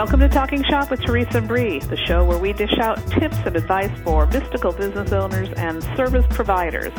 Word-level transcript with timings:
Welcome 0.00 0.20
to 0.20 0.30
Talking 0.30 0.64
Shop 0.64 0.90
with 0.90 1.02
Teresa 1.02 1.36
and 1.36 1.46
Bree, 1.46 1.78
the 1.78 1.96
show 2.06 2.24
where 2.24 2.38
we 2.38 2.54
dish 2.54 2.72
out 2.78 2.96
tips 3.10 3.36
and 3.44 3.54
advice 3.54 3.90
for 4.00 4.24
mystical 4.28 4.72
business 4.72 5.12
owners 5.12 5.50
and 5.58 5.82
service 5.94 6.24
providers. 6.30 6.90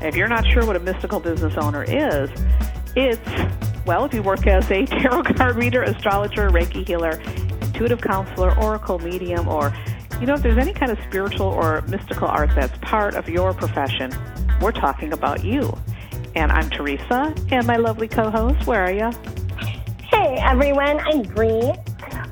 If 0.00 0.14
you're 0.14 0.28
not 0.28 0.46
sure 0.46 0.64
what 0.64 0.76
a 0.76 0.78
mystical 0.78 1.18
business 1.18 1.54
owner 1.60 1.82
is, 1.82 2.30
it's, 2.94 3.84
well, 3.84 4.04
if 4.04 4.14
you 4.14 4.22
work 4.22 4.46
as 4.46 4.70
a 4.70 4.86
tarot 5.02 5.24
card 5.24 5.56
reader, 5.56 5.82
astrologer, 5.82 6.50
Reiki 6.50 6.86
healer, 6.86 7.20
intuitive 7.62 8.00
counselor, 8.00 8.56
oracle 8.60 9.00
medium, 9.00 9.48
or, 9.48 9.76
you 10.20 10.26
know, 10.26 10.34
if 10.34 10.42
there's 10.44 10.56
any 10.56 10.72
kind 10.72 10.92
of 10.92 10.98
spiritual 11.08 11.48
or 11.48 11.82
mystical 11.88 12.28
art 12.28 12.50
that's 12.54 12.78
part 12.78 13.16
of 13.16 13.28
your 13.28 13.52
profession, 13.54 14.12
we're 14.60 14.70
talking 14.70 15.12
about 15.12 15.42
you. 15.42 15.76
And 16.36 16.52
I'm 16.52 16.70
Teresa, 16.70 17.34
and 17.50 17.66
my 17.66 17.76
lovely 17.76 18.06
co 18.06 18.30
host, 18.30 18.68
where 18.68 18.84
are 18.84 18.92
you? 18.92 19.10
Hey 20.12 20.36
everyone, 20.40 21.00
I'm 21.00 21.22
Bree. 21.22 21.72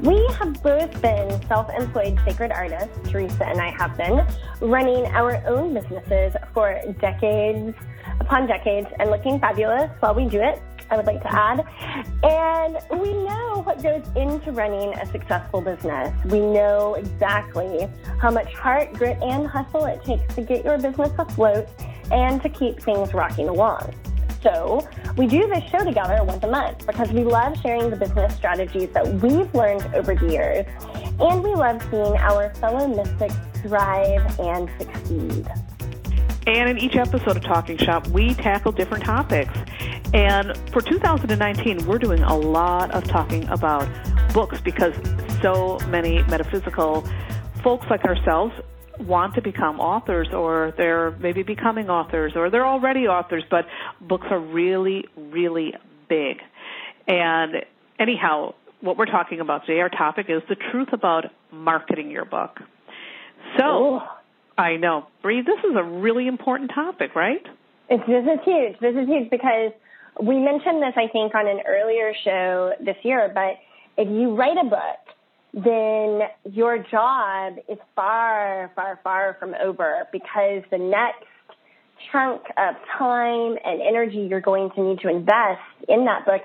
We 0.01 0.25
have 0.39 0.63
both 0.63 1.03
been 1.03 1.43
self 1.49 1.69
employed 1.77 2.21
sacred 2.25 2.53
artists, 2.53 2.97
Teresa 3.11 3.47
and 3.47 3.61
I 3.61 3.71
have 3.71 3.97
been, 3.97 4.25
running 4.61 5.07
our 5.07 5.45
own 5.47 5.75
businesses 5.75 6.35
for 6.55 6.81
decades 7.01 7.77
upon 8.21 8.47
decades 8.47 8.87
and 9.01 9.11
looking 9.11 9.41
fabulous 9.41 9.91
while 9.99 10.15
we 10.15 10.27
do 10.27 10.41
it. 10.41 10.63
I 10.91 10.97
would 10.97 11.07
like 11.07 11.21
to 11.23 11.33
add. 11.33 11.67
And 12.23 12.79
we 13.01 13.13
know 13.13 13.63
what 13.65 13.83
goes 13.83 14.05
into 14.17 14.53
running 14.53 14.95
a 14.95 15.05
successful 15.07 15.61
business. 15.61 16.15
We 16.27 16.41
know 16.41 16.95
exactly 16.95 17.89
how 18.21 18.31
much 18.31 18.55
heart, 18.55 18.93
grit, 18.95 19.19
and 19.21 19.47
hustle 19.47 19.85
it 19.87 20.03
takes 20.05 20.35
to 20.37 20.43
get 20.43 20.65
your 20.65 20.79
business 20.79 21.11
afloat 21.19 21.69
and 22.11 22.41
to 22.43 22.49
keep 22.49 22.81
things 22.81 23.13
rocking 23.13 23.49
along. 23.49 23.93
So 24.43 24.87
we 25.17 25.27
do 25.27 25.47
this 25.49 25.65
show 25.71 25.85
together 25.85 26.23
once 26.23 26.45
a 26.45 26.49
month 26.49 26.87
because 26.87 27.11
we 27.13 27.25
love 27.25 27.57
sharing 27.61 27.91
the 27.91 27.97
business 27.97 28.35
strategies 28.37 28.89
that 28.91 29.07
we've 29.07 29.53
learned 29.55 29.95
over 29.95 30.15
the 30.15 30.31
years. 30.31 30.67
And 31.21 31.43
we 31.43 31.55
love 31.55 31.83
seeing 31.91 32.17
our 32.17 32.55
fellow 32.55 32.87
mystics 32.87 33.35
thrive 33.63 34.39
and 34.39 34.71
succeed. 34.79 35.47
And 36.47 36.71
in 36.71 36.79
each 36.79 36.97
episode 36.97 37.37
of 37.37 37.43
Talking 37.43 37.77
Shop, 37.77 38.07
we 38.09 38.33
tackle 38.35 38.73
different 38.73 39.05
topics. 39.05 39.53
And 40.15 40.57
for 40.73 40.81
2019, 40.81 41.87
we're 41.87 41.99
doing 41.99 42.23
a 42.23 42.37
lot 42.37 42.91
of 42.93 43.05
talking 43.05 43.47
about 43.49 43.87
books 44.33 44.61
because 44.61 44.95
so 45.43 45.79
many 45.89 46.23
metaphysical 46.25 47.07
folks 47.63 47.87
like 47.91 48.05
ourselves 48.05 48.55
want 49.01 49.35
to 49.35 49.43
become 49.43 49.81
authors 49.81 50.29
or 50.33 50.73
they're 50.77 51.13
maybe 51.19 51.43
becoming 51.43 51.89
authors 51.89 52.33
or 52.37 52.51
they're 52.51 52.67
already 52.67 53.07
authors, 53.07 53.45
but 53.51 53.65
books 54.01 54.27
are 54.31 54.41
really, 54.41 55.05
really 55.17 55.75
big. 56.09 56.39
And 57.07 57.65
anyhow, 57.99 58.55
what 58.81 58.97
we're 58.97 59.07
talking 59.07 59.41
about 59.41 59.67
today, 59.67 59.81
our 59.81 59.89
topic 59.89 60.27
is 60.29 60.43
the 60.49 60.57
truth 60.71 60.89
about 60.93 61.27
marketing 61.53 62.11
your 62.11 62.25
book. 62.25 62.59
So, 63.59 63.65
Ooh. 63.65 64.01
I 64.57 64.77
know, 64.77 65.07
Bree, 65.23 65.43
this 65.43 65.59
is 65.71 65.77
a 65.77 65.85
really 65.85 66.27
important 66.27 66.71
topic, 66.75 67.15
right? 67.15 67.43
It's, 67.89 68.05
this 68.07 68.25
is 68.25 68.41
huge. 68.45 68.79
This 68.81 68.95
is 68.95 69.09
huge 69.09 69.31
because 69.31 69.73
we 70.21 70.39
mentioned 70.39 70.83
this, 70.83 70.95
I 70.97 71.07
think, 71.13 71.35
on 71.35 71.47
an 71.47 71.61
earlier 71.67 72.13
show 72.25 72.73
this 72.85 72.97
year, 73.03 73.31
but 73.33 73.55
if 73.97 74.09
you 74.09 74.35
write 74.35 74.57
a 74.61 74.69
book 74.69 75.15
then 75.65 76.21
your 76.53 76.79
job 76.79 77.55
is 77.69 77.79
far, 77.97 78.71
far, 78.75 79.01
far 79.03 79.37
from 79.41 79.55
over 79.63 80.07
because 80.13 80.63
the 80.71 80.79
next 80.79 81.27
chunk 82.13 82.43
of 82.57 82.75
time 82.97 83.57
and 83.65 83.83
energy 83.83 84.27
you're 84.31 84.41
going 84.41 84.71
to 84.77 84.83
need 84.83 85.01
to 85.01 85.09
invest 85.09 85.61
in 85.89 86.05
that 86.05 86.25
book 86.25 86.43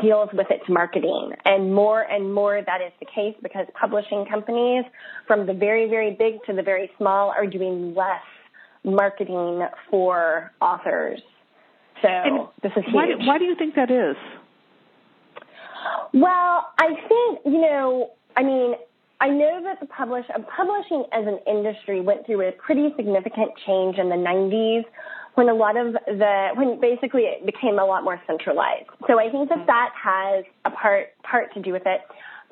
deals 0.00 0.30
with 0.32 0.46
its 0.50 0.64
marketing. 0.68 1.32
And 1.44 1.74
more 1.74 2.00
and 2.02 2.32
more 2.32 2.62
that 2.64 2.80
is 2.80 2.92
the 3.00 3.06
case 3.06 3.34
because 3.42 3.66
publishing 3.78 4.24
companies 4.30 4.84
from 5.26 5.46
the 5.46 5.52
very, 5.52 5.88
very 5.88 6.12
big 6.12 6.42
to 6.46 6.54
the 6.54 6.62
very 6.62 6.90
small 6.96 7.30
are 7.30 7.46
doing 7.46 7.94
less 7.94 8.22
marketing 8.82 9.66
for 9.90 10.52
authors. 10.60 11.20
So 12.02 12.08
and 12.08 12.48
this 12.62 12.72
is 12.76 12.84
huge. 12.84 12.94
Why 12.94 13.06
do, 13.06 13.14
why 13.18 13.38
do 13.38 13.44
you 13.44 13.56
think 13.56 13.74
that 13.74 13.90
is? 13.90 14.16
Well, 16.12 16.72
I 16.78 16.94
think, 17.08 17.40
you 17.44 17.60
know, 17.60 18.10
I 18.36 18.42
mean, 18.42 18.74
I 19.20 19.28
know 19.28 19.62
that 19.64 19.80
the 19.80 19.86
publish, 19.86 20.26
uh, 20.34 20.40
publishing 20.56 21.04
as 21.12 21.26
an 21.26 21.38
industry 21.46 22.00
went 22.00 22.26
through 22.26 22.48
a 22.48 22.52
pretty 22.52 22.92
significant 22.96 23.52
change 23.66 23.96
in 23.98 24.08
the 24.08 24.16
90s 24.16 24.84
when 25.34 25.48
a 25.48 25.54
lot 25.54 25.76
of 25.76 25.94
the, 25.94 26.48
when 26.54 26.80
basically 26.80 27.22
it 27.22 27.46
became 27.46 27.78
a 27.78 27.84
lot 27.84 28.04
more 28.04 28.20
centralized. 28.26 28.86
So 29.06 29.18
I 29.18 29.30
think 29.30 29.48
that 29.48 29.58
mm-hmm. 29.58 29.66
that 29.66 29.90
has 29.96 30.44
a 30.64 30.70
part, 30.70 31.08
part 31.22 31.54
to 31.54 31.62
do 31.62 31.72
with 31.72 31.82
it. 31.86 32.00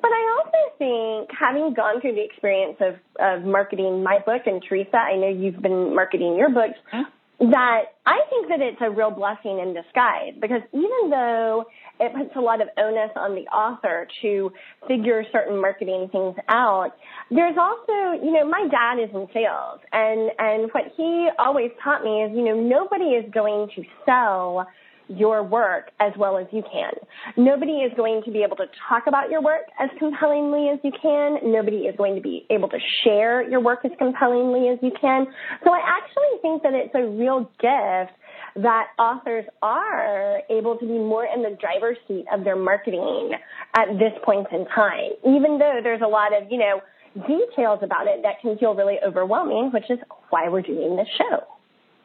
But 0.01 0.11
I 0.11 0.37
also 0.37 0.75
think 0.77 1.29
having 1.37 1.73
gone 1.73 2.01
through 2.01 2.15
the 2.15 2.23
experience 2.25 2.77
of, 2.81 2.95
of 3.19 3.45
marketing 3.45 4.03
my 4.03 4.19
book 4.25 4.41
and 4.45 4.61
Teresa, 4.67 4.97
I 4.97 5.15
know 5.15 5.29
you've 5.29 5.61
been 5.61 5.95
marketing 5.95 6.35
your 6.35 6.49
books. 6.49 6.79
Mm-hmm 6.93 7.09
that 7.51 7.83
I 8.05 8.19
think 8.29 8.49
that 8.49 8.61
it's 8.61 8.81
a 8.81 8.89
real 8.89 9.11
blessing 9.11 9.59
in 9.59 9.73
disguise 9.73 10.33
because 10.39 10.61
even 10.71 11.09
though 11.09 11.65
it 12.05 12.13
puts 12.15 12.35
a 12.35 12.41
lot 12.41 12.61
of 12.61 12.67
onus 12.77 13.11
on 13.15 13.35
the 13.35 13.47
author 13.51 14.07
to 14.21 14.51
figure 14.87 15.23
certain 15.31 15.59
marketing 15.59 16.09
things 16.11 16.35
out, 16.49 16.91
there's 17.29 17.57
also, 17.57 18.23
you 18.23 18.31
know, 18.31 18.47
my 18.47 18.67
dad 18.69 19.01
is 19.03 19.09
in 19.13 19.27
sales 19.33 19.79
and, 19.91 20.31
and 20.37 20.69
what 20.71 20.83
he 20.95 21.29
always 21.39 21.71
taught 21.83 22.03
me 22.03 22.23
is, 22.23 22.31
you 22.35 22.43
know, 22.43 22.55
nobody 22.55 23.15
is 23.15 23.25
going 23.33 23.69
to 23.75 23.83
sell 24.05 24.67
your 25.07 25.43
work 25.43 25.91
as 25.99 26.13
well 26.17 26.37
as 26.37 26.47
you 26.51 26.63
can. 26.71 26.91
Nobody 27.37 27.79
is 27.79 27.91
going 27.95 28.21
to 28.25 28.31
be 28.31 28.43
able 28.43 28.55
to 28.57 28.65
talk 28.87 29.03
about 29.07 29.29
your 29.29 29.41
work 29.41 29.63
as 29.79 29.89
compellingly 29.99 30.69
as 30.69 30.79
you 30.83 30.91
can. 31.01 31.37
Nobody 31.43 31.87
is 31.87 31.95
going 31.97 32.15
to 32.15 32.21
be 32.21 32.45
able 32.49 32.69
to 32.69 32.79
share 33.03 33.47
your 33.47 33.59
work 33.59 33.79
as 33.83 33.91
compellingly 33.97 34.69
as 34.69 34.79
you 34.81 34.91
can. 34.99 35.27
So 35.63 35.71
I 35.71 35.81
actually 35.85 36.41
think 36.41 36.63
that 36.63 36.73
it's 36.73 36.95
a 36.95 37.05
real 37.05 37.51
gift 37.59 38.17
that 38.55 38.87
authors 38.99 39.45
are 39.61 40.41
able 40.49 40.77
to 40.77 40.85
be 40.85 40.93
more 40.93 41.25
in 41.25 41.41
the 41.41 41.57
driver's 41.59 41.97
seat 42.07 42.25
of 42.31 42.43
their 42.43 42.55
marketing 42.55 43.31
at 43.75 43.87
this 43.93 44.13
point 44.23 44.47
in 44.51 44.65
time, 44.67 45.11
even 45.25 45.57
though 45.57 45.79
there's 45.81 46.01
a 46.01 46.07
lot 46.07 46.35
of, 46.39 46.51
you 46.51 46.59
know, 46.59 46.81
details 47.27 47.79
about 47.81 48.07
it 48.07 48.21
that 48.23 48.41
can 48.41 48.57
feel 48.57 48.75
really 48.75 48.97
overwhelming, 49.05 49.71
which 49.73 49.89
is 49.89 49.99
why 50.29 50.49
we're 50.49 50.61
doing 50.61 50.95
this 50.95 51.07
show. 51.17 51.43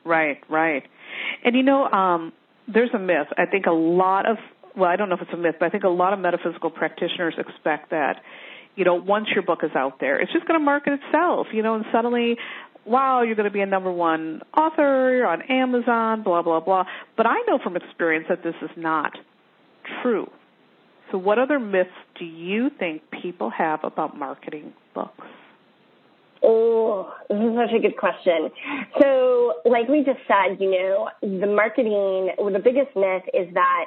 Right, 0.05 0.39
right. 0.49 0.83
And 1.45 1.55
you 1.55 1.63
know, 1.63 1.85
um, 1.85 2.33
there's 2.67 2.91
a 2.95 2.99
myth. 2.99 3.29
I 3.37 3.47
think 3.47 3.67
a 3.67 3.73
lot 3.73 4.29
of 4.29 4.37
well, 4.77 4.89
I 4.89 4.97
don't 4.97 5.09
know 5.09 5.17
if 5.17 5.23
it's 5.23 5.33
a 5.33 5.37
myth, 5.37 5.57
but 5.59 5.67
I 5.67 5.71
think 5.71 5.85
a 5.85 5.89
lot 5.89 6.13
of 6.13 6.21
metaphysical 6.21 6.71
practitioners 6.71 7.35
expect 7.37 7.91
that, 7.91 8.23
you 8.77 8.85
know, 8.85 8.95
once 8.95 9.27
your 9.35 9.43
book 9.43 9.61
is 9.65 9.73
out 9.75 9.99
there, 9.99 10.21
it's 10.21 10.33
just 10.33 10.47
going 10.47 10.59
to 10.59 10.65
market 10.65 11.01
itself, 11.03 11.49
you 11.53 11.63
know, 11.63 11.75
and 11.75 11.85
suddenly, 11.91 12.37
wow, 12.89 13.23
you're 13.23 13.37
going 13.37 13.49
to 13.49 13.53
be 13.53 13.61
a 13.61 13.67
number 13.67 13.93
one 13.93 14.43
author 14.57 15.15
you're 15.15 15.27
on 15.27 15.43
Amazon, 15.43 16.23
blah, 16.23 16.43
blah, 16.43 16.61
blah. 16.61 16.85
But 17.17 17.27
I 17.27 17.43
know 17.47 17.59
from 17.63 17.77
experience 17.77 18.27
that 18.29 18.43
this 18.43 18.55
is 18.63 18.71
not 18.77 19.13
true. 20.03 20.31
So, 21.11 21.19
what 21.19 21.39
other 21.39 21.59
myths 21.59 21.91
do 22.19 22.25
you 22.25 22.71
think 22.79 23.03
people 23.23 23.51
have 23.51 23.81
about 23.83 24.19
marketing 24.19 24.73
books? 24.95 25.27
Oh, 26.43 27.13
this 27.29 27.39
is 27.39 27.57
such 27.57 27.77
a 27.77 27.81
good 27.81 27.97
question. 27.97 28.51
So, 29.01 29.55
like 29.65 29.89
we 29.89 30.05
just 30.05 30.21
said, 30.29 30.61
you 30.61 30.71
know, 30.71 31.09
the 31.23 31.47
marketing, 31.47 32.31
well, 32.39 32.53
the 32.53 32.61
biggest 32.63 32.95
myth 32.95 33.25
is 33.35 33.53
that 33.55 33.87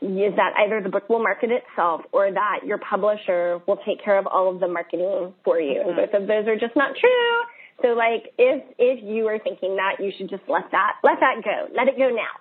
is 0.00 0.36
that 0.36 0.54
either 0.58 0.80
the 0.80 0.88
book 0.88 1.08
will 1.08 1.18
market 1.18 1.50
itself 1.50 2.02
or 2.12 2.30
that 2.30 2.60
your 2.64 2.78
publisher 2.78 3.60
will 3.66 3.78
take 3.84 4.02
care 4.02 4.16
of 4.16 4.28
all 4.28 4.48
of 4.52 4.60
the 4.60 4.68
marketing 4.68 5.34
for 5.44 5.58
you. 5.58 5.82
And 5.84 5.96
both 5.96 6.14
of 6.14 6.28
those 6.28 6.46
are 6.46 6.54
just 6.54 6.76
not 6.76 6.94
true. 6.94 7.42
So 7.82 7.88
like 7.88 8.32
if 8.38 8.62
if 8.78 9.04
you 9.04 9.26
are 9.28 9.38
thinking 9.38 9.76
that, 9.76 10.02
you 10.02 10.12
should 10.16 10.30
just 10.30 10.42
let 10.48 10.70
that 10.72 10.94
let 11.02 11.20
that 11.20 11.42
go. 11.44 11.68
Let 11.74 11.88
it 11.88 11.96
go 11.96 12.10
now. 12.10 12.34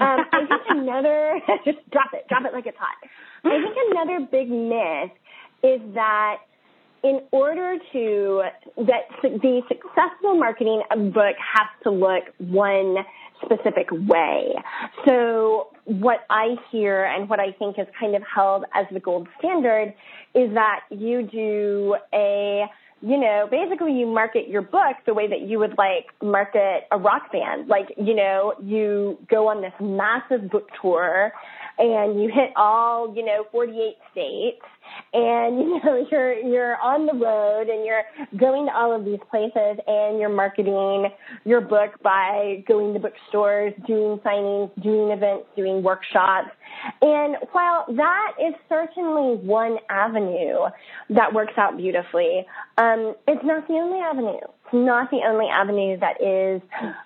Um, 0.00 0.26
I 0.32 0.40
think 0.46 0.62
another 0.68 1.40
just 1.64 1.78
drop 1.90 2.12
it, 2.12 2.26
drop 2.28 2.44
it 2.44 2.52
like 2.52 2.66
it's 2.66 2.78
hot. 2.78 2.96
I 3.44 3.60
think 3.62 3.76
another 3.90 4.26
big 4.30 4.50
myth 4.50 5.12
is 5.62 5.80
that 5.94 6.38
in 7.02 7.20
order 7.32 7.76
to 7.92 8.42
that 8.78 9.02
the 9.22 9.62
successful 9.68 10.36
marketing 10.36 10.82
of 10.90 10.98
a 10.98 11.10
book 11.10 11.36
has 11.38 11.68
to 11.82 11.90
look 11.90 12.24
one 12.38 12.96
specific 13.44 13.90
way. 13.90 14.54
So 15.06 15.68
what 15.84 16.20
I 16.30 16.56
hear 16.72 17.04
and 17.04 17.28
what 17.28 17.40
I 17.40 17.52
think 17.52 17.78
is 17.78 17.86
kind 18.00 18.16
of 18.16 18.22
held 18.22 18.64
as 18.74 18.86
the 18.90 19.00
gold 19.00 19.28
standard 19.38 19.94
is 20.34 20.54
that 20.54 20.80
you 20.90 21.28
do 21.30 21.96
a 22.14 22.64
you 23.04 23.18
know, 23.18 23.46
basically 23.50 23.92
you 23.92 24.06
market 24.06 24.48
your 24.48 24.62
book 24.62 24.96
the 25.04 25.12
way 25.12 25.28
that 25.28 25.42
you 25.42 25.58
would 25.58 25.76
like 25.76 26.06
market 26.22 26.84
a 26.90 26.96
rock 26.96 27.30
band. 27.30 27.68
Like, 27.68 27.92
you 27.98 28.14
know, 28.14 28.54
you 28.62 29.18
go 29.28 29.48
on 29.48 29.60
this 29.60 29.74
massive 29.78 30.50
book 30.50 30.68
tour 30.80 31.30
and 31.78 32.22
you 32.22 32.28
hit 32.28 32.50
all, 32.56 33.14
you 33.14 33.24
know, 33.24 33.44
48 33.50 33.96
states 34.12 34.62
and 35.12 35.58
you 35.58 35.80
know 35.84 36.06
you're 36.10 36.34
you're 36.34 36.76
on 36.76 37.06
the 37.06 37.14
road 37.14 37.68
and 37.68 37.84
you're 37.84 38.02
going 38.36 38.66
to 38.66 38.72
all 38.72 38.94
of 38.94 39.04
these 39.04 39.20
places 39.30 39.78
and 39.86 40.18
you're 40.18 40.28
marketing 40.28 41.08
your 41.44 41.60
book 41.60 41.90
by 42.02 42.62
going 42.66 42.94
to 42.94 43.00
bookstores, 43.00 43.72
doing 43.86 44.18
signings, 44.18 44.70
doing 44.82 45.10
events, 45.10 45.46
doing 45.56 45.82
workshops. 45.82 46.50
And 47.00 47.36
while 47.52 47.84
that 47.96 48.32
is 48.40 48.54
certainly 48.68 49.36
one 49.36 49.78
avenue 49.88 50.58
that 51.10 51.32
works 51.32 51.54
out 51.56 51.76
beautifully, 51.76 52.46
um, 52.78 53.14
it's 53.26 53.44
not 53.44 53.66
the 53.68 53.74
only 53.74 54.00
avenue. 54.00 54.40
It's 54.42 54.74
not 54.74 55.10
the 55.10 55.20
only 55.26 55.46
avenue 55.46 55.98
that 56.00 56.20
is 56.20 56.60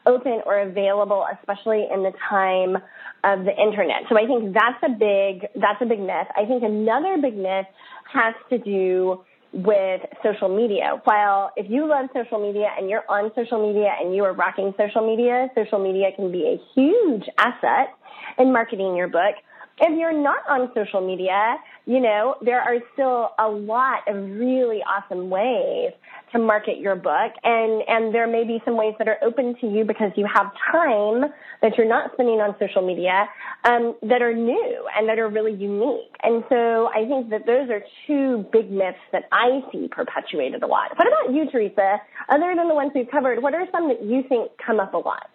open 0.06 0.40
or 0.46 0.60
available, 0.60 1.26
especially 1.38 1.86
in 1.92 2.02
the 2.02 2.12
time 2.28 2.78
of 3.24 3.44
the 3.44 3.54
internet. 3.56 4.02
So 4.08 4.16
I 4.16 4.26
think 4.26 4.54
that's 4.54 4.82
a 4.82 4.90
big 4.90 5.48
that's 5.54 5.80
a 5.82 5.86
big 5.86 6.00
myth. 6.00 6.28
I 6.36 6.44
think 6.46 6.62
another 6.62 7.16
big 7.20 7.36
myth 7.36 7.66
has 8.12 8.34
to 8.50 8.58
do 8.58 9.24
with 9.52 10.02
social 10.22 10.54
media. 10.54 11.00
While 11.04 11.50
if 11.56 11.70
you 11.70 11.88
love 11.88 12.10
social 12.14 12.40
media 12.40 12.68
and 12.76 12.88
you're 12.88 13.04
on 13.08 13.32
social 13.34 13.66
media 13.66 13.90
and 14.00 14.14
you 14.14 14.24
are 14.24 14.32
rocking 14.32 14.74
social 14.76 15.06
media, 15.06 15.48
social 15.54 15.82
media 15.82 16.10
can 16.14 16.30
be 16.30 16.44
a 16.44 16.60
huge 16.74 17.24
asset 17.38 17.94
in 18.38 18.52
marketing 18.52 18.94
your 18.94 19.08
book. 19.08 19.34
If 19.80 19.98
you're 19.98 20.12
not 20.12 20.42
on 20.48 20.70
social 20.74 21.06
media, 21.06 21.56
you 21.88 22.00
know, 22.00 22.34
there 22.42 22.60
are 22.60 22.76
still 22.92 23.30
a 23.38 23.48
lot 23.48 24.06
of 24.06 24.14
really 24.14 24.84
awesome 24.84 25.30
ways 25.30 25.92
to 26.32 26.38
market 26.38 26.76
your 26.76 26.94
book 26.94 27.32
and 27.42 27.82
and 27.88 28.14
there 28.14 28.26
may 28.26 28.44
be 28.44 28.60
some 28.66 28.76
ways 28.76 28.92
that 28.98 29.08
are 29.08 29.16
open 29.22 29.56
to 29.62 29.66
you 29.66 29.86
because 29.86 30.12
you 30.14 30.26
have 30.26 30.52
time 30.70 31.32
that 31.62 31.78
you're 31.78 31.88
not 31.88 32.12
spending 32.12 32.36
on 32.40 32.54
social 32.60 32.86
media 32.86 33.26
um, 33.64 33.96
that 34.02 34.20
are 34.20 34.34
new 34.34 34.86
and 34.94 35.08
that 35.08 35.18
are 35.18 35.28
really 35.30 35.54
unique. 35.54 36.12
And 36.22 36.44
so 36.50 36.90
i 36.94 37.08
think 37.08 37.30
that 37.30 37.46
those 37.46 37.70
are 37.70 37.80
two 38.06 38.44
big 38.52 38.70
myths 38.70 38.98
that 39.12 39.24
i 39.32 39.60
see 39.72 39.88
perpetuated 39.90 40.62
a 40.62 40.66
lot. 40.66 40.92
What 40.96 41.08
about 41.08 41.34
you 41.34 41.50
teresa? 41.50 42.02
Other 42.28 42.52
than 42.54 42.68
the 42.68 42.74
ones 42.74 42.92
we've 42.94 43.10
covered 43.10 43.42
what 43.42 43.54
are 43.54 43.64
some 43.72 43.88
that 43.88 44.04
you 44.04 44.22
think 44.28 44.50
come 44.64 44.78
up 44.78 44.92
a 44.92 44.98
lot? 44.98 45.30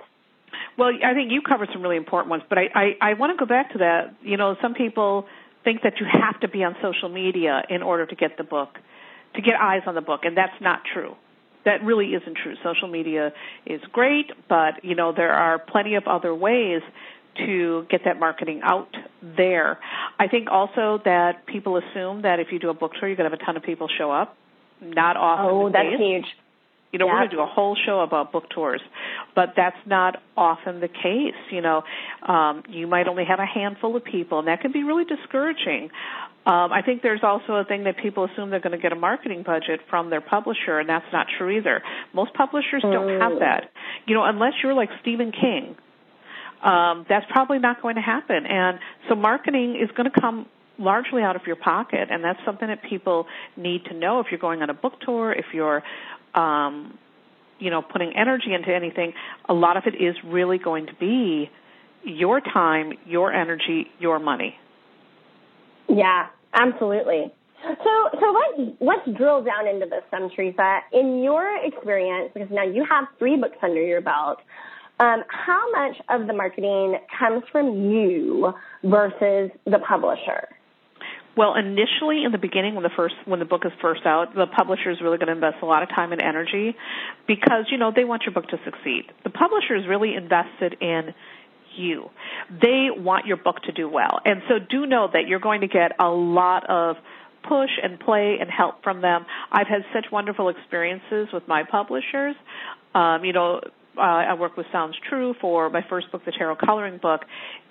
Well 0.78 0.92
i 1.04 1.16
think 1.16 1.32
you 1.32 1.42
covered 1.42 1.70
some 1.74 1.82
really 1.82 1.98
important 1.98 2.30
ones 2.30 2.44
but 2.48 2.60
i 2.60 2.68
i, 2.76 2.86
I 3.02 3.14
want 3.16 3.36
to 3.36 3.44
go 3.44 3.50
back 3.50 3.72
to 3.72 3.80
that. 3.80 4.14
You 4.22 4.38
know 4.38 4.56
some 4.62 4.76
people 4.76 5.26
think 5.64 5.82
that 5.84 5.94
you 6.00 6.06
have 6.12 6.40
to 6.42 6.48
be 6.48 6.64
on 6.64 6.76
social 6.82 7.10
media 7.10 7.64
in 7.70 7.82
order 7.82 8.06
to 8.06 8.16
get 8.16 8.38
the 8.38 8.44
book 8.44 8.78
to 9.36 9.42
get 9.42 9.56
eyes 9.60 9.82
on 9.88 9.96
the 9.96 10.02
book, 10.02 10.22
and 10.24 10.38
that's 10.38 10.60
not 10.62 10.82
true. 10.94 11.16
That 11.66 11.84
really 11.84 12.08
isn't 12.08 12.38
true. 12.44 12.56
Social 12.64 12.88
media 12.88 13.32
is 13.66 13.82
great, 13.92 14.32
but 14.50 14.84
you 14.84 14.96
know 14.96 15.14
there 15.16 15.32
are 15.32 15.60
plenty 15.60 15.96
of 15.96 16.04
other 16.08 16.36
ways 16.36 16.82
to 17.38 17.86
get 17.90 18.02
that 18.06 18.20
marketing 18.20 18.62
out 18.64 18.90
there. 19.22 19.80
I 20.20 20.28
think 20.28 20.50
also 20.52 21.02
that 21.06 21.48
people 21.48 21.78
assume 21.78 22.24
that 22.24 22.40
if 22.40 22.48
you 22.52 22.60
do 22.60 22.70
a 22.70 22.74
book 22.74 22.92
tour, 23.00 23.08
you're 23.08 23.18
going 23.18 23.30
to 23.30 23.36
have 23.36 23.42
a 23.42 23.46
ton 23.46 23.58
of 23.58 23.64
people 23.64 23.88
show 23.98 24.12
up. 24.12 24.38
Not 24.82 25.18
often. 25.18 25.46
Oh, 25.50 25.70
that's 25.72 25.98
huge. 25.98 26.26
You 26.94 27.00
know, 27.00 27.08
yep. 27.08 27.14
we're 27.14 27.20
going 27.22 27.30
to 27.32 27.36
do 27.38 27.42
a 27.42 27.48
whole 27.48 27.76
show 27.76 28.02
about 28.02 28.32
book 28.32 28.50
tours, 28.52 28.82
but 29.36 29.54
that's 29.58 29.78
not 29.88 30.22
often 30.38 30.80
the 30.80 30.88
case. 30.88 31.34
You 31.52 31.62
know, 31.62 31.82
um, 32.22 32.62
you 32.70 32.86
might 32.86 33.08
only 33.08 33.26
have 33.26 33.40
a 33.40 33.48
handful 33.48 33.96
of 33.96 34.04
people, 34.04 34.38
and 34.38 34.48
that 34.48 34.62
can 34.62 34.72
be 34.72 34.84
really 34.84 35.04
discouraging. 35.04 35.90
Um, 36.46 36.72
I 36.72 36.82
think 36.86 37.02
there's 37.02 37.24
also 37.24 37.54
a 37.54 37.64
thing 37.64 37.86
that 37.86 37.98
people 37.98 38.26
assume 38.26 38.52
they're 38.52 38.60
going 38.60 38.78
to 38.78 38.82
get 38.82 38.92
a 38.92 38.98
marketing 38.98 39.42
budget 39.44 39.80
from 39.90 40.12
their 40.12 40.22
publisher, 40.22 40.78
and 40.78 40.88
that's 40.88 41.06
not 41.12 41.26
true 41.38 41.58
either. 41.58 41.82
Most 42.14 42.34
publishers 42.36 42.84
don't 42.84 43.20
have 43.20 43.32
mm. 43.34 43.40
that. 43.40 43.72
You 44.06 44.14
know, 44.14 44.24
unless 44.24 44.54
you're 44.62 44.76
like 44.76 44.90
Stephen 45.02 45.32
King, 45.32 45.76
um, 46.64 47.08
that's 47.10 47.26
probably 47.32 47.58
not 47.58 47.82
going 47.82 47.96
to 47.96 48.02
happen. 48.02 48.46
And 48.46 48.78
so 49.10 49.16
marketing 49.16 49.80
is 49.82 49.90
going 49.98 50.12
to 50.12 50.22
come 50.22 50.46
largely 50.78 51.22
out 51.22 51.36
of 51.36 51.44
your 51.48 51.56
pocket, 51.56 52.10
and 52.12 52.24
that's 52.24 52.40
something 52.46 52.68
that 52.68 52.84
people 52.88 53.26
need 53.58 53.86
to 53.86 53.94
know 53.94 54.20
if 54.20 54.28
you're 54.30 54.40
going 54.40 54.62
on 54.62 54.70
a 54.70 54.74
book 54.74 54.94
tour, 55.02 55.32
if 55.32 55.46
you're 55.54 55.84
um, 56.36 56.98
you 57.60 57.70
know, 57.70 57.82
putting 57.82 58.14
energy 58.16 58.54
into 58.54 58.74
anything, 58.74 59.14
a 59.48 59.54
lot 59.54 59.78
of 59.78 59.84
it 59.86 59.96
is 59.96 60.16
really 60.26 60.58
going 60.58 60.88
to 60.88 60.94
be 60.96 61.50
your 62.04 62.42
time, 62.42 62.94
your 63.06 63.32
energy, 63.32 63.88
your 64.00 64.20
money. 64.20 64.56
Yeah, 65.88 66.28
absolutely. 66.54 67.32
So, 67.64 68.10
so 68.20 68.36
let's 68.36 68.72
let's 68.82 69.18
drill 69.18 69.44
down 69.44 69.68
into 69.68 69.86
this, 69.86 70.04
some 70.12 70.30
Teresa. 70.36 70.80
In 70.92 71.24
your 71.24 71.66
experience, 71.66 72.32
because 72.34 72.50
now 72.52 72.64
you 72.64 72.86
have 72.90 73.06
three 73.20 73.38
books 73.38 73.58
under 73.62 73.82
your 73.82 74.02
belt, 74.02 74.40
um, 75.00 75.24
how 75.28 75.72
much 75.72 75.96
of 76.10 76.28
the 76.28 76.34
marketing 76.34 76.98
comes 77.18 77.44
from 77.52 77.90
you 77.90 78.54
versus 78.84 79.50
the 79.66 79.80
publisher? 79.88 80.48
Well, 81.36 81.56
initially 81.56 82.24
in 82.24 82.32
the 82.32 82.38
beginning, 82.38 82.76
when 82.76 82.84
the 82.84 82.92
first 82.96 83.16
when 83.26 83.40
the 83.40 83.46
book 83.46 83.64
is 83.66 83.72
first 83.82 84.06
out, 84.06 84.36
the 84.36 84.46
publisher 84.46 84.92
is 84.92 85.02
really 85.02 85.18
going 85.18 85.28
to 85.28 85.34
invest 85.34 85.58
a 85.64 85.66
lot 85.66 85.82
of 85.82 85.90
time 85.90 86.12
and 86.12 86.22
energy 86.22 86.76
because 87.28 87.66
you 87.72 87.78
know 87.78 87.92
they 87.96 88.04
want 88.04 88.24
your 88.24 88.34
book 88.34 88.48
to 88.50 88.60
succeed. 88.64 89.06
The 89.24 89.32
publisher 89.32 89.76
is 89.76 89.88
really 89.88 90.14
invested 90.14 90.76
in 90.80 91.14
you. 91.76 92.12
They 92.50 92.90
want 92.96 93.26
your 93.26 93.38
book 93.38 93.62
to 93.64 93.72
do 93.72 93.90
well, 93.90 94.20
and 94.26 94.44
so 94.48 94.60
do 94.60 94.86
know 94.86 95.10
that 95.12 95.28
you're 95.28 95.40
going 95.40 95.62
to 95.62 95.68
get 95.68 95.94
a 96.00 96.08
lot 96.08 96.70
of 96.70 96.98
push 97.48 97.72
and 97.82 98.00
play 98.00 98.38
and 98.40 98.50
help 98.50 98.84
from 98.84 99.02
them. 99.02 99.26
I've 99.52 99.68
had 99.68 99.82
such 99.94 100.12
wonderful 100.12 100.50
experiences 100.50 101.28
with 101.34 101.48
my 101.48 101.64
publishers. 101.70 102.36
Um, 102.96 103.26
you 103.26 103.34
know, 103.34 103.60
uh, 103.98 104.02
I 104.02 104.34
worked 104.36 104.58
with 104.58 104.68
Sounds 104.72 104.96
True 105.10 105.36
for 105.40 105.70
my 105.70 105.82
first 105.90 106.12
book, 106.12 106.26
the 106.26 106.32
tarot 106.32 106.58
coloring 106.58 107.00
book, 107.02 107.22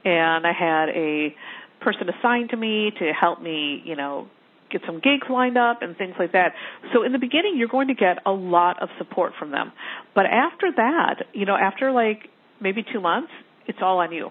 and 0.04 0.46
I 0.46 0.52
had 0.52 0.88
a 0.90 1.34
person 1.82 2.08
assigned 2.08 2.50
to 2.50 2.56
me 2.56 2.92
to 2.98 3.12
help 3.12 3.40
me, 3.40 3.82
you 3.84 3.96
know, 3.96 4.28
get 4.70 4.80
some 4.86 4.96
gigs 4.96 5.26
lined 5.28 5.58
up 5.58 5.82
and 5.82 5.96
things 5.96 6.14
like 6.18 6.32
that. 6.32 6.54
So 6.92 7.02
in 7.04 7.12
the 7.12 7.18
beginning, 7.18 7.54
you're 7.56 7.68
going 7.68 7.88
to 7.88 7.94
get 7.94 8.18
a 8.24 8.32
lot 8.32 8.82
of 8.82 8.88
support 8.98 9.32
from 9.38 9.50
them. 9.50 9.72
But 10.14 10.26
after 10.26 10.72
that, 10.76 11.26
you 11.34 11.44
know, 11.44 11.56
after 11.56 11.92
like 11.92 12.28
maybe 12.60 12.82
two 12.90 13.00
months, 13.00 13.30
it's 13.66 13.78
all 13.82 13.98
on 13.98 14.12
you. 14.12 14.30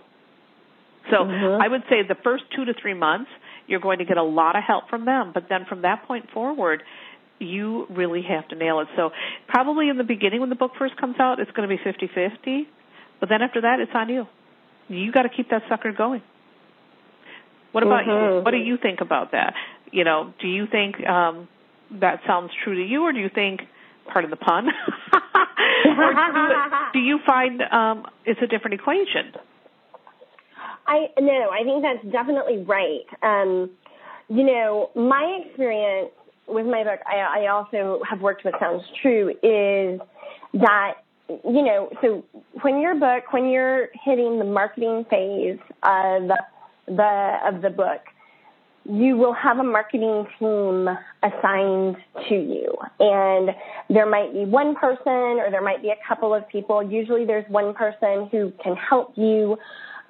So 1.10 1.18
mm-hmm. 1.18 1.62
I 1.62 1.68
would 1.68 1.82
say 1.90 2.02
the 2.08 2.18
first 2.24 2.44
two 2.56 2.66
to 2.66 2.74
three 2.80 2.94
months, 2.94 3.30
you're 3.68 3.80
going 3.80 4.00
to 4.00 4.06
get 4.06 4.18
a 4.18 4.24
lot 4.24 4.56
of 4.56 4.64
help 4.66 4.90
from 4.90 5.06
them. 5.06 5.32
But 5.34 5.44
then 5.50 5.66
from 5.70 5.84
that 5.84 6.06
point 6.08 6.30
forward, 6.34 6.84
you 7.40 7.88
really 7.90 8.22
have 8.28 8.48
to 8.50 8.56
nail 8.56 8.80
it. 8.82 8.88
So 8.96 9.10
probably 9.48 9.90
in 9.90 9.98
the 9.98 10.04
beginning 10.04 10.42
when 10.42 10.50
the 10.50 10.56
book 10.56 10.72
first 10.78 10.98
comes 10.98 11.16
out, 11.20 11.40
it's 11.40 11.52
going 11.52 11.68
to 11.68 11.76
be 11.76 11.82
50-50. 11.82 12.64
But 13.20 13.30
then 13.30 13.42
after 13.42 13.62
that, 13.62 13.80
it's 13.80 13.92
on 13.94 14.10
you. 14.10 14.26
You 14.90 15.12
got 15.12 15.24
to 15.24 15.30
keep 15.30 15.50
that 15.50 15.64
sucker 15.70 15.92
going. 15.92 16.22
What 17.72 17.84
about 17.84 18.06
mm-hmm. 18.06 18.38
you? 18.38 18.42
What 18.44 18.52
do 18.52 18.58
you 18.58 18.78
think 18.78 19.02
about 19.02 19.32
that? 19.32 19.54
You 19.92 20.04
know, 20.04 20.34
do 20.42 20.48
you 20.48 20.68
think 20.68 21.06
um, 21.08 21.48
that 22.00 22.22
sounds 22.28 22.52
true 22.64 22.76
to 22.76 22.90
you, 22.90 23.04
or 23.04 23.14
do 23.14 23.20
you 23.20 23.30
think, 23.34 23.62
pardon 24.12 24.30
the 24.30 24.38
pun, 24.38 24.66
do, 25.84 25.92
do 26.94 27.00
you 27.00 27.20
find 27.26 27.62
um, 27.62 28.06
it's 28.26 28.40
a 28.42 28.48
different 28.48 28.76
equation? 28.76 29.34
I 30.88 31.08
no, 31.20 31.50
I 31.52 31.64
think 31.64 31.84
that's 31.84 32.12
definitely 32.12 32.64
right. 32.64 33.06
Um, 33.22 33.70
you 34.30 34.44
know, 34.44 34.90
my 34.96 35.42
experience 35.46 36.12
with 36.48 36.66
my 36.66 36.84
book, 36.84 37.00
I, 37.06 37.44
I 37.44 37.48
also 37.48 38.02
have 38.10 38.22
worked 38.22 38.44
with 38.44 38.56
Sounds 38.60 38.84
True, 39.02 39.30
is 39.30 40.00
that 40.54 40.94
you 41.30 41.64
know, 41.64 41.90
so 42.02 42.26
when 42.62 42.82
your 42.82 42.96
book, 42.96 43.32
when 43.32 43.50
you're 43.50 43.88
hitting 44.04 44.38
the 44.40 44.46
marketing 44.46 45.06
phase 45.10 45.60
of 45.84 46.30
the 46.96 47.38
of 47.46 47.62
the 47.62 47.70
book, 47.70 48.02
you 48.84 49.16
will 49.16 49.34
have 49.34 49.60
a 49.60 49.64
marketing 49.64 50.26
team 50.40 50.90
assigned 51.24 51.98
to 52.28 52.36
you. 52.36 52.74
And 53.00 53.52
there 53.90 54.10
might 54.10 54.34
be 54.34 54.46
one 54.46 54.76
person 54.76 55.40
or 55.40 55.50
there 55.52 55.62
might 55.62 55.82
be 55.82 55.90
a 55.90 56.08
couple 56.08 56.34
of 56.34 56.48
people. 56.50 56.82
Usually 56.82 57.26
there's 57.26 57.48
one 57.50 57.74
person 57.74 58.28
who 58.32 58.52
can 58.64 58.76
help 58.76 59.14
you 59.16 59.58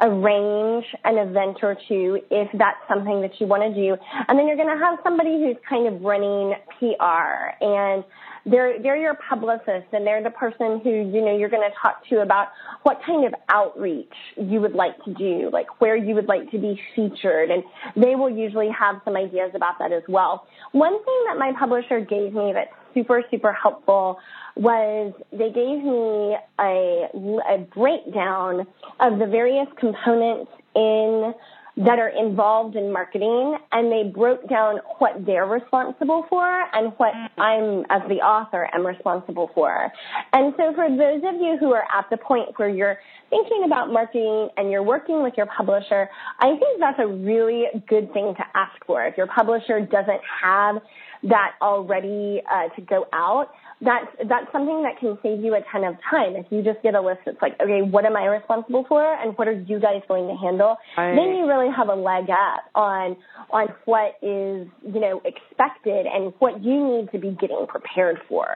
arrange 0.01 0.85
an 1.03 1.17
event 1.17 1.57
or 1.61 1.77
two 1.87 2.19
if 2.31 2.49
that's 2.57 2.79
something 2.87 3.21
that 3.21 3.39
you 3.39 3.47
want 3.47 3.61
to 3.63 3.73
do. 3.73 3.95
And 4.27 4.37
then 4.37 4.47
you're 4.47 4.57
going 4.57 4.75
to 4.75 4.83
have 4.83 4.99
somebody 5.03 5.39
who's 5.39 5.57
kind 5.67 5.87
of 5.87 6.01
running 6.01 6.53
PR 6.79 7.63
and 7.63 8.03
they're 8.45 8.81
they're 8.81 8.97
your 8.97 9.15
publicist 9.29 9.85
and 9.93 10.05
they're 10.05 10.23
the 10.23 10.31
person 10.31 10.81
who 10.83 10.89
you 10.89 11.21
know 11.23 11.37
you're 11.37 11.49
going 11.49 11.67
to 11.67 11.75
talk 11.79 12.03
to 12.09 12.21
about 12.21 12.47
what 12.83 12.99
kind 13.05 13.25
of 13.25 13.33
outreach 13.49 14.13
you 14.35 14.59
would 14.59 14.73
like 14.73 14.97
to 15.05 15.13
do 15.13 15.49
like 15.53 15.79
where 15.79 15.95
you 15.95 16.15
would 16.15 16.27
like 16.27 16.49
to 16.49 16.57
be 16.57 16.79
featured 16.95 17.51
and 17.51 17.63
they 17.95 18.15
will 18.15 18.29
usually 18.29 18.69
have 18.69 18.95
some 19.05 19.15
ideas 19.15 19.51
about 19.53 19.77
that 19.77 19.91
as 19.91 20.03
well 20.09 20.47
one 20.71 20.93
thing 20.93 21.23
that 21.27 21.37
my 21.37 21.51
publisher 21.59 21.99
gave 21.99 22.33
me 22.33 22.51
that's 22.51 22.73
super 22.93 23.23
super 23.31 23.53
helpful 23.53 24.19
was 24.55 25.13
they 25.31 25.49
gave 25.49 25.83
me 25.83 26.35
a, 26.59 27.07
a 27.53 27.57
breakdown 27.73 28.67
of 28.99 29.19
the 29.19 29.25
various 29.25 29.67
components 29.79 30.51
in 30.75 31.33
that 31.77 31.99
are 31.99 32.09
involved 32.09 32.75
in 32.75 32.91
marketing 32.91 33.57
and 33.71 33.91
they 33.91 34.09
broke 34.11 34.47
down 34.49 34.79
what 34.99 35.25
they're 35.25 35.45
responsible 35.45 36.25
for 36.29 36.45
and 36.73 36.91
what 36.97 37.13
mm. 37.13 37.29
I'm, 37.37 37.85
as 37.89 38.07
the 38.09 38.15
author, 38.15 38.69
am 38.73 38.85
responsible 38.85 39.49
for. 39.55 39.91
And 40.33 40.53
so 40.57 40.73
for 40.75 40.89
those 40.89 41.21
of 41.25 41.39
you 41.39 41.57
who 41.59 41.71
are 41.71 41.85
at 41.93 42.09
the 42.09 42.17
point 42.17 42.49
where 42.57 42.69
you're 42.69 42.97
thinking 43.29 43.63
about 43.65 43.89
marketing 43.89 44.49
and 44.57 44.69
you're 44.69 44.83
working 44.83 45.23
with 45.23 45.33
your 45.37 45.45
publisher, 45.45 46.09
I 46.39 46.49
think 46.49 46.79
that's 46.79 46.99
a 46.99 47.07
really 47.07 47.63
good 47.87 48.11
thing 48.11 48.35
to 48.35 48.43
ask 48.53 48.85
for. 48.85 49.05
If 49.05 49.15
your 49.15 49.27
publisher 49.27 49.79
doesn't 49.79 50.21
have 50.43 50.75
that 51.23 51.53
already 51.61 52.41
uh, 52.51 52.73
to 52.75 52.81
go 52.81 53.05
out, 53.13 53.49
that's 53.81 54.07
that's 54.29 54.51
something 54.51 54.83
that 54.83 54.99
can 54.99 55.17
save 55.23 55.43
you 55.43 55.55
a 55.55 55.61
ton 55.71 55.83
of 55.83 55.95
time. 56.09 56.35
If 56.35 56.45
you 56.49 56.63
just 56.63 56.81
get 56.83 56.93
a 56.93 57.01
list 57.01 57.21
that's 57.25 57.41
like, 57.41 57.53
okay, 57.61 57.81
what 57.81 58.05
am 58.05 58.15
I 58.15 58.25
responsible 58.25 58.85
for, 58.87 59.01
and 59.01 59.37
what 59.37 59.47
are 59.47 59.59
you 59.59 59.79
guys 59.79 60.01
going 60.07 60.27
to 60.27 60.35
handle? 60.35 60.77
Right. 60.97 61.15
Then 61.15 61.35
you 61.35 61.47
really 61.47 61.69
have 61.75 61.89
a 61.89 61.95
leg 61.95 62.29
up 62.29 62.63
on 62.75 63.17
on 63.51 63.67
what 63.85 64.17
is 64.21 64.67
you 64.85 64.99
know 64.99 65.21
expected 65.25 66.05
and 66.05 66.33
what 66.39 66.63
you 66.63 66.97
need 66.97 67.11
to 67.11 67.19
be 67.19 67.31
getting 67.39 67.65
prepared 67.67 68.19
for. 68.29 68.47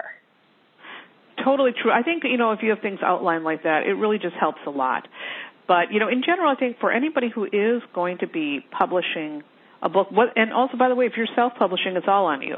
Totally 1.43 1.71
true. 1.71 1.91
I 1.91 2.03
think 2.03 2.23
you 2.23 2.37
know 2.37 2.51
if 2.51 2.59
you 2.61 2.69
have 2.69 2.79
things 2.79 2.99
outlined 3.03 3.43
like 3.43 3.63
that, 3.63 3.83
it 3.85 3.93
really 3.93 4.17
just 4.17 4.35
helps 4.39 4.59
a 4.67 4.71
lot. 4.71 5.07
But 5.67 5.91
you 5.91 5.99
know, 5.99 6.07
in 6.07 6.21
general, 6.23 6.51
I 6.51 6.59
think 6.59 6.77
for 6.79 6.91
anybody 6.91 7.29
who 7.33 7.45
is 7.45 7.81
going 7.93 8.19
to 8.19 8.27
be 8.27 8.59
publishing 8.77 9.43
a 9.81 9.89
book, 9.89 10.11
what, 10.11 10.37
and 10.37 10.53
also 10.53 10.77
by 10.77 10.89
the 10.89 10.95
way, 10.95 11.05
if 11.05 11.13
you're 11.17 11.27
self-publishing, 11.35 11.95
it's 11.95 12.07
all 12.07 12.25
on 12.25 12.41
you. 12.41 12.57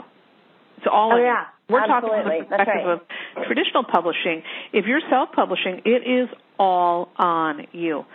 It's 0.77 0.87
all 0.91 1.11
oh, 1.11 1.15
on 1.15 1.21
yeah. 1.21 1.41
you. 1.41 1.73
We're 1.73 1.81
Absolutely. 1.81 2.09
talking 2.09 2.23
from 2.23 2.39
the 2.39 2.45
perspective 2.45 2.85
right. 2.85 3.41
of 3.41 3.47
traditional 3.47 3.83
publishing. 3.83 4.43
If 4.71 4.85
you're 4.85 5.01
self-publishing, 5.09 5.81
it 5.85 6.07
is 6.07 6.29
all 6.57 7.09
on 7.17 7.67
you. 7.73 8.05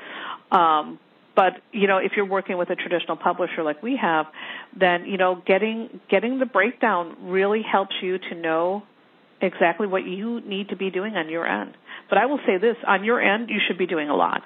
Um, 0.51 0.99
but 1.35 1.55
you 1.73 1.87
know, 1.87 1.99
if 1.99 2.13
you're 2.17 2.27
working 2.27 2.59
with 2.59 2.71
a 2.71 2.77
traditional 2.77 3.17
publisher 3.17 3.63
like 3.63 3.83
we 3.83 3.99
have, 4.01 4.27
then 4.79 5.07
you 5.07 5.17
know, 5.17 5.43
getting 5.47 6.01
getting 6.11 6.39
the 6.39 6.47
breakdown 6.47 7.17
really 7.31 7.63
helps 7.63 7.95
you 8.03 8.19
to 8.19 8.35
know 8.35 8.83
exactly 9.41 9.87
what 9.87 10.07
you 10.07 10.41
need 10.41 10.69
to 10.69 10.77
be 10.77 10.91
doing 10.91 11.15
on 11.15 11.29
your 11.29 11.47
end. 11.47 11.75
But 12.09 12.19
I 12.19 12.27
will 12.27 12.41
say 12.47 12.59
this: 12.59 12.77
on 12.87 13.05
your 13.05 13.21
end, 13.21 13.49
you 13.49 13.61
should 13.67 13.79
be 13.79 13.87
doing 13.87 14.09
a 14.09 14.15
lot. 14.15 14.43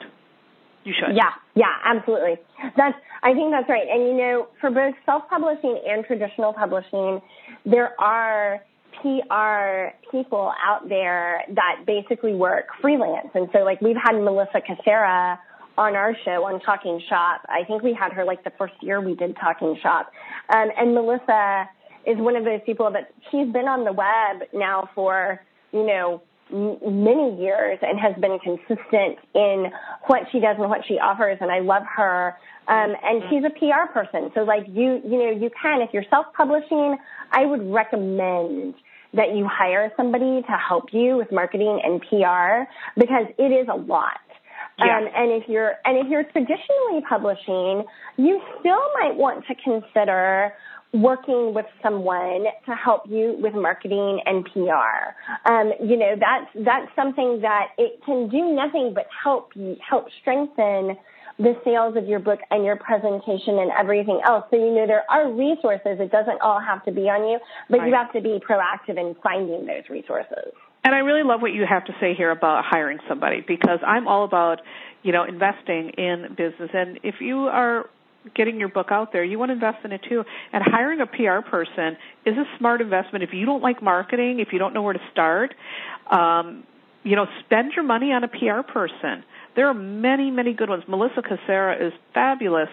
You 0.87 0.95
should. 0.97 1.17
Yeah, 1.17 1.35
yeah, 1.57 1.75
absolutely. 1.85 2.39
That's 2.77 2.97
I 3.25 3.35
think 3.35 3.51
that's 3.51 3.69
right. 3.69 3.89
And 3.91 4.07
you 4.07 4.15
know, 4.15 4.47
for 4.61 4.71
both 4.71 4.95
self-publishing 5.05 5.83
and 5.85 6.05
traditional 6.05 6.53
publishing, 6.53 7.21
there 7.65 8.01
are 8.01 8.63
PR 9.03 9.97
people 10.13 10.53
out 10.65 10.89
there 10.89 11.43
that 11.55 11.83
basically 11.87 12.35
work 12.35 12.67
freelance. 12.81 13.29
And 13.35 13.49
so 13.53 13.65
like 13.65 13.81
we've 13.81 13.97
had 13.97 14.13
Melissa 14.13 14.61
Cassera 14.63 15.39
on 15.77 15.97
our 15.97 16.17
show 16.25 16.45
on 16.45 16.61
Talking 16.61 17.03
Shop. 17.09 17.43
I 17.49 17.65
think 17.65 17.83
we 17.83 17.93
had 17.93 18.13
her 18.13 18.25
like 18.25 18.45
the 18.45 18.53
first 18.57 18.75
year 18.81 19.01
we 19.01 19.17
did 19.17 19.37
Talking 19.37 19.77
Shop. 19.83 20.13
Um, 20.55 20.69
and 20.79 20.95
Melissa 20.95 21.69
is 22.07 22.17
one 22.19 22.37
of 22.37 22.45
those 22.45 22.61
people 22.65 22.93
that 22.93 23.13
she's 23.33 23.53
been 23.53 23.67
on 23.67 23.85
the 23.85 23.93
web 23.93 24.49
now 24.55 24.89
for, 24.95 25.41
you 25.73 25.85
know, 25.85 26.23
many 26.51 27.41
years 27.41 27.79
and 27.83 27.99
has 27.99 28.15
been 28.21 28.39
consistent 28.39 29.19
in 29.35 29.67
what 30.07 30.23
she 30.31 30.41
does 30.41 30.57
and 30.59 30.69
what 30.69 30.81
she 30.87 30.95
offers 30.99 31.39
and 31.41 31.51
I 31.51 31.61
love 31.61 31.83
her. 31.97 32.37
Um, 32.69 32.95
and 33.03 33.23
she's 33.31 33.45
a 33.45 33.51
PR 33.51 33.93
person. 33.93 34.31
So 34.35 34.43
like 34.43 34.67
you 34.69 35.01
you 35.05 35.19
know 35.19 35.31
you 35.31 35.51
can 35.61 35.81
if 35.83 35.91
you're 35.93 36.05
self-publishing 36.11 36.97
I 37.33 37.47
would 37.47 37.71
recommend 37.73 38.75
that 39.15 39.35
you 39.35 39.49
hire 39.51 39.93
somebody 39.97 40.43
to 40.43 40.53
help 40.53 40.93
you 40.93 41.17
with 41.17 41.33
marketing 41.33 41.81
and 41.83 42.01
PR 42.03 42.71
because 42.99 43.27
it 43.39 43.53
is 43.53 43.67
a 43.73 43.77
lot. 43.77 44.21
Yeah. 44.79 44.99
Um, 44.99 45.09
and 45.15 45.43
if 45.43 45.49
you're 45.49 45.75
and 45.85 45.97
if 45.97 46.07
you're 46.09 46.25
traditionally 46.25 47.01
publishing, 47.09 47.85
you 48.19 48.41
still 48.61 48.83
might 49.01 49.17
want 49.17 49.47
to 49.47 49.55
consider 49.55 50.53
working 50.93 51.53
with 51.55 51.67
someone 51.83 52.45
to 52.65 52.75
help 52.75 53.03
you 53.09 53.37
with 53.41 53.55
marketing 53.55 54.21
and 54.25 54.45
PR. 54.47 55.51
Um, 55.51 55.73
you 55.81 55.97
know, 55.97 56.15
that's, 56.19 56.65
that's 56.65 56.95
something 56.95 57.41
that 57.43 57.69
it 57.79 58.01
can 58.05 58.29
do 58.29 58.55
nothing 58.55 58.93
but 58.95 59.07
help 59.23 59.51
you, 59.55 59.77
help 59.87 60.07
strengthen 60.21 60.97
the 61.39 61.55
sales 61.65 61.97
of 61.97 62.07
your 62.07 62.19
book 62.19 62.41
and 62.51 62.65
your 62.65 62.77
presentation 62.77 63.59
and 63.59 63.71
everything 63.79 64.21
else. 64.25 64.45
So, 64.51 64.57
you 64.57 64.75
know, 64.75 64.87
there 64.87 65.05
are 65.11 65.31
resources. 65.31 65.99
It 66.01 66.11
doesn't 66.11 66.41
all 66.41 66.61
have 66.61 66.85
to 66.85 66.93
be 66.93 67.03
on 67.03 67.29
you, 67.29 67.39
but 67.69 67.81
right. 67.81 67.89
you 67.89 67.95
have 67.95 68.13
to 68.13 68.21
be 68.21 68.41
proactive 68.41 68.99
in 68.99 69.15
finding 69.23 69.67
those 69.67 69.85
resources. 69.91 70.53
And 70.85 70.95
I 70.95 70.99
really 70.99 71.25
love 71.25 71.43
what 71.43 71.53
you 71.53 71.67
have 71.69 71.85
to 71.87 71.93
say 72.01 72.15
here 72.15 72.31
about 72.31 72.65
hiring 72.65 72.99
somebody 73.09 73.45
because 73.47 73.81
I'm 73.85 74.07
all 74.07 74.25
about, 74.25 74.61
you 75.03 75.13
know, 75.13 75.25
investing 75.25 75.91
in 75.99 76.29
business. 76.37 76.71
And 76.73 77.01
if 77.03 77.17
you 77.21 77.49
are 77.49 77.91
getting 78.35 78.59
your 78.59 78.69
book 78.69 78.89
out 78.91 79.13
there, 79.13 79.25
you 79.25 79.39
want 79.39 79.51
to 79.51 79.55
invest 79.55 79.85
in 79.85 79.93
it 79.93 80.01
too. 80.09 80.25
And 80.53 80.63
hiring 80.65 81.01
a 81.01 81.07
PR 81.07 81.49
person 81.49 81.97
is 82.25 82.37
a 82.37 82.45
smart 82.59 82.81
investment. 82.81 83.23
If 83.23 83.31
you 83.33 83.47
don't 83.47 83.63
like 83.63 83.83
marketing, 83.83 84.41
if 84.41 84.49
you 84.53 84.59
don't 84.59 84.75
know 84.75 84.83
where 84.83 84.95
to 84.95 85.01
start, 85.13 85.55
um, 86.11 86.65
you 87.05 87.15
know, 87.15 87.27
spend 87.45 87.73
your 87.75 87.85
money 87.85 88.13
on 88.13 88.25
a 88.25 88.29
PR 88.29 88.63
person. 88.71 89.25
There 89.55 89.69
are 89.69 89.75
many, 89.75 90.31
many 90.31 90.53
good 90.53 90.69
ones. 90.69 90.85
Melissa 90.89 91.23
Cassera 91.23 91.81
is 91.81 91.93
fabulous, 92.13 92.69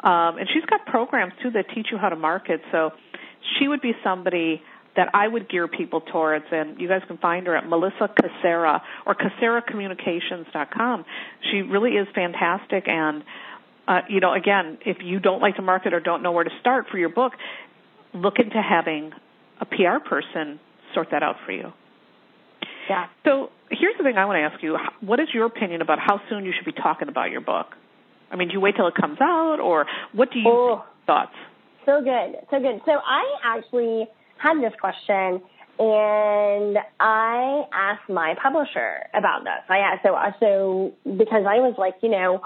um, 0.00 0.38
and 0.38 0.48
she's 0.52 0.64
got 0.64 0.86
programs 0.86 1.32
too 1.42 1.50
that 1.52 1.66
teach 1.74 1.88
you 1.92 1.98
how 1.98 2.08
to 2.08 2.16
market. 2.16 2.60
So 2.72 2.90
she 3.58 3.68
would 3.68 3.80
be 3.80 3.92
somebody 4.02 4.62
that 4.96 5.08
I 5.12 5.28
would 5.28 5.48
gear 5.48 5.68
people 5.68 6.00
towards, 6.00 6.44
and 6.50 6.80
you 6.80 6.88
guys 6.88 7.02
can 7.06 7.18
find 7.18 7.46
her 7.46 7.56
at 7.56 7.68
Melissa 7.68 8.08
Cassera 8.08 8.80
or 9.06 9.14
CasseraCommunications.com. 9.14 11.04
She 11.50 11.62
really 11.62 11.92
is 11.92 12.06
fantastic, 12.14 12.84
and 12.86 13.22
uh, 13.86 14.00
you 14.08 14.20
know, 14.20 14.32
again, 14.32 14.78
if 14.84 14.98
you 15.02 15.20
don't 15.20 15.40
like 15.40 15.56
to 15.56 15.62
market 15.62 15.92
or 15.92 16.00
don't 16.00 16.22
know 16.22 16.32
where 16.32 16.44
to 16.44 16.50
start 16.60 16.86
for 16.90 16.98
your 16.98 17.10
book, 17.10 17.32
look 18.14 18.34
into 18.38 18.60
having 18.60 19.12
a 19.60 19.64
PR 19.66 19.98
person 20.06 20.58
sort 20.94 21.08
that 21.10 21.22
out 21.22 21.36
for 21.44 21.52
you. 21.52 21.72
Yeah. 22.88 23.06
So 23.24 23.50
here's 23.70 23.96
the 23.96 24.04
thing 24.04 24.16
I 24.16 24.24
want 24.26 24.36
to 24.36 24.42
ask 24.42 24.62
you: 24.62 24.76
What 25.00 25.20
is 25.20 25.28
your 25.32 25.46
opinion 25.46 25.82
about 25.82 25.98
how 25.98 26.20
soon 26.28 26.44
you 26.44 26.52
should 26.56 26.66
be 26.66 26.80
talking 26.80 27.08
about 27.08 27.30
your 27.30 27.40
book? 27.40 27.66
I 28.30 28.36
mean, 28.36 28.48
do 28.48 28.54
you 28.54 28.60
wait 28.60 28.76
till 28.76 28.86
it 28.88 28.94
comes 28.94 29.18
out, 29.20 29.58
or 29.60 29.86
what 30.12 30.30
do 30.32 30.38
you 30.38 30.48
oh, 30.48 30.84
thoughts? 31.06 31.34
So 31.86 32.02
good, 32.02 32.36
so 32.50 32.60
good. 32.60 32.80
So 32.84 32.92
I 32.92 33.24
actually 33.44 34.08
had 34.38 34.60
this 34.62 34.72
question, 34.80 35.40
and 35.78 36.78
I 37.00 37.64
asked 37.72 38.08
my 38.08 38.34
publisher 38.42 39.06
about 39.14 39.44
this. 39.44 39.64
I 39.68 39.78
asked 39.78 40.02
so 40.02 40.16
so 40.40 40.92
because 41.04 41.44
I 41.48 41.60
was 41.60 41.74
like, 41.78 41.94
you 42.02 42.10
know, 42.10 42.40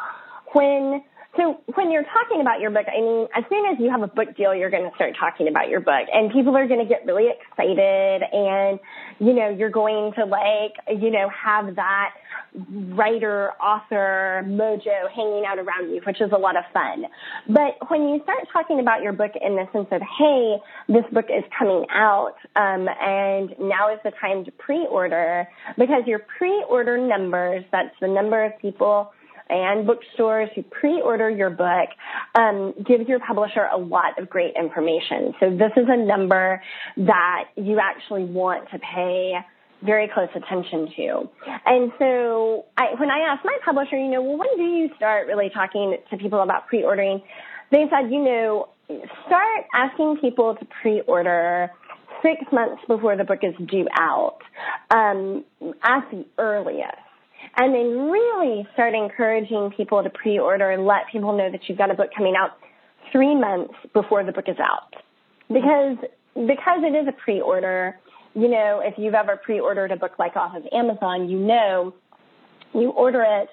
when 0.52 1.02
so 1.36 1.60
when 1.74 1.90
you're 1.92 2.04
talking 2.04 2.40
about 2.40 2.60
your 2.60 2.70
book, 2.70 2.86
I 2.88 3.00
mean, 3.00 3.28
as 3.36 3.44
soon 3.48 3.66
as 3.66 3.78
you 3.78 3.90
have 3.90 4.02
a 4.02 4.08
book 4.08 4.34
deal, 4.36 4.54
you're 4.54 4.70
going 4.70 4.88
to 4.88 4.94
start 4.96 5.14
talking 5.18 5.46
about 5.46 5.68
your 5.68 5.80
book 5.80 6.08
and 6.12 6.32
people 6.32 6.56
are 6.56 6.66
going 6.66 6.80
to 6.80 6.86
get 6.86 7.04
really 7.04 7.28
excited 7.28 8.22
and, 8.32 8.80
you 9.20 9.34
know, 9.34 9.48
you're 9.48 9.70
going 9.70 10.12
to 10.14 10.24
like, 10.24 10.74
you 10.88 11.10
know, 11.10 11.28
have 11.28 11.76
that 11.76 12.14
writer, 12.90 13.52
author 13.62 14.42
mojo 14.46 15.08
hanging 15.14 15.44
out 15.46 15.58
around 15.58 15.90
you, 15.90 16.00
which 16.06 16.20
is 16.20 16.30
a 16.32 16.38
lot 16.38 16.56
of 16.56 16.64
fun. 16.72 17.04
But 17.46 17.90
when 17.90 18.08
you 18.08 18.20
start 18.22 18.48
talking 18.52 18.80
about 18.80 19.02
your 19.02 19.12
book 19.12 19.32
in 19.40 19.54
the 19.54 19.68
sense 19.72 19.88
of, 19.92 20.00
hey, 20.18 20.56
this 20.88 21.04
book 21.12 21.26
is 21.28 21.44
coming 21.56 21.84
out, 21.92 22.34
um, 22.56 22.88
and 22.88 23.50
now 23.60 23.92
is 23.92 24.00
the 24.02 24.12
time 24.18 24.44
to 24.46 24.50
pre-order, 24.52 25.46
because 25.76 26.02
your 26.06 26.20
pre-order 26.38 26.96
numbers, 26.96 27.64
that's 27.70 27.94
the 28.00 28.08
number 28.08 28.44
of 28.44 28.58
people 28.60 29.12
and 29.48 29.86
bookstores 29.86 30.50
who 30.54 30.62
pre-order 30.62 31.30
your 31.30 31.50
book 31.50 31.88
um, 32.34 32.74
gives 32.86 33.08
your 33.08 33.20
publisher 33.20 33.68
a 33.72 33.78
lot 33.78 34.18
of 34.18 34.28
great 34.28 34.54
information. 34.56 35.34
So 35.40 35.50
this 35.50 35.72
is 35.76 35.86
a 35.88 35.96
number 35.96 36.62
that 36.98 37.44
you 37.56 37.80
actually 37.80 38.24
want 38.24 38.70
to 38.70 38.78
pay 38.78 39.34
very 39.82 40.08
close 40.12 40.28
attention 40.34 40.88
to. 40.96 41.28
And 41.64 41.92
so 41.98 42.66
I, 42.76 42.94
when 42.98 43.10
I 43.10 43.20
asked 43.30 43.44
my 43.44 43.56
publisher, 43.64 43.96
you 43.96 44.10
know, 44.10 44.22
well, 44.22 44.38
when 44.38 44.56
do 44.56 44.62
you 44.62 44.90
start 44.96 45.28
really 45.28 45.50
talking 45.50 45.96
to 46.10 46.16
people 46.16 46.42
about 46.42 46.66
pre-ordering? 46.66 47.22
They 47.70 47.84
said, 47.90 48.10
you 48.10 48.24
know, 48.24 48.68
start 49.26 49.66
asking 49.74 50.18
people 50.20 50.56
to 50.56 50.66
pre-order 50.82 51.70
six 52.22 52.40
months 52.52 52.82
before 52.88 53.16
the 53.16 53.24
book 53.24 53.40
is 53.42 53.54
due 53.68 53.86
out 53.98 54.38
um, 54.90 55.44
at 55.82 56.10
the 56.10 56.24
earliest 56.38 56.96
and 57.56 57.74
then 57.74 58.10
really 58.10 58.66
start 58.74 58.94
encouraging 58.94 59.70
people 59.76 60.02
to 60.02 60.10
pre-order 60.10 60.70
and 60.70 60.84
let 60.84 61.08
people 61.10 61.36
know 61.36 61.50
that 61.50 61.68
you've 61.68 61.78
got 61.78 61.90
a 61.90 61.94
book 61.94 62.10
coming 62.16 62.34
out 62.36 62.58
three 63.10 63.34
months 63.34 63.74
before 63.92 64.24
the 64.24 64.32
book 64.32 64.48
is 64.48 64.58
out. 64.58 64.94
Because, 65.48 65.96
because 66.34 66.82
it 66.82 66.94
is 66.94 67.08
a 67.08 67.12
pre-order, 67.12 67.98
you 68.34 68.48
know, 68.48 68.80
if 68.84 68.94
you've 68.98 69.14
ever 69.14 69.36
pre-ordered 69.36 69.90
a 69.92 69.96
book 69.96 70.18
like 70.18 70.36
off 70.36 70.54
of 70.54 70.66
Amazon, 70.72 71.28
you 71.28 71.38
know, 71.38 71.94
you 72.74 72.90
order 72.90 73.22
it 73.22 73.48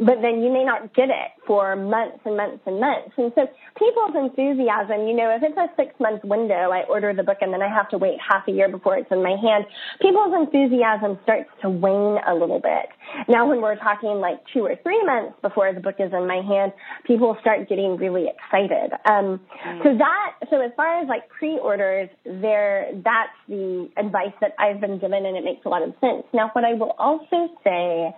but 0.00 0.22
then 0.22 0.42
you 0.42 0.50
may 0.50 0.64
not 0.64 0.94
get 0.94 1.10
it 1.10 1.30
for 1.46 1.76
months 1.76 2.18
and 2.24 2.36
months 2.36 2.64
and 2.64 2.80
months. 2.80 3.12
And 3.18 3.32
so 3.34 3.46
people's 3.76 4.16
enthusiasm, 4.16 5.06
you 5.06 5.14
know, 5.14 5.28
if 5.36 5.42
it's 5.42 5.56
a 5.56 5.68
six 5.76 5.92
month 6.00 6.24
window, 6.24 6.72
I 6.72 6.84
order 6.88 7.12
the 7.12 7.22
book 7.22 7.38
and 7.42 7.52
then 7.52 7.60
I 7.60 7.68
have 7.68 7.88
to 7.90 7.98
wait 7.98 8.16
half 8.18 8.48
a 8.48 8.52
year 8.52 8.68
before 8.68 8.96
it's 8.96 9.10
in 9.10 9.22
my 9.22 9.36
hand, 9.36 9.66
people's 10.00 10.32
enthusiasm 10.32 11.18
starts 11.22 11.50
to 11.62 11.68
wane 11.68 12.18
a 12.26 12.32
little 12.32 12.60
bit. 12.60 12.88
Now, 13.28 13.48
when 13.48 13.60
we're 13.60 13.76
talking 13.76 14.20
like 14.20 14.40
two 14.54 14.64
or 14.64 14.74
three 14.82 15.04
months 15.04 15.36
before 15.42 15.72
the 15.74 15.80
book 15.80 15.96
is 15.98 16.12
in 16.12 16.26
my 16.26 16.40
hand, 16.40 16.72
people 17.04 17.36
start 17.40 17.68
getting 17.68 17.96
really 17.96 18.26
excited. 18.28 18.92
Um, 19.04 19.40
mm. 19.66 19.82
So 19.82 19.98
that, 19.98 20.48
so 20.48 20.60
as 20.62 20.70
far 20.76 21.02
as 21.02 21.08
like 21.08 21.28
pre-orders, 21.28 22.08
there, 22.24 22.90
that's 23.04 23.36
the 23.48 23.90
advice 23.98 24.32
that 24.40 24.54
I've 24.58 24.80
been 24.80 24.98
given, 24.98 25.26
and 25.26 25.36
it 25.36 25.44
makes 25.44 25.66
a 25.66 25.68
lot 25.68 25.82
of 25.82 25.92
sense. 26.00 26.24
Now, 26.32 26.50
what 26.54 26.64
I 26.64 26.74
will 26.74 26.94
also 26.98 27.52
say 27.64 28.14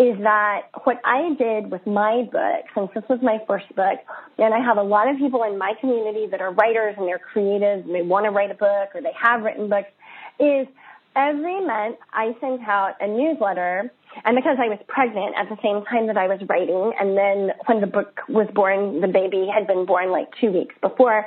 is 0.00 0.16
that 0.22 0.62
what 0.84 0.98
I 1.04 1.34
did 1.34 1.70
with 1.70 1.86
my 1.86 2.22
book, 2.32 2.64
since 2.74 2.90
this 2.94 3.04
was 3.10 3.18
my 3.22 3.36
first 3.46 3.68
book, 3.76 4.00
and 4.38 4.54
I 4.54 4.58
have 4.64 4.78
a 4.78 4.82
lot 4.82 5.10
of 5.10 5.18
people 5.18 5.42
in 5.42 5.58
my 5.58 5.74
community 5.78 6.26
that 6.30 6.40
are 6.40 6.52
writers 6.52 6.94
and 6.96 7.06
they're 7.06 7.18
creative 7.18 7.84
and 7.84 7.94
they 7.94 8.00
want 8.00 8.24
to 8.24 8.30
write 8.30 8.50
a 8.50 8.54
book 8.54 8.94
or 8.94 9.02
they 9.02 9.12
have 9.20 9.42
written 9.42 9.68
books, 9.68 9.90
is 10.38 10.66
every 11.14 11.60
month 11.66 11.98
I 12.14 12.34
sent 12.40 12.66
out 12.66 12.94
a 13.00 13.08
newsletter. 13.08 13.92
And 14.24 14.34
because 14.34 14.56
I 14.58 14.68
was 14.68 14.78
pregnant 14.88 15.34
at 15.36 15.50
the 15.50 15.58
same 15.62 15.84
time 15.84 16.06
that 16.06 16.16
I 16.16 16.28
was 16.28 16.40
writing, 16.48 16.92
and 16.98 17.16
then 17.16 17.52
when 17.66 17.82
the 17.82 17.86
book 17.86 18.20
was 18.26 18.48
born, 18.54 19.02
the 19.02 19.06
baby 19.06 19.48
had 19.52 19.66
been 19.66 19.84
born 19.84 20.10
like 20.10 20.28
two 20.40 20.50
weeks 20.50 20.74
before, 20.80 21.26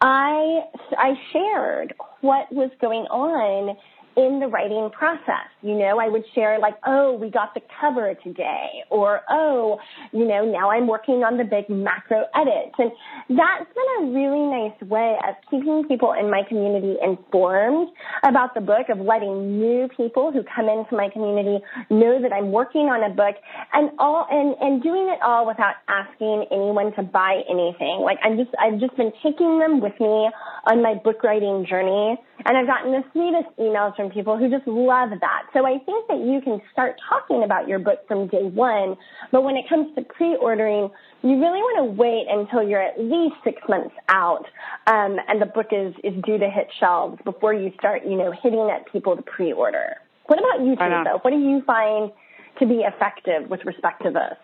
I, 0.00 0.60
I 0.96 1.14
shared 1.32 1.92
what 2.20 2.50
was 2.52 2.70
going 2.80 3.02
on 3.10 3.76
in 4.16 4.40
the 4.40 4.46
writing 4.46 4.90
process. 4.92 5.48
You 5.62 5.74
know, 5.74 5.98
I 6.00 6.08
would 6.08 6.24
share 6.34 6.58
like, 6.58 6.74
oh, 6.86 7.14
we 7.14 7.30
got 7.30 7.54
the 7.54 7.60
cover 7.80 8.14
today, 8.22 8.84
or 8.90 9.22
oh, 9.30 9.78
you 10.12 10.26
know, 10.26 10.44
now 10.44 10.70
I'm 10.70 10.86
working 10.86 11.24
on 11.24 11.38
the 11.38 11.44
big 11.44 11.68
macro 11.68 12.24
edits. 12.34 12.74
And 12.78 12.90
that's 13.28 13.70
been 13.72 13.90
a 14.00 14.12
really 14.12 14.46
nice 14.46 14.80
way 14.88 15.16
of 15.26 15.34
keeping 15.50 15.84
people 15.86 16.12
in 16.12 16.30
my 16.30 16.42
community 16.48 16.96
informed 17.02 17.88
about 18.22 18.54
the 18.54 18.60
book, 18.60 18.88
of 18.88 18.98
letting 18.98 19.58
new 19.58 19.88
people 19.96 20.32
who 20.32 20.42
come 20.42 20.68
into 20.68 20.96
my 20.96 21.08
community 21.08 21.64
know 21.90 22.20
that 22.20 22.32
I'm 22.32 22.52
working 22.52 22.90
on 22.92 23.02
a 23.08 23.14
book 23.14 23.36
and 23.72 23.90
all, 23.98 24.26
and, 24.30 24.56
and 24.60 24.82
doing 24.82 25.08
it 25.08 25.22
all 25.22 25.46
without 25.46 25.74
asking 25.88 26.46
anyone 26.50 26.92
to 26.96 27.02
buy 27.02 27.42
anything. 27.48 28.00
Like 28.02 28.18
I'm 28.22 28.36
just, 28.36 28.50
I've 28.60 28.80
just 28.80 28.96
been 28.96 29.12
taking 29.22 29.58
them 29.58 29.80
with 29.80 29.98
me 30.00 30.30
on 30.66 30.82
my 30.82 30.94
book 30.94 31.22
writing 31.22 31.66
journey. 31.68 32.18
And 32.44 32.56
I've 32.56 32.66
gotten 32.66 32.90
the 32.92 33.04
sweetest 33.12 33.56
emails 33.58 33.96
from 34.02 34.10
people 34.10 34.36
who 34.36 34.50
just 34.50 34.66
love 34.66 35.10
that. 35.20 35.42
So 35.52 35.64
I 35.66 35.78
think 35.78 36.08
that 36.08 36.18
you 36.18 36.40
can 36.42 36.60
start 36.72 36.96
talking 37.08 37.44
about 37.44 37.68
your 37.68 37.78
book 37.78 38.06
from 38.08 38.26
day 38.26 38.42
one, 38.42 38.96
but 39.30 39.42
when 39.42 39.56
it 39.56 39.68
comes 39.68 39.94
to 39.94 40.02
pre-ordering, 40.02 40.90
you 41.22 41.30
really 41.38 41.62
want 41.62 41.78
to 41.78 41.92
wait 41.92 42.26
until 42.28 42.68
you're 42.68 42.82
at 42.82 42.98
least 42.98 43.36
six 43.44 43.62
months 43.68 43.94
out 44.08 44.44
um, 44.86 45.16
and 45.28 45.40
the 45.40 45.46
book 45.46 45.68
is, 45.70 45.94
is 46.02 46.14
due 46.24 46.38
to 46.38 46.50
hit 46.50 46.66
shelves 46.80 47.18
before 47.24 47.54
you 47.54 47.70
start, 47.78 48.02
you 48.04 48.16
know, 48.16 48.32
hitting 48.42 48.70
at 48.74 48.90
people 48.92 49.14
to 49.14 49.22
pre-order. 49.22 49.94
What 50.26 50.38
about 50.38 50.66
you, 50.66 50.74
Teresa? 50.74 51.18
What 51.22 51.30
do 51.30 51.38
you 51.38 51.62
find 51.64 52.10
to 52.58 52.66
be 52.66 52.82
effective 52.82 53.48
with 53.48 53.60
respect 53.64 54.02
to 54.02 54.10
this? 54.10 54.36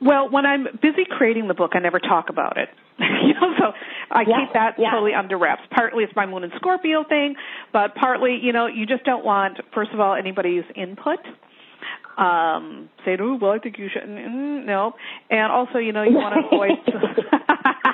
Well, 0.00 0.30
when 0.30 0.46
I'm 0.46 0.64
busy 0.80 1.04
creating 1.08 1.48
the 1.48 1.54
book, 1.54 1.72
I 1.74 1.80
never 1.80 1.98
talk 1.98 2.30
about 2.30 2.56
it. 2.56 2.68
you 2.98 3.34
know, 3.34 3.54
so 3.58 3.72
I 4.10 4.22
yes, 4.22 4.38
keep 4.40 4.52
that 4.54 4.74
yes. 4.78 4.90
totally 4.92 5.14
under 5.14 5.38
wraps. 5.38 5.62
Partly 5.70 6.04
it's 6.04 6.14
my 6.14 6.26
Moon 6.26 6.44
and 6.44 6.52
Scorpio 6.56 7.04
thing, 7.08 7.34
but 7.72 7.94
partly, 7.94 8.38
you 8.40 8.52
know, 8.52 8.66
you 8.66 8.86
just 8.86 9.04
don't 9.04 9.24
want, 9.24 9.58
first 9.74 9.90
of 9.92 10.00
all, 10.00 10.14
anybody's 10.14 10.64
input. 10.74 11.18
Um, 12.18 12.88
say, 13.04 13.16
oh, 13.20 13.38
well, 13.40 13.52
I 13.52 13.58
think 13.58 13.78
you 13.78 13.88
should. 13.92 14.02
Mm, 14.02 14.66
no, 14.66 14.94
and 15.30 15.52
also, 15.52 15.78
you 15.78 15.92
know, 15.92 16.02
you 16.02 16.16
want 16.16 16.34
to 16.34 16.46
avoid. 16.52 16.78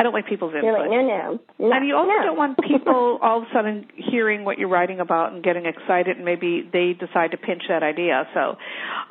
I 0.00 0.02
don't 0.02 0.14
like 0.14 0.26
people's 0.26 0.54
input. 0.54 0.72
Like, 0.72 0.88
no, 0.88 1.02
no, 1.02 1.40
no. 1.58 1.72
And 1.72 1.86
you 1.86 1.94
also 1.94 2.08
no. 2.08 2.24
don't 2.24 2.38
want 2.38 2.58
people 2.66 3.18
all 3.22 3.42
of 3.42 3.44
a 3.44 3.46
sudden 3.52 3.86
hearing 3.96 4.46
what 4.46 4.56
you're 4.56 4.70
writing 4.70 4.98
about 4.98 5.34
and 5.34 5.44
getting 5.44 5.66
excited, 5.66 6.16
and 6.16 6.24
maybe 6.24 6.66
they 6.72 6.94
decide 6.94 7.32
to 7.32 7.36
pinch 7.36 7.64
that 7.68 7.82
idea. 7.82 8.26
So 8.32 8.56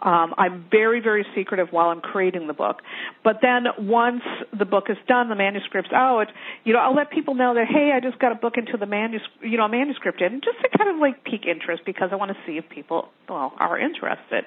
um, 0.01 0.33
I'm 0.35 0.65
very, 0.71 0.99
very 0.99 1.27
secretive 1.35 1.67
while 1.69 1.89
I'm 1.89 2.01
creating 2.01 2.47
the 2.47 2.53
book. 2.53 2.77
But 3.23 3.37
then 3.43 3.65
once 3.77 4.23
the 4.57 4.65
book 4.65 4.85
is 4.89 4.97
done, 5.07 5.29
the 5.29 5.35
manuscript's 5.35 5.91
out, 5.93 6.25
you 6.63 6.73
know, 6.73 6.79
I'll 6.79 6.95
let 6.95 7.11
people 7.11 7.35
know 7.35 7.53
that 7.53 7.67
hey, 7.67 7.91
I 7.95 7.99
just 7.99 8.17
got 8.17 8.31
a 8.31 8.35
book 8.35 8.55
into 8.57 8.75
the 8.75 8.87
manuscript, 8.87 9.43
you 9.43 9.59
know, 9.59 9.65
a 9.65 9.69
manuscript 9.69 10.21
in, 10.21 10.41
just 10.43 10.57
to 10.63 10.75
kind 10.75 10.89
of 10.89 10.99
like 10.99 11.23
pique 11.23 11.45
interest 11.45 11.83
because 11.85 12.09
I 12.11 12.15
want 12.15 12.31
to 12.31 12.37
see 12.47 12.57
if 12.57 12.67
people 12.67 13.09
well 13.29 13.53
are 13.59 13.77
interested. 13.77 14.45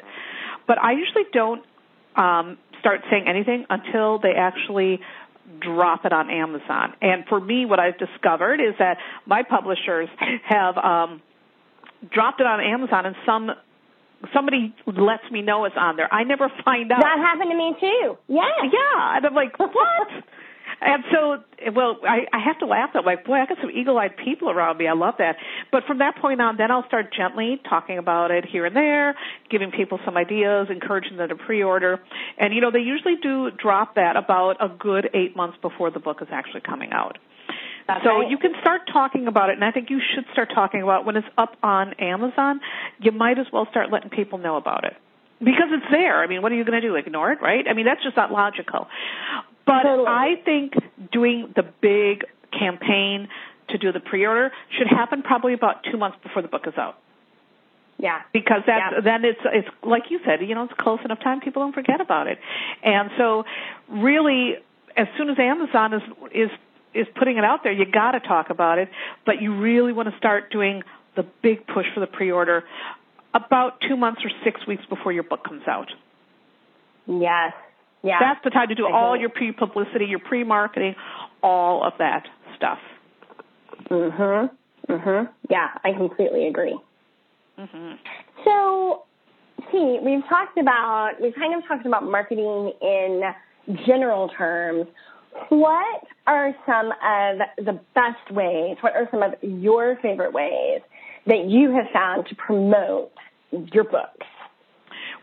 But 0.66 0.78
I 0.82 0.92
usually 0.92 1.24
don't 1.32 1.62
um, 2.16 2.58
start 2.80 3.00
saying 3.10 3.24
anything 3.28 3.64
until 3.70 4.18
they 4.18 4.32
actually 4.36 5.00
drop 5.60 6.04
it 6.04 6.12
on 6.12 6.30
Amazon. 6.30 6.94
And 7.00 7.24
for 7.28 7.40
me, 7.40 7.66
what 7.66 7.80
I've 7.80 7.98
discovered 7.98 8.60
is 8.60 8.74
that 8.78 8.98
my 9.26 9.42
publishers 9.42 10.08
have 10.44 10.76
um, 10.78 11.22
dropped 12.10 12.40
it 12.40 12.46
on 12.46 12.60
Amazon, 12.60 13.06
and 13.06 13.16
some 13.26 13.50
somebody 14.32 14.74
lets 14.86 15.24
me 15.30 15.42
know 15.42 15.64
it's 15.64 15.74
on 15.76 15.96
there. 15.96 16.12
I 16.12 16.24
never 16.24 16.50
find 16.64 16.90
out. 16.92 17.00
That 17.00 17.18
happened 17.18 17.50
to 17.50 17.56
me 17.56 17.74
too. 17.80 18.16
Yeah. 18.28 18.42
Yeah, 18.64 19.16
and 19.16 19.26
I'm 19.26 19.34
like, 19.34 19.58
what? 19.58 19.72
And 20.80 21.04
so, 21.12 21.42
well, 21.74 21.98
I, 22.02 22.26
I 22.32 22.40
have 22.44 22.58
to 22.60 22.66
laugh 22.66 22.90
at 22.94 23.04
like, 23.04 23.24
boy, 23.24 23.34
I 23.34 23.46
got 23.46 23.58
some 23.60 23.70
eagle-eyed 23.70 24.16
people 24.16 24.50
around 24.50 24.78
me. 24.78 24.88
I 24.88 24.94
love 24.94 25.14
that. 25.18 25.36
But 25.70 25.84
from 25.86 25.98
that 25.98 26.16
point 26.16 26.40
on, 26.40 26.56
then 26.56 26.70
I'll 26.70 26.86
start 26.86 27.14
gently 27.14 27.60
talking 27.68 27.98
about 27.98 28.30
it 28.30 28.44
here 28.44 28.66
and 28.66 28.74
there, 28.74 29.14
giving 29.50 29.70
people 29.70 30.00
some 30.04 30.16
ideas, 30.16 30.68
encouraging 30.70 31.16
them 31.16 31.28
to 31.28 31.36
pre-order. 31.36 32.00
And 32.38 32.54
you 32.54 32.60
know, 32.60 32.70
they 32.70 32.80
usually 32.80 33.16
do 33.22 33.50
drop 33.50 33.94
that 33.96 34.16
about 34.16 34.56
a 34.60 34.68
good 34.68 35.10
eight 35.14 35.36
months 35.36 35.58
before 35.62 35.90
the 35.90 36.00
book 36.00 36.18
is 36.22 36.28
actually 36.30 36.62
coming 36.62 36.92
out. 36.92 37.18
That's 37.86 38.04
so 38.04 38.20
right. 38.20 38.30
you 38.30 38.38
can 38.38 38.52
start 38.60 38.82
talking 38.92 39.26
about 39.26 39.50
it, 39.50 39.54
and 39.54 39.64
I 39.64 39.72
think 39.72 39.90
you 39.90 40.00
should 40.14 40.24
start 40.32 40.50
talking 40.54 40.82
about 40.82 41.00
it 41.00 41.06
when 41.06 41.16
it's 41.16 41.26
up 41.36 41.56
on 41.62 41.94
Amazon. 41.94 42.60
You 43.00 43.12
might 43.12 43.38
as 43.38 43.46
well 43.52 43.66
start 43.70 43.90
letting 43.90 44.10
people 44.10 44.38
know 44.38 44.56
about 44.56 44.84
it 44.84 44.94
because 45.40 45.68
it's 45.72 45.90
there. 45.90 46.22
I 46.22 46.26
mean, 46.28 46.42
what 46.42 46.52
are 46.52 46.54
you 46.54 46.64
going 46.64 46.80
to 46.80 46.86
do? 46.86 46.94
Ignore 46.94 47.32
it, 47.32 47.42
right? 47.42 47.64
I 47.68 47.74
mean, 47.74 47.84
that's 47.84 48.02
just 48.02 48.16
not 48.16 48.30
logical. 48.30 48.86
But 49.66 49.82
totally. 49.82 50.08
I 50.08 50.34
think 50.44 50.74
doing 51.12 51.52
the 51.54 51.62
big 51.80 52.24
campaign 52.56 53.28
to 53.68 53.78
do 53.78 53.92
the 53.92 54.00
pre-order 54.00 54.52
should 54.76 54.86
happen 54.86 55.22
probably 55.22 55.54
about 55.54 55.84
two 55.90 55.96
months 55.96 56.18
before 56.22 56.42
the 56.42 56.48
book 56.48 56.66
is 56.66 56.74
out. 56.76 56.98
Yeah. 57.98 58.22
Because 58.32 58.62
that's 58.66 58.94
yeah. 58.94 59.00
then 59.00 59.24
it's 59.24 59.40
it's 59.44 59.68
like 59.82 60.10
you 60.10 60.20
said, 60.24 60.46
you 60.46 60.54
know, 60.54 60.64
it's 60.64 60.72
close 60.78 60.98
enough 61.04 61.20
time 61.20 61.40
people 61.40 61.62
don't 61.62 61.74
forget 61.74 62.00
about 62.00 62.26
it. 62.26 62.38
And 62.82 63.10
so 63.16 63.44
really 63.88 64.56
as 64.96 65.06
soon 65.16 65.30
as 65.30 65.38
Amazon 65.38 65.94
is 65.94 66.02
is 66.34 66.50
is 66.94 67.06
putting 67.16 67.38
it 67.38 67.44
out 67.44 67.60
there, 67.62 67.72
you 67.72 67.86
got 67.86 68.12
to 68.12 68.20
talk 68.20 68.50
about 68.50 68.78
it, 68.78 68.88
but 69.24 69.40
you 69.40 69.56
really 69.56 69.92
want 69.92 70.10
to 70.10 70.16
start 70.18 70.50
doing 70.50 70.82
the 71.16 71.24
big 71.42 71.66
push 71.66 71.86
for 71.94 72.00
the 72.00 72.06
pre-order 72.06 72.64
about 73.34 73.80
2 73.88 73.96
months 73.96 74.20
or 74.24 74.30
6 74.44 74.66
weeks 74.66 74.84
before 74.86 75.12
your 75.12 75.22
book 75.22 75.42
comes 75.44 75.66
out. 75.66 75.90
Yes. 77.06 77.54
Yeah. 78.02 78.18
That's 78.20 78.40
the 78.44 78.50
time 78.50 78.68
to 78.68 78.74
do 78.74 78.86
all 78.86 79.16
your 79.16 79.28
pre 79.30 79.52
publicity, 79.52 80.06
your 80.06 80.18
pre 80.18 80.44
marketing, 80.44 80.94
all 81.42 81.84
of 81.84 81.92
that 81.98 82.26
stuff. 82.56 82.78
Mhm. 83.88 84.50
Mhm. 84.88 85.28
Yeah, 85.48 85.68
I 85.84 85.92
completely 85.92 86.46
agree. 86.48 86.78
Mhm. 87.58 87.98
So, 88.44 89.04
see, 89.70 89.98
we've 90.00 90.26
talked 90.26 90.58
about 90.58 91.20
we've 91.20 91.34
kind 91.34 91.54
of 91.54 91.66
talked 91.66 91.86
about 91.86 92.04
marketing 92.04 92.72
in 92.80 93.34
general 93.86 94.28
terms. 94.30 94.86
What 95.48 96.04
are 96.26 96.54
some 96.66 96.92
of 96.92 97.38
the 97.64 97.78
best 97.94 98.30
ways? 98.30 98.76
What 98.82 98.94
are 98.94 99.08
some 99.10 99.22
of 99.22 99.34
your 99.42 99.96
favorite 99.96 100.32
ways 100.32 100.82
that 101.26 101.44
you 101.44 101.70
have 101.72 101.88
found 101.90 102.26
to 102.26 102.34
promote 102.34 103.12
your 103.72 103.84
books? 103.84 104.26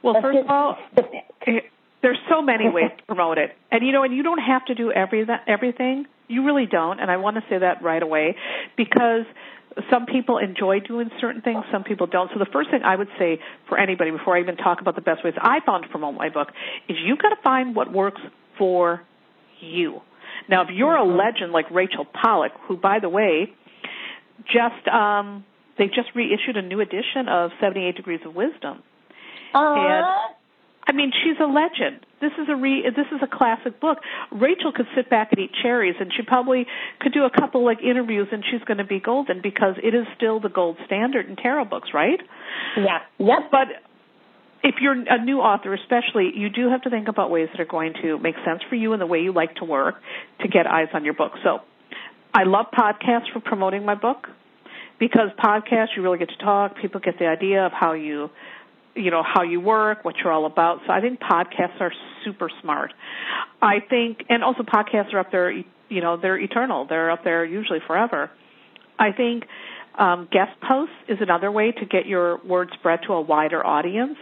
Well, 0.01 0.13
Let's 0.13 0.25
first 0.25 0.39
of 0.39 0.49
all, 0.49 0.77
specific. 0.91 1.71
There's 2.01 2.17
so 2.29 2.41
many 2.41 2.69
ways 2.69 2.91
to 2.97 3.03
promote 3.07 3.38
it. 3.38 3.51
And 3.71 3.85
you 3.85 3.91
know, 3.91 4.03
and 4.03 4.15
you 4.15 4.23
don't 4.23 4.39
have 4.39 4.65
to 4.65 4.75
do 4.75 4.91
every 4.91 5.25
everything. 5.47 6.05
You 6.27 6.45
really 6.45 6.65
don't, 6.65 6.99
and 6.99 7.09
I 7.09 7.17
want 7.17 7.38
to 7.38 7.43
say 7.49 7.57
that 7.57 7.81
right 7.81 8.01
away 8.01 8.35
because 8.77 9.25
some 9.89 10.05
people 10.05 10.38
enjoy 10.38 10.79
doing 10.79 11.09
certain 11.19 11.41
things, 11.41 11.63
some 11.71 11.83
people 11.83 12.07
don't. 12.07 12.29
So 12.33 12.39
the 12.39 12.49
first 12.51 12.69
thing 12.71 12.81
I 12.83 12.95
would 12.95 13.07
say 13.17 13.39
for 13.67 13.77
anybody 13.77 14.12
before 14.12 14.38
I 14.38 14.41
even 14.41 14.57
talk 14.57 14.81
about 14.81 14.95
the 14.95 15.01
best 15.01 15.23
ways 15.23 15.33
I 15.39 15.59
found 15.65 15.83
to 15.83 15.89
promote 15.89 16.15
my 16.15 16.29
book 16.29 16.49
is 16.88 16.97
you've 17.03 17.19
got 17.19 17.29
to 17.29 17.41
find 17.43 17.75
what 17.75 17.91
works 17.91 18.21
for 18.57 19.01
you. 19.62 20.01
Now, 20.47 20.63
if 20.63 20.69
you're 20.71 20.95
a 20.95 21.01
mm-hmm. 21.01 21.17
legend 21.17 21.51
like 21.51 21.69
Rachel 21.71 22.05
Pollack, 22.05 22.51
who 22.67 22.77
by 22.77 22.99
the 22.99 23.09
way, 23.09 23.53
just 24.45 24.88
um 24.88 25.45
they 25.77 25.88
just 25.88 26.09
reissued 26.13 26.57
a 26.57 26.62
new 26.62 26.81
edition 26.81 27.27
of 27.29 27.51
78 27.62 27.95
Degrees 27.95 28.19
of 28.25 28.35
Wisdom. 28.35 28.83
Uh, 29.55 29.73
and 29.77 30.05
I 30.89 30.91
mean, 30.91 31.12
she's 31.13 31.38
a 31.39 31.45
legend. 31.45 32.04
This 32.19 32.32
is 32.41 32.49
a 32.49 32.56
re, 32.56 32.82
this 32.84 33.06
is 33.13 33.21
a 33.21 33.28
classic 33.28 33.80
book. 33.80 33.99
Rachel 34.32 34.71
could 34.75 34.88
sit 34.95 35.08
back 35.08 35.30
and 35.32 35.39
eat 35.39 35.52
cherries, 35.62 35.93
and 35.99 36.12
she 36.17 36.23
probably 36.23 36.65
could 36.99 37.13
do 37.13 37.25
a 37.25 37.30
couple 37.30 37.63
like 37.63 37.78
interviews, 37.84 38.28
and 38.32 38.43
she's 38.49 38.63
going 38.65 38.80
to 38.80 38.84
be 38.84 38.99
golden 38.99 39.39
because 39.43 39.75
it 39.84 39.93
is 39.93 40.08
still 40.17 40.39
the 40.39 40.49
gold 40.49 40.78
standard 40.88 41.30
in 41.30 41.36
tarot 41.36 41.65
books, 41.65 41.89
right? 41.93 42.19
Yeah. 42.75 42.99
Yep. 43.19 43.52
But 43.52 43.67
if 44.63 44.75
you're 44.82 44.93
a 44.93 45.23
new 45.23 45.41
author, 45.41 45.75
especially, 45.75 46.32
you 46.34 46.49
do 46.49 46.71
have 46.71 46.82
to 46.82 46.89
think 46.89 47.08
about 47.08 47.30
ways 47.30 47.49
that 47.54 47.62
are 47.62 47.69
going 47.69 47.93
to 48.02 48.17
make 48.17 48.36
sense 48.43 48.63
for 48.67 48.75
you 48.75 48.93
and 48.93 48.99
the 48.99 49.06
way 49.06 49.19
you 49.19 49.32
like 49.32 49.54
to 49.58 49.65
work 49.65 49.93
to 50.41 50.47
get 50.47 50.65
eyes 50.65 50.88
on 50.95 51.06
your 51.06 51.13
book. 51.13 51.34
So, 51.43 51.60
I 52.34 52.45
love 52.45 52.65
podcasts 52.73 53.32
for 53.32 53.41
promoting 53.41 53.86
my 53.86 53.95
book 53.95 54.28
because 54.99 55.30
podcasts 55.39 55.95
you 55.95 56.02
really 56.04 56.17
get 56.17 56.30
to 56.30 56.38
talk. 56.38 56.75
People 56.82 56.99
get 56.99 57.19
the 57.19 57.28
idea 57.28 57.65
of 57.65 57.71
how 57.71 57.93
you, 57.93 58.30
you 58.99 59.12
know, 59.12 59.23
how 59.23 59.43
you 59.43 59.59
work, 59.59 60.03
what 60.03 60.15
you're 60.17 60.31
all 60.31 60.45
about. 60.45 60.79
So 60.85 60.93
I 60.93 61.01
think 61.01 61.19
podcasts 61.19 61.79
are 61.79 61.91
super 62.25 62.49
smart. 62.62 62.93
I 63.62 63.79
think, 63.89 64.25
and 64.29 64.43
also 64.43 64.63
podcasts 64.63 65.13
are 65.13 65.19
up 65.19 65.31
there. 65.31 65.51
You 65.51 66.01
know, 66.01 66.17
they're 66.17 66.38
eternal. 66.38 66.85
They're 66.88 67.09
up 67.09 67.23
there 67.23 67.43
usually 67.45 67.79
forever. 67.88 68.29
I 68.97 69.12
think 69.12 69.45
um, 69.97 70.27
guest 70.31 70.51
posts 70.62 70.95
is 71.07 71.17
another 71.21 71.51
way 71.51 71.71
to 71.71 71.85
get 71.85 72.05
your 72.05 72.38
word 72.45 72.69
spread 72.77 72.99
to 73.07 73.13
a 73.13 73.21
wider 73.21 73.65
audience. 73.65 74.17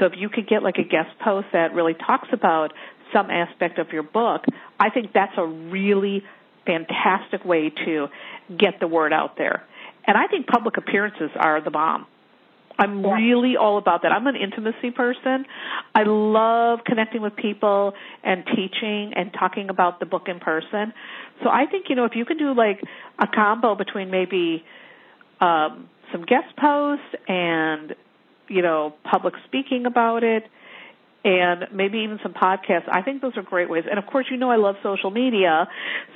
So 0.00 0.06
if 0.06 0.12
you 0.16 0.28
could 0.28 0.48
get 0.48 0.62
like 0.62 0.76
a 0.78 0.84
guest 0.84 1.10
post 1.22 1.48
that 1.52 1.74
really 1.74 1.94
talks 1.94 2.28
about 2.32 2.72
some 3.12 3.30
aspect 3.30 3.78
of 3.78 3.88
your 3.92 4.02
book, 4.02 4.44
I 4.80 4.90
think 4.90 5.12
that's 5.12 5.32
a 5.36 5.46
really 5.46 6.22
fantastic 6.66 7.44
way 7.44 7.70
to 7.70 8.08
get 8.58 8.80
the 8.80 8.88
word 8.88 9.12
out 9.12 9.38
there. 9.38 9.64
And 10.06 10.16
I 10.16 10.26
think 10.26 10.46
public 10.46 10.76
appearances 10.76 11.30
are 11.36 11.62
the 11.62 11.70
bomb. 11.70 12.06
I'm 12.78 13.02
yeah. 13.02 13.14
really 13.14 13.56
all 13.56 13.78
about 13.78 14.02
that. 14.02 14.12
I'm 14.12 14.26
an 14.26 14.36
intimacy 14.36 14.90
person. 14.90 15.46
I 15.94 16.02
love 16.04 16.80
connecting 16.84 17.22
with 17.22 17.36
people 17.36 17.94
and 18.22 18.44
teaching 18.46 19.12
and 19.16 19.32
talking 19.32 19.70
about 19.70 20.00
the 20.00 20.06
book 20.06 20.24
in 20.28 20.40
person. 20.40 20.92
So 21.42 21.48
I 21.48 21.66
think, 21.70 21.86
you 21.88 21.96
know, 21.96 22.04
if 22.04 22.12
you 22.14 22.24
can 22.24 22.36
do 22.36 22.54
like 22.54 22.82
a 23.18 23.26
combo 23.26 23.74
between 23.74 24.10
maybe 24.10 24.64
um, 25.40 25.88
some 26.12 26.24
guest 26.24 26.54
posts 26.56 27.04
and 27.28 27.94
you 28.48 28.62
know 28.62 28.94
public 29.10 29.34
speaking 29.46 29.86
about 29.86 30.22
it 30.22 30.44
and 31.26 31.66
maybe 31.74 31.98
even 31.98 32.20
some 32.22 32.32
podcasts. 32.32 32.88
I 32.88 33.02
think 33.02 33.20
those 33.20 33.36
are 33.36 33.42
great 33.42 33.68
ways. 33.68 33.82
And 33.90 33.98
of 33.98 34.06
course, 34.06 34.26
you 34.30 34.36
know 34.36 34.48
I 34.48 34.56
love 34.56 34.76
social 34.80 35.10
media. 35.10 35.66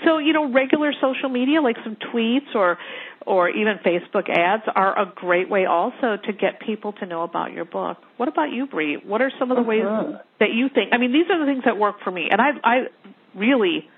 So, 0.05 0.19
you 0.19 0.33
know, 0.33 0.53
regular 0.53 0.93
social 0.93 1.29
media 1.29 1.61
like 1.61 1.77
some 1.83 1.97
tweets 1.97 2.55
or 2.55 2.79
or 3.27 3.51
even 3.51 3.79
Facebook 3.85 4.31
ads 4.31 4.63
are 4.73 4.97
a 4.97 5.13
great 5.13 5.51
way 5.51 5.67
also 5.67 6.17
to 6.25 6.33
get 6.33 6.61
people 6.61 6.93
to 6.93 7.07
know 7.07 7.23
about 7.23 7.53
your 7.53 7.65
book. 7.65 7.99
What 8.19 8.29
about 8.29 8.53
you, 8.53 8.67
Bree? 8.67 8.99
What 9.05 9.21
are 9.21 9.33
some 9.37 9.51
of 9.51 9.57
the 9.57 9.63
uh-huh. 9.63 10.05
ways 10.07 10.21
that 10.39 10.53
you 10.55 10.69
think? 10.73 10.93
I 10.93 10.99
mean, 10.99 11.13
these 11.13 11.27
are 11.29 11.39
the 11.41 11.45
things 11.45 11.65
that 11.65 11.77
work 11.77 11.97
for 12.05 12.13
me. 12.13 12.29
And 12.31 12.41
I 12.41 12.51
I 12.63 12.77
really 13.35 13.89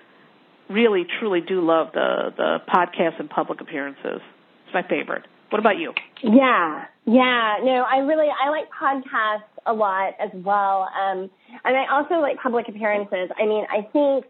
really 0.70 1.04
truly 1.20 1.42
do 1.42 1.60
love 1.60 1.88
the 1.92 2.32
the 2.34 2.58
podcasts 2.74 3.20
and 3.20 3.28
public 3.28 3.60
appearances 3.60 4.22
It's 4.64 4.72
my 4.72 4.82
favorite. 4.82 5.26
What 5.50 5.58
about 5.58 5.76
you? 5.76 5.92
Yeah, 6.22 6.86
yeah. 7.04 7.56
No, 7.62 7.84
I 7.84 7.98
really 7.98 8.28
I 8.28 8.48
like 8.48 8.68
podcasts 8.72 9.51
a 9.66 9.72
lot 9.72 10.14
as 10.20 10.30
well, 10.34 10.88
um, 10.98 11.30
and 11.64 11.76
I 11.76 11.86
also 11.90 12.14
like 12.14 12.36
public 12.42 12.68
appearances. 12.68 13.30
I 13.38 13.46
mean, 13.46 13.64
I 13.70 13.82
think 13.92 14.26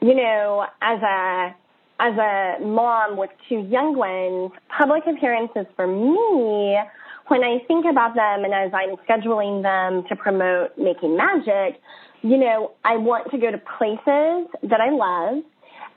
you 0.00 0.14
know, 0.14 0.66
as 0.82 1.02
a 1.02 1.54
as 2.00 2.16
a 2.16 2.64
mom 2.64 3.16
with 3.16 3.30
two 3.48 3.66
young 3.68 3.96
ones, 3.96 4.52
public 4.76 5.02
appearances 5.06 5.66
for 5.74 5.86
me, 5.86 6.78
when 7.26 7.42
I 7.42 7.58
think 7.66 7.86
about 7.90 8.14
them 8.14 8.44
and 8.44 8.54
as 8.54 8.70
I'm 8.72 8.96
scheduling 9.08 9.62
them 9.62 10.04
to 10.08 10.14
promote 10.14 10.78
making 10.78 11.16
magic, 11.16 11.80
you 12.22 12.36
know, 12.36 12.72
I 12.84 12.96
want 12.96 13.30
to 13.32 13.38
go 13.38 13.50
to 13.50 13.58
places 13.58 14.46
that 14.62 14.80
I 14.80 14.90
love 14.90 15.42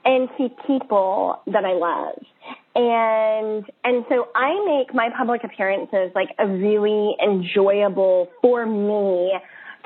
and 0.04 0.28
see 0.36 0.48
people 0.66 1.40
that 1.46 1.64
I 1.64 1.74
love. 1.74 2.18
And, 2.74 3.64
and 3.84 4.04
so 4.08 4.28
I 4.34 4.64
make 4.66 4.94
my 4.94 5.10
public 5.16 5.44
appearances 5.44 6.10
like 6.14 6.28
a 6.38 6.46
really 6.46 7.14
enjoyable 7.22 8.30
for 8.40 8.64
me 8.64 9.32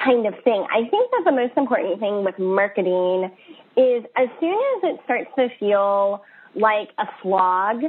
kind 0.04 0.26
of 0.26 0.34
thing. 0.44 0.66
I 0.70 0.88
think 0.88 1.10
that 1.10 1.22
the 1.24 1.32
most 1.32 1.56
important 1.56 1.98
thing 2.00 2.24
with 2.24 2.38
marketing 2.38 3.30
is 3.76 4.04
as 4.16 4.28
soon 4.40 4.58
as 4.76 4.82
it 4.84 5.00
starts 5.04 5.30
to 5.36 5.48
feel 5.58 6.22
like 6.54 6.88
a 6.98 7.06
slog, 7.22 7.82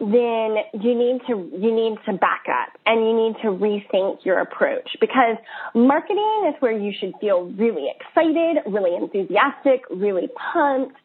then 0.00 0.56
you 0.80 0.94
need 0.98 1.20
to 1.28 1.48
you 1.56 1.72
need 1.72 1.96
to 2.06 2.12
back 2.14 2.44
up 2.50 2.76
and 2.84 3.00
you 3.00 3.14
need 3.14 3.36
to 3.42 3.48
rethink 3.48 4.24
your 4.24 4.40
approach 4.40 4.96
because 5.00 5.36
marketing 5.74 6.48
is 6.48 6.54
where 6.60 6.76
you 6.76 6.92
should 6.98 7.12
feel 7.20 7.44
really 7.56 7.86
excited, 7.88 8.62
really 8.66 8.96
enthusiastic, 8.96 9.82
really 9.90 10.28
pumped, 10.52 10.96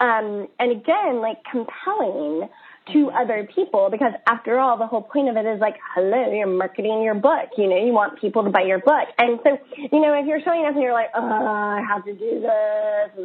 um, 0.00 0.48
and 0.58 0.70
again, 0.70 1.20
like 1.20 1.38
compelling 1.50 2.48
to 2.92 3.10
other 3.10 3.48
people 3.54 3.88
because 3.90 4.12
after 4.26 4.58
all, 4.58 4.76
the 4.76 4.86
whole 4.86 5.02
point 5.02 5.28
of 5.28 5.36
it 5.36 5.46
is 5.46 5.60
like, 5.60 5.76
hello, 5.94 6.32
you're 6.32 6.46
marketing 6.46 7.02
your 7.02 7.14
book. 7.14 7.48
You 7.56 7.68
know, 7.68 7.76
you 7.76 7.92
want 7.92 8.20
people 8.20 8.44
to 8.44 8.50
buy 8.50 8.62
your 8.62 8.78
book. 8.78 9.08
And 9.18 9.40
so, 9.42 9.58
you 9.76 10.00
know, 10.00 10.12
if 10.14 10.26
you're 10.26 10.40
showing 10.44 10.66
up 10.66 10.74
and 10.74 10.82
you're 10.82 10.92
like, 10.92 11.10
oh, 11.14 11.20
I 11.22 11.82
have 11.88 12.04
to 12.04 12.12
do 12.12 12.40
this, 12.40 13.18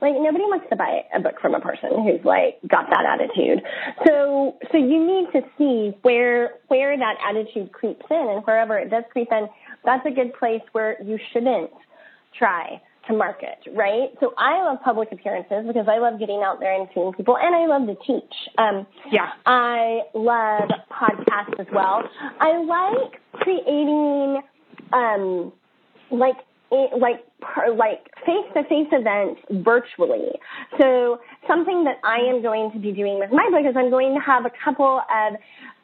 like 0.00 0.12
nobody 0.14 0.44
wants 0.44 0.66
to 0.70 0.76
buy 0.76 1.04
a 1.14 1.20
book 1.20 1.40
from 1.40 1.54
a 1.54 1.60
person 1.60 1.90
who's 2.04 2.24
like 2.24 2.60
got 2.68 2.88
that 2.90 3.04
attitude. 3.04 3.62
So, 4.06 4.56
so 4.72 4.78
you 4.78 5.04
need 5.04 5.32
to 5.32 5.40
see 5.58 5.96
where, 6.02 6.54
where 6.68 6.96
that 6.96 7.16
attitude 7.28 7.72
creeps 7.72 8.04
in 8.10 8.16
and 8.16 8.44
wherever 8.44 8.78
it 8.78 8.90
does 8.90 9.04
creep 9.10 9.28
in, 9.30 9.48
that's 9.84 10.04
a 10.06 10.10
good 10.10 10.34
place 10.34 10.62
where 10.72 11.02
you 11.02 11.18
shouldn't 11.32 11.70
try 12.38 12.80
to 13.08 13.14
market, 13.14 13.58
right? 13.74 14.10
So 14.20 14.34
I 14.36 14.62
love 14.62 14.78
public 14.84 15.10
appearances 15.12 15.64
because 15.66 15.86
I 15.88 15.98
love 15.98 16.18
getting 16.18 16.42
out 16.44 16.60
there 16.60 16.74
and 16.74 16.88
seeing 16.94 17.12
people, 17.12 17.36
and 17.36 17.54
I 17.54 17.66
love 17.66 17.86
to 17.86 17.94
teach. 18.06 18.34
Um, 18.58 18.86
yeah. 19.10 19.30
I 19.44 20.00
love 20.14 20.70
podcasts 20.90 21.60
as 21.60 21.66
well. 21.72 22.02
I 22.40 22.58
like 22.58 23.20
creating, 23.34 24.42
um, 24.92 25.52
like 26.10 26.36
like 26.70 27.22
like 27.76 28.10
face 28.24 28.46
to 28.54 28.62
face 28.64 28.88
events 28.90 29.40
virtually. 29.50 30.32
So 30.80 31.20
something 31.46 31.84
that 31.84 31.98
I 32.02 32.18
am 32.18 32.42
going 32.42 32.72
to 32.72 32.78
be 32.78 32.92
doing 32.92 33.18
with 33.20 33.30
my 33.30 33.48
book 33.50 33.68
is 33.68 33.76
I'm 33.76 33.90
going 33.90 34.14
to 34.14 34.20
have 34.20 34.46
a 34.46 34.50
couple 34.64 35.00
of 35.00 35.34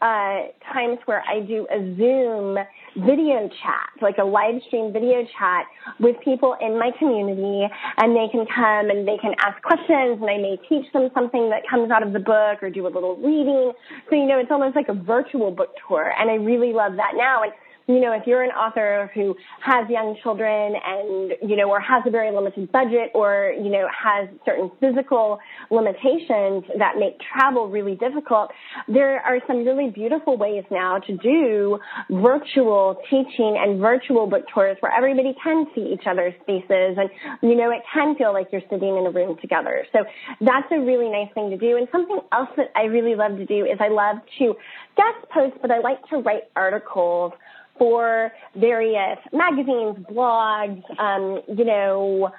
uh, 0.03 0.51
times 0.73 0.99
where 1.05 1.23
I 1.23 1.40
do 1.40 1.66
a 1.71 1.79
Zoom 1.97 2.59
video 2.97 3.49
chat, 3.62 3.90
like 4.01 4.18
a 4.18 4.25
live 4.25 4.61
stream 4.66 4.92
video 4.92 5.23
chat 5.38 5.66
with 6.01 6.16
people 6.25 6.57
in 6.61 6.79
my 6.79 6.90
community 6.99 7.68
and 7.99 8.16
they 8.16 8.27
can 8.33 8.45
come 8.47 8.90
and 8.90 9.07
they 9.07 9.16
can 9.18 9.35
ask 9.38 9.62
questions 9.62 10.18
and 10.21 10.29
I 10.29 10.38
may 10.38 10.59
teach 10.68 10.90
them 10.92 11.11
something 11.14 11.51
that 11.51 11.62
comes 11.71 11.90
out 11.90 12.03
of 12.03 12.12
the 12.12 12.18
book 12.18 12.62
or 12.62 12.71
do 12.71 12.87
a 12.87 12.90
little 12.90 13.16
reading. 13.16 13.73
So, 14.11 14.16
you 14.16 14.27
know, 14.27 14.38
it's 14.38 14.51
almost 14.51 14.75
like 14.75 14.88
a 14.88 14.95
virtual 14.95 15.53
book 15.53 15.71
tour 15.87 16.12
and 16.18 16.29
I 16.29 16.35
really 16.35 16.73
love 16.73 16.97
that 16.97 17.12
now. 17.14 17.45
And 17.45 17.53
you 17.94 18.00
know, 18.00 18.12
if 18.12 18.26
you're 18.26 18.42
an 18.42 18.50
author 18.50 19.11
who 19.14 19.35
has 19.61 19.88
young 19.88 20.16
children 20.22 20.74
and, 20.85 21.33
you 21.42 21.57
know, 21.57 21.68
or 21.68 21.81
has 21.81 22.02
a 22.07 22.11
very 22.11 22.35
limited 22.35 22.70
budget 22.72 23.11
or, 23.14 23.55
you 23.57 23.70
know, 23.70 23.87
has 23.88 24.28
certain 24.44 24.70
physical 24.81 25.38
limitations 25.70 26.64
that 26.78 26.94
make 26.98 27.18
travel 27.20 27.68
really 27.68 27.94
difficult, 27.96 28.50
there 28.88 29.20
are 29.20 29.38
some 29.46 29.64
really 29.64 29.90
beautiful 29.90 30.37
ways 30.37 30.64
now 30.70 30.98
to 30.98 31.16
do 31.18 31.78
virtual 32.11 32.96
teaching 33.11 33.59
and 33.59 33.81
virtual 33.81 34.26
book 34.26 34.44
tours 34.52 34.76
where 34.81 34.92
everybody 34.92 35.35
can 35.42 35.66
see 35.74 35.92
each 35.92 36.07
other's 36.07 36.35
faces 36.46 36.96
and, 36.98 37.11
you 37.42 37.57
know, 37.57 37.70
it 37.70 37.83
can 37.92 38.14
feel 38.16 38.33
like 38.33 38.48
you're 38.52 38.62
sitting 38.70 38.96
in 38.96 39.07
a 39.07 39.11
room 39.11 39.37
together. 39.40 39.85
So 39.92 40.00
that's 40.40 40.66
a 40.70 40.81
really 40.81 41.09
nice 41.09 41.33
thing 41.35 41.50
to 41.50 41.57
do. 41.57 41.76
And 41.76 41.88
something 41.92 42.20
else 42.33 42.50
that 42.57 42.66
I 42.76 42.85
really 42.85 43.14
love 43.14 43.37
to 43.37 43.46
do 43.46 43.64
is 43.64 43.78
I 43.81 43.88
love 43.88 44.16
to 44.38 44.55
guest 44.96 45.31
post, 45.33 45.57
but 45.61 45.70
I 45.70 45.78
like 45.78 46.02
to 46.11 46.18
write 46.18 46.44
articles 46.57 47.33
for 47.78 48.32
various 48.56 49.18
magazines, 49.32 49.96
blogs, 50.11 50.82
um, 51.00 51.40
you 51.56 51.64
know, 51.64 52.30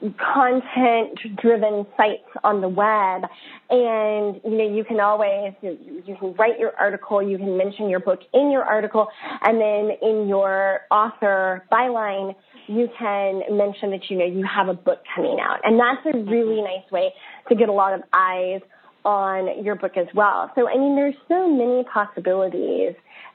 content 0.00 1.18
driven 1.40 1.86
sites 1.96 2.28
on 2.44 2.60
the 2.60 2.68
web. 2.68 3.22
And 3.70 4.40
you 4.44 4.56
know 4.56 4.74
you 4.74 4.84
can 4.84 5.00
always 5.00 5.54
you 5.62 6.16
can 6.18 6.34
write 6.34 6.58
your 6.58 6.74
article 6.76 7.22
you 7.22 7.36
can 7.36 7.56
mention 7.56 7.88
your 7.88 8.00
book 8.00 8.20
in 8.32 8.50
your 8.50 8.62
article 8.62 9.08
and 9.42 9.60
then 9.60 9.90
in 10.00 10.28
your 10.28 10.80
author 10.90 11.66
byline 11.70 12.34
you 12.66 12.88
can 12.98 13.42
mention 13.50 13.90
that 13.90 14.08
you 14.08 14.16
know 14.16 14.24
you 14.24 14.44
have 14.44 14.68
a 14.68 14.74
book 14.74 15.00
coming 15.14 15.38
out. 15.42 15.60
And 15.64 15.78
that's 15.78 16.14
a 16.14 16.18
really 16.18 16.62
nice 16.62 16.90
way 16.90 17.12
to 17.48 17.54
get 17.54 17.68
a 17.68 17.72
lot 17.72 17.94
of 17.94 18.02
eyes 18.12 18.60
on 19.08 19.64
your 19.64 19.74
book 19.74 19.96
as 19.96 20.06
well 20.14 20.52
so 20.54 20.68
i 20.68 20.76
mean 20.76 20.94
there's 20.94 21.16
so 21.28 21.48
many 21.48 21.82
possibilities 21.92 22.92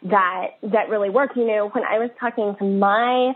that 0.10 0.60
that 0.64 0.90
really 0.90 1.10
work. 1.10 1.32
You 1.36 1.48
know, 1.48 1.70
when 1.72 1.84
I 1.84 2.00
was 2.00 2.10
talking 2.20 2.56
to 2.60 2.66
my 2.66 3.34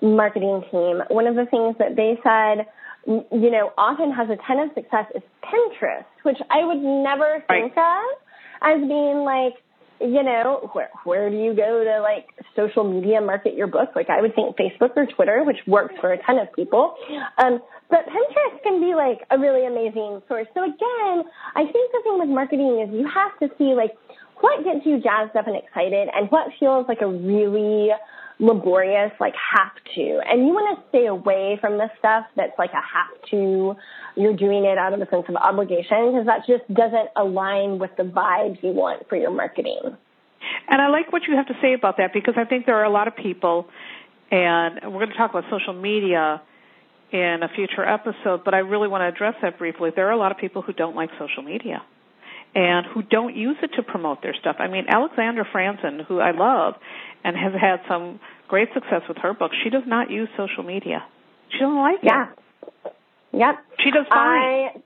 marketing 0.00 0.62
team, 0.70 1.00
one 1.08 1.26
of 1.26 1.34
the 1.34 1.46
things 1.46 1.76
that 1.78 1.96
they 1.96 2.18
said, 2.22 2.66
you 3.06 3.50
know, 3.50 3.72
often 3.78 4.12
has 4.12 4.28
a 4.28 4.36
ton 4.46 4.58
of 4.58 4.70
success 4.74 5.06
is 5.14 5.22
Pinterest, 5.42 6.04
which 6.22 6.38
I 6.50 6.64
would 6.64 6.82
never 6.82 7.42
think 7.48 7.76
right. 7.76 7.98
of 7.98 8.18
as 8.62 8.80
being 8.80 9.24
like, 9.24 9.54
you 10.00 10.22
know, 10.22 10.70
where 10.72 10.90
where 11.04 11.30
do 11.30 11.36
you 11.36 11.54
go 11.54 11.84
to 11.84 12.00
like 12.02 12.26
social 12.56 12.84
media 12.84 13.20
market 13.20 13.54
your 13.54 13.68
book? 13.68 13.90
Like 13.94 14.10
I 14.10 14.20
would 14.20 14.34
think 14.34 14.56
Facebook 14.56 14.96
or 14.96 15.06
Twitter, 15.06 15.44
which 15.44 15.58
works 15.66 15.94
for 16.00 16.12
a 16.12 16.22
ton 16.22 16.38
of 16.38 16.52
people. 16.54 16.94
Um, 17.38 17.60
but 17.92 18.08
Pinterest 18.08 18.62
can 18.62 18.80
be 18.80 18.94
like 18.94 19.20
a 19.30 19.38
really 19.38 19.66
amazing 19.66 20.22
source. 20.26 20.48
So 20.54 20.64
again, 20.64 21.28
I 21.54 21.68
think 21.68 21.92
the 21.92 22.00
thing 22.02 22.18
with 22.18 22.30
marketing 22.30 22.80
is 22.80 22.88
you 22.90 23.06
have 23.06 23.38
to 23.40 23.54
see 23.58 23.74
like 23.76 23.92
what 24.40 24.64
gets 24.64 24.86
you 24.86 24.96
jazzed 24.96 25.36
up 25.36 25.46
and 25.46 25.54
excited 25.54 26.08
and 26.08 26.30
what 26.30 26.48
feels 26.58 26.88
like 26.88 27.02
a 27.02 27.06
really 27.06 27.90
laborious, 28.40 29.12
like 29.20 29.34
have 29.36 29.76
to. 29.94 30.20
And 30.24 30.46
you 30.46 30.54
want 30.54 30.78
to 30.78 30.88
stay 30.88 31.04
away 31.04 31.58
from 31.60 31.76
the 31.76 31.90
stuff 31.98 32.24
that's 32.34 32.56
like 32.58 32.72
a 32.72 32.80
have 32.80 33.30
to, 33.30 33.76
you're 34.16 34.36
doing 34.36 34.64
it 34.64 34.78
out 34.78 34.94
of 34.94 35.00
a 35.02 35.08
sense 35.10 35.26
of 35.28 35.36
obligation 35.36 36.16
because 36.16 36.24
that 36.24 36.46
just 36.48 36.64
doesn't 36.72 37.10
align 37.14 37.78
with 37.78 37.90
the 37.98 38.04
vibes 38.04 38.56
you 38.62 38.70
want 38.70 39.06
for 39.10 39.16
your 39.16 39.30
marketing. 39.30 39.82
And 40.66 40.80
I 40.80 40.88
like 40.88 41.12
what 41.12 41.28
you 41.28 41.36
have 41.36 41.46
to 41.48 41.54
say 41.60 41.74
about 41.74 41.98
that 41.98 42.14
because 42.14 42.34
I 42.38 42.44
think 42.46 42.64
there 42.64 42.76
are 42.76 42.84
a 42.84 42.90
lot 42.90 43.06
of 43.06 43.14
people, 43.14 43.68
and 44.30 44.80
we're 44.82 45.04
going 45.04 45.10
to 45.10 45.16
talk 45.16 45.30
about 45.30 45.44
social 45.50 45.74
media 45.74 46.40
in 47.12 47.40
a 47.42 47.48
future 47.54 47.84
episode, 47.84 48.42
but 48.44 48.54
I 48.54 48.58
really 48.58 48.88
want 48.88 49.02
to 49.02 49.06
address 49.06 49.34
that 49.42 49.58
briefly. 49.58 49.90
There 49.94 50.08
are 50.08 50.12
a 50.12 50.16
lot 50.16 50.32
of 50.32 50.38
people 50.38 50.62
who 50.62 50.72
don't 50.72 50.96
like 50.96 51.10
social 51.18 51.42
media 51.42 51.82
and 52.54 52.86
who 52.92 53.02
don't 53.02 53.36
use 53.36 53.56
it 53.62 53.72
to 53.76 53.82
promote 53.82 54.22
their 54.22 54.34
stuff. 54.40 54.56
I 54.58 54.68
mean, 54.68 54.86
Alexandra 54.88 55.44
Franzen, 55.54 56.04
who 56.06 56.20
I 56.20 56.32
love 56.32 56.74
and 57.24 57.36
has 57.36 57.52
had 57.52 57.80
some 57.88 58.18
great 58.48 58.68
success 58.74 59.02
with 59.08 59.18
her 59.18 59.34
book, 59.34 59.52
she 59.62 59.70
does 59.70 59.84
not 59.86 60.10
use 60.10 60.28
social 60.36 60.62
media. 60.62 61.04
She 61.50 61.58
doesn't 61.58 61.76
like 61.76 61.98
yeah. 62.02 62.32
it. 62.32 62.38
Yeah. 63.32 63.48
Yep. 63.52 63.54
She 63.84 63.90
does 63.90 64.06
fine. 64.08 64.18
I 64.18 64.82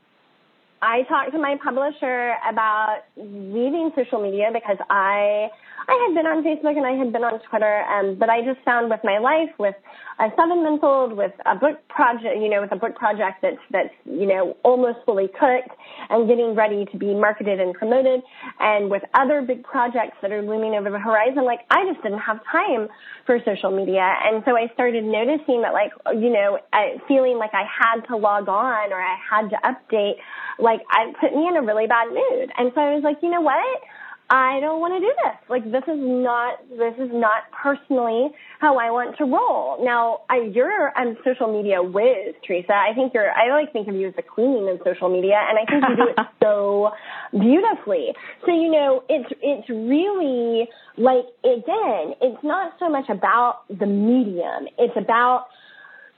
I 0.83 1.03
talked 1.05 1.33
to 1.33 1.39
my 1.39 1.57
publisher 1.62 2.35
about 2.49 3.01
leaving 3.17 3.91
social 3.97 4.21
media 4.23 4.51
because 4.53 4.77
I 4.91 5.49
I 5.89 6.07
had 6.09 6.15
been 6.17 6.27
on 6.27 6.43
Facebook 6.43 6.77
and 6.77 6.85
I 6.85 6.99
had 6.99 7.12
been 7.12 7.23
on 7.23 7.39
Twitter, 7.49 7.85
um, 7.87 8.17
but 8.19 8.29
I 8.29 8.43
just 8.43 8.59
found 8.65 8.91
with 8.91 8.99
my 9.05 9.19
life, 9.19 9.55
with 9.57 9.77
a 10.19 10.31
seven 10.35 10.65
month 10.65 10.83
old, 10.83 11.12
with 11.12 11.31
a 11.47 11.55
book 11.55 11.79
project, 11.89 12.43
you 12.43 12.49
know, 12.51 12.61
with 12.61 12.73
a 12.73 12.77
book 12.77 12.97
project 12.97 13.39
that's 13.43 13.62
that's 13.71 13.95
you 14.05 14.27
know 14.27 14.57
almost 14.65 14.99
fully 15.07 15.29
cooked 15.29 15.71
and 16.11 16.27
getting 16.27 16.57
ready 16.57 16.87
to 16.87 16.97
be 16.99 17.15
marketed 17.15 17.61
and 17.61 17.73
promoted, 17.75 18.23
and 18.59 18.91
with 18.91 19.03
other 19.15 19.43
big 19.43 19.62
projects 19.62 20.17
that 20.23 20.33
are 20.33 20.43
looming 20.43 20.75
over 20.75 20.91
the 20.91 20.99
horizon, 20.99 21.45
like 21.45 21.61
I 21.71 21.87
just 21.87 22.03
didn't 22.03 22.19
have 22.19 22.41
time 22.51 22.89
for 23.25 23.39
social 23.45 23.71
media, 23.71 24.03
and 24.25 24.43
so 24.45 24.57
I 24.57 24.67
started 24.75 25.05
noticing 25.05 25.62
that, 25.62 25.73
like 25.73 25.93
you 26.15 26.35
know, 26.35 26.59
feeling 27.07 27.39
like 27.39 27.55
I 27.55 27.62
had 27.62 28.03
to 28.09 28.17
log 28.17 28.49
on 28.49 28.93
or 28.93 28.99
I 28.99 29.17
had 29.23 29.51
to 29.51 29.59
update, 29.62 30.19
like 30.59 30.76
I 30.91 31.12
put 31.21 31.35
me 31.35 31.49
in 31.49 31.57
a 31.57 31.62
really 31.62 31.87
bad 31.87 32.09
mood, 32.09 32.51
and 32.57 32.73
so 32.75 32.81
I 32.81 32.95
was 32.95 33.03
like, 33.05 33.19
you 33.23 33.31
know 33.31 33.41
what? 33.41 33.83
I 34.29 34.59
don't 34.59 34.81
want 34.81 34.95
to 34.95 35.01
do 35.01 35.12
this. 35.23 35.39
Like 35.49 35.62
this 35.71 35.87
is 35.87 36.03
not 36.03 36.59
this 36.69 36.95
is 36.99 37.15
not 37.15 37.47
personally 37.55 38.35
how 38.59 38.77
I 38.77 38.91
want 38.91 39.17
to 39.19 39.25
roll. 39.25 39.79
Now, 39.85 40.23
I, 40.29 40.51
you're 40.53 40.89
a 40.89 41.15
social 41.23 41.47
media 41.47 41.81
whiz, 41.81 42.35
Teresa. 42.45 42.75
I 42.75 42.93
think 42.95 43.15
you're. 43.15 43.31
I 43.31 43.55
like 43.55 43.73
think 43.73 43.87
of 43.87 43.95
you 43.95 44.09
as 44.09 44.15
the 44.17 44.23
queen 44.23 44.69
of 44.69 44.81
social 44.83 45.09
media, 45.09 45.39
and 45.47 45.59
I 45.59 45.65
think 45.71 45.85
you 45.87 45.97
do 45.97 46.11
it 46.11 46.27
so 46.43 46.91
beautifully. 47.31 48.15
So 48.45 48.51
you 48.51 48.71
know, 48.71 49.05
it's 49.09 49.31
it's 49.43 49.69
really 49.71 50.67
like 50.99 51.31
again, 51.47 52.19
it's 52.21 52.43
not 52.43 52.75
so 52.81 52.89
much 52.89 53.09
about 53.09 53.62
the 53.71 53.87
medium. 53.87 54.67
It's 54.77 54.97
about 54.97 55.47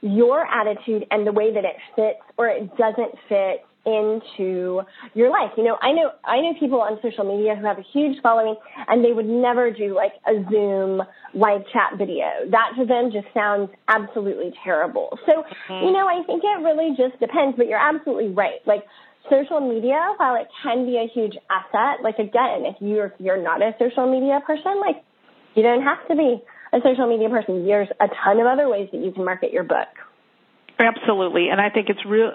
your 0.00 0.46
attitude 0.46 1.04
and 1.10 1.26
the 1.26 1.32
way 1.32 1.52
that 1.52 1.64
it 1.64 1.76
fits 1.94 2.24
or 2.38 2.48
it 2.48 2.74
doesn't 2.76 3.12
fit 3.28 3.66
into 3.86 4.82
your 5.14 5.30
life. 5.30 5.52
You 5.56 5.64
know, 5.64 5.78
I 5.80 5.92
know 5.92 6.10
I 6.24 6.40
know 6.40 6.54
people 6.58 6.80
on 6.80 6.98
social 7.02 7.24
media 7.24 7.54
who 7.56 7.64
have 7.64 7.78
a 7.78 7.86
huge 7.92 8.20
following 8.22 8.56
and 8.88 9.04
they 9.04 9.12
would 9.12 9.26
never 9.26 9.70
do 9.70 9.94
like 9.94 10.12
a 10.26 10.44
Zoom 10.50 11.02
live 11.34 11.62
chat 11.72 11.96
video. 11.96 12.26
That 12.50 12.72
to 12.78 12.84
them 12.84 13.10
just 13.12 13.32
sounds 13.32 13.70
absolutely 13.88 14.52
terrible. 14.64 15.18
So, 15.26 15.42
mm-hmm. 15.42 15.86
you 15.86 15.92
know, 15.92 16.06
I 16.06 16.22
think 16.26 16.42
it 16.44 16.62
really 16.62 16.90
just 16.96 17.18
depends, 17.20 17.56
but 17.56 17.66
you're 17.66 17.80
absolutely 17.80 18.28
right. 18.28 18.60
Like 18.66 18.84
social 19.30 19.60
media, 19.60 19.98
while 20.16 20.36
it 20.36 20.48
can 20.62 20.86
be 20.86 20.96
a 20.96 21.08
huge 21.12 21.36
asset, 21.50 22.02
like 22.02 22.18
again, 22.18 22.64
if 22.66 22.76
you're 22.80 23.14
you're 23.18 23.42
not 23.42 23.62
a 23.62 23.72
social 23.78 24.10
media 24.10 24.40
person, 24.46 24.80
like 24.80 25.02
you 25.54 25.62
don't 25.62 25.82
have 25.82 26.06
to 26.08 26.16
be 26.16 26.42
a 26.72 26.78
social 26.84 27.08
media 27.08 27.28
person. 27.28 27.66
There's 27.66 27.88
a 28.00 28.08
ton 28.24 28.40
of 28.40 28.46
other 28.46 28.68
ways 28.68 28.88
that 28.92 29.02
you 29.02 29.12
can 29.12 29.24
market 29.24 29.52
your 29.52 29.64
book. 29.64 29.88
Absolutely, 30.78 31.48
and 31.48 31.60
I 31.60 31.70
think 31.70 31.88
it's 31.88 32.04
real. 32.06 32.30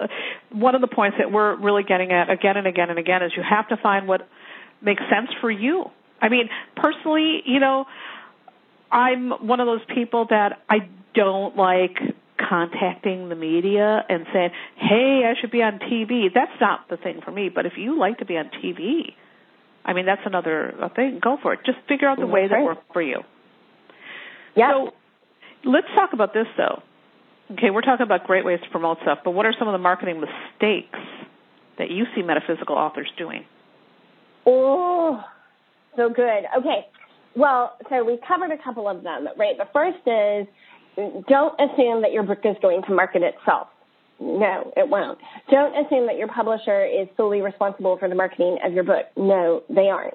One 0.52 0.74
of 0.74 0.82
the 0.82 0.86
points 0.86 1.16
that 1.18 1.32
we're 1.32 1.56
really 1.56 1.82
getting 1.82 2.12
at 2.12 2.28
again 2.28 2.58
and 2.58 2.66
again 2.66 2.90
and 2.90 2.98
again 2.98 3.22
is 3.22 3.32
you 3.34 3.42
have 3.42 3.68
to 3.68 3.76
find 3.78 4.06
what 4.06 4.28
makes 4.82 5.02
sense 5.10 5.30
for 5.40 5.50
you. 5.50 5.86
I 6.20 6.28
mean, 6.28 6.50
personally, 6.76 7.40
you 7.46 7.58
know, 7.58 7.86
I'm 8.92 9.30
one 9.30 9.60
of 9.60 9.66
those 9.66 9.80
people 9.94 10.26
that 10.28 10.60
I 10.68 10.88
don't 11.14 11.56
like 11.56 11.96
contacting 12.38 13.30
the 13.30 13.34
media 13.34 14.04
and 14.10 14.26
saying, 14.30 14.50
"Hey, 14.76 15.22
I 15.24 15.40
should 15.40 15.50
be 15.50 15.62
on 15.62 15.78
TV." 15.78 16.28
That's 16.32 16.60
not 16.60 16.88
the 16.90 16.98
thing 16.98 17.22
for 17.24 17.30
me. 17.30 17.48
But 17.48 17.64
if 17.64 17.78
you 17.78 17.98
like 17.98 18.18
to 18.18 18.26
be 18.26 18.36
on 18.36 18.50
TV, 18.62 19.14
I 19.86 19.94
mean, 19.94 20.04
that's 20.04 20.26
another 20.26 20.90
thing. 20.94 21.18
Go 21.18 21.38
for 21.42 21.54
it. 21.54 21.60
Just 21.64 21.78
figure 21.88 22.08
out 22.08 22.18
the 22.18 22.26
way 22.26 22.46
that 22.46 22.62
works 22.62 22.84
for 22.92 23.00
you. 23.00 23.20
Yeah. 24.54 24.70
So 24.70 24.90
let's 25.64 25.88
talk 25.94 26.12
about 26.12 26.34
this 26.34 26.46
though 26.58 26.82
Okay, 27.52 27.70
we're 27.70 27.82
talking 27.82 28.04
about 28.04 28.26
great 28.26 28.44
ways 28.44 28.58
to 28.64 28.70
promote 28.70 28.98
stuff, 29.02 29.18
but 29.24 29.32
what 29.32 29.44
are 29.44 29.54
some 29.58 29.68
of 29.68 29.72
the 29.72 29.78
marketing 29.78 30.20
mistakes 30.20 30.98
that 31.78 31.90
you 31.90 32.04
see 32.14 32.22
metaphysical 32.22 32.76
authors 32.76 33.10
doing? 33.18 33.44
Oh, 34.46 35.22
so 35.96 36.08
good. 36.08 36.44
Okay, 36.58 36.86
well, 37.36 37.76
so 37.90 38.02
we 38.04 38.18
covered 38.26 38.50
a 38.50 38.62
couple 38.62 38.88
of 38.88 39.02
them, 39.02 39.28
right? 39.36 39.56
The 39.58 39.68
first 39.72 39.98
is 40.06 40.46
don't 41.28 41.54
assume 41.60 42.02
that 42.02 42.12
your 42.12 42.22
book 42.22 42.40
is 42.44 42.56
going 42.62 42.82
to 42.88 42.94
market 42.94 43.22
itself. 43.22 43.68
No, 44.20 44.72
it 44.76 44.88
won't. 44.88 45.18
Don't 45.50 45.74
assume 45.84 46.06
that 46.06 46.16
your 46.16 46.28
publisher 46.28 46.84
is 46.86 47.08
solely 47.16 47.40
responsible 47.40 47.98
for 47.98 48.08
the 48.08 48.14
marketing 48.14 48.58
of 48.64 48.72
your 48.72 48.84
book. 48.84 49.06
No, 49.16 49.64
they 49.68 49.88
aren't. 49.88 50.14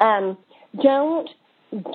Um, 0.00 0.36
don't 0.82 1.28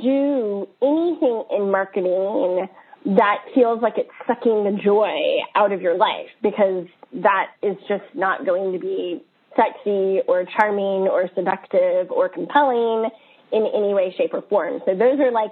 do 0.01 0.67
anything 0.81 1.43
in 1.51 1.71
marketing 1.71 2.67
that 3.05 3.37
feels 3.55 3.81
like 3.81 3.93
it's 3.97 4.09
sucking 4.27 4.63
the 4.63 4.79
joy 4.83 5.15
out 5.55 5.71
of 5.71 5.81
your 5.81 5.97
life 5.97 6.29
because 6.41 6.85
that 7.13 7.47
is 7.63 7.75
just 7.87 8.03
not 8.13 8.45
going 8.45 8.73
to 8.73 8.79
be 8.79 9.23
sexy 9.55 10.19
or 10.27 10.45
charming 10.57 11.07
or 11.07 11.29
seductive 11.35 12.11
or 12.11 12.29
compelling 12.29 13.09
in 13.51 13.67
any 13.75 13.93
way, 13.93 14.13
shape, 14.17 14.33
or 14.33 14.43
form. 14.43 14.79
So 14.85 14.93
those 14.93 15.19
are 15.19 15.31
like 15.31 15.51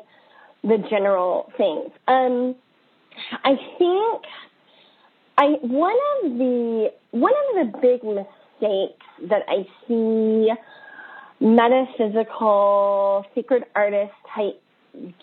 the 0.64 0.78
general 0.90 1.52
things. 1.58 1.92
Um, 2.08 2.56
I 3.44 3.56
think 3.78 4.24
I 5.38 5.46
one 5.62 5.98
of 6.24 6.38
the 6.38 6.92
one 7.12 7.34
of 7.34 7.72
the 7.72 7.78
big 7.82 8.04
mistakes 8.04 9.06
that 9.30 9.44
I 9.48 9.66
see 9.88 10.50
metaphysical 11.40 13.26
sacred 13.34 13.64
artist 13.76 14.12
type 14.36 14.62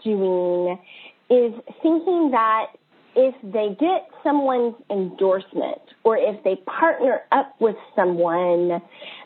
doing 0.05 0.79
is 1.31 1.53
thinking 1.83 2.31
that 2.33 2.67
if 3.17 3.35
they 3.43 3.75
get 3.81 4.09
someone's 4.23 4.75
endorsement 4.91 5.81
or 6.05 6.19
if 6.19 6.43
they 6.45 6.57
partner 6.67 7.23
up 7.33 7.55
with 7.61 7.77
someone 7.97 8.81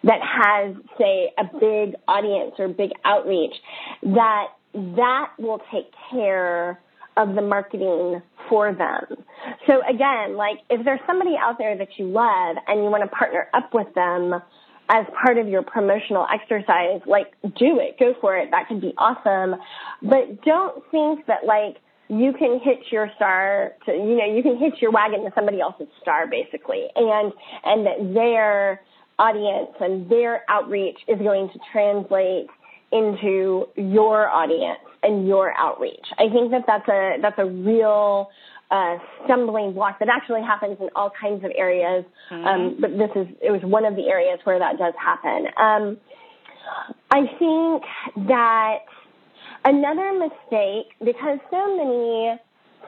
that 0.05 0.21
has, 0.23 0.77
say, 0.97 1.33
a 1.37 1.45
big 1.45 1.97
audience 2.07 2.55
or 2.59 2.69
big 2.69 2.93
outreach, 3.05 3.55
that 4.03 4.47
that 4.73 5.31
will 5.39 5.61
take 5.73 5.91
care 6.13 6.81
of 7.17 7.35
the 7.35 7.43
marketing 7.43 8.23
for 8.49 8.73
them. 8.73 9.25
So 9.67 9.81
again, 9.89 10.37
like 10.37 10.59
if 10.71 10.85
there's 10.85 11.01
somebody 11.07 11.35
out 11.39 11.59
there 11.59 11.77
that 11.77 11.89
you 11.99 12.07
love 12.07 12.57
and 12.69 12.85
you 12.85 12.91
want 12.91 13.03
to 13.03 13.09
partner 13.09 13.49
up 13.53 13.75
with 13.75 13.93
them 13.95 14.41
as 14.89 15.07
part 15.25 15.39
of 15.39 15.49
your 15.49 15.63
promotional 15.63 16.27
exercise, 16.33 17.01
like 17.07 17.33
do 17.43 17.81
it, 17.81 17.99
go 17.99 18.15
for 18.21 18.37
it. 18.37 18.51
That 18.53 18.69
could 18.69 18.81
be 18.81 18.95
awesome. 18.97 19.61
But 20.03 20.43
don't 20.45 20.83
think 20.93 21.27
that 21.27 21.45
like 21.45 21.77
you 22.11 22.33
can 22.33 22.59
hitch 22.63 22.91
your 22.91 23.09
star 23.15 23.73
to 23.87 23.93
you 23.93 24.17
know 24.19 24.35
you 24.35 24.43
can 24.43 24.59
hitch 24.59 24.83
your 24.83 24.91
wagon 24.91 25.23
to 25.23 25.31
somebody 25.35 25.61
else's 25.61 25.87
star 26.03 26.27
basically. 26.27 26.87
And 26.97 27.33
and 27.65 27.87
that 27.87 28.15
their 28.15 28.81
audience 29.19 29.71
and 29.81 30.11
their 30.11 30.43
outreach 30.49 30.99
is 31.07 31.19
going 31.19 31.49
to 31.53 31.59
translate 31.73 32.49
into 32.91 33.67
your 33.77 34.29
audience 34.29 34.81
and 35.03 35.29
your 35.29 35.53
outreach. 35.57 36.07
I 36.19 36.29
think 36.33 36.51
that 36.51 36.65
that's 36.67 36.89
a 36.89 37.17
that's 37.23 37.39
a 37.39 37.47
real 37.47 38.29
uh, 38.73 38.97
stumbling 39.25 39.73
block 39.73 39.99
that 40.01 40.09
actually 40.09 40.43
happens 40.43 40.79
in 40.81 40.89
all 40.97 41.13
kinds 41.21 41.45
of 41.45 41.53
areas. 41.57 42.05
Mm-hmm. 42.31 42.45
um, 42.45 42.77
but 42.81 42.91
this 42.91 43.11
is 43.15 43.29
it 43.41 43.53
was 43.53 43.61
one 43.63 43.85
of 43.85 43.95
the 43.95 44.09
areas 44.09 44.41
where 44.45 44.59
that 44.59 44.79
does 44.79 44.95
happen. 44.99 45.47
Um, 45.57 45.99
i 47.11 47.23
think 47.39 47.83
that 48.29 48.85
Another 49.65 50.13
mistake, 50.13 50.95
because 51.05 51.39
so 51.51 51.77
many 51.77 52.39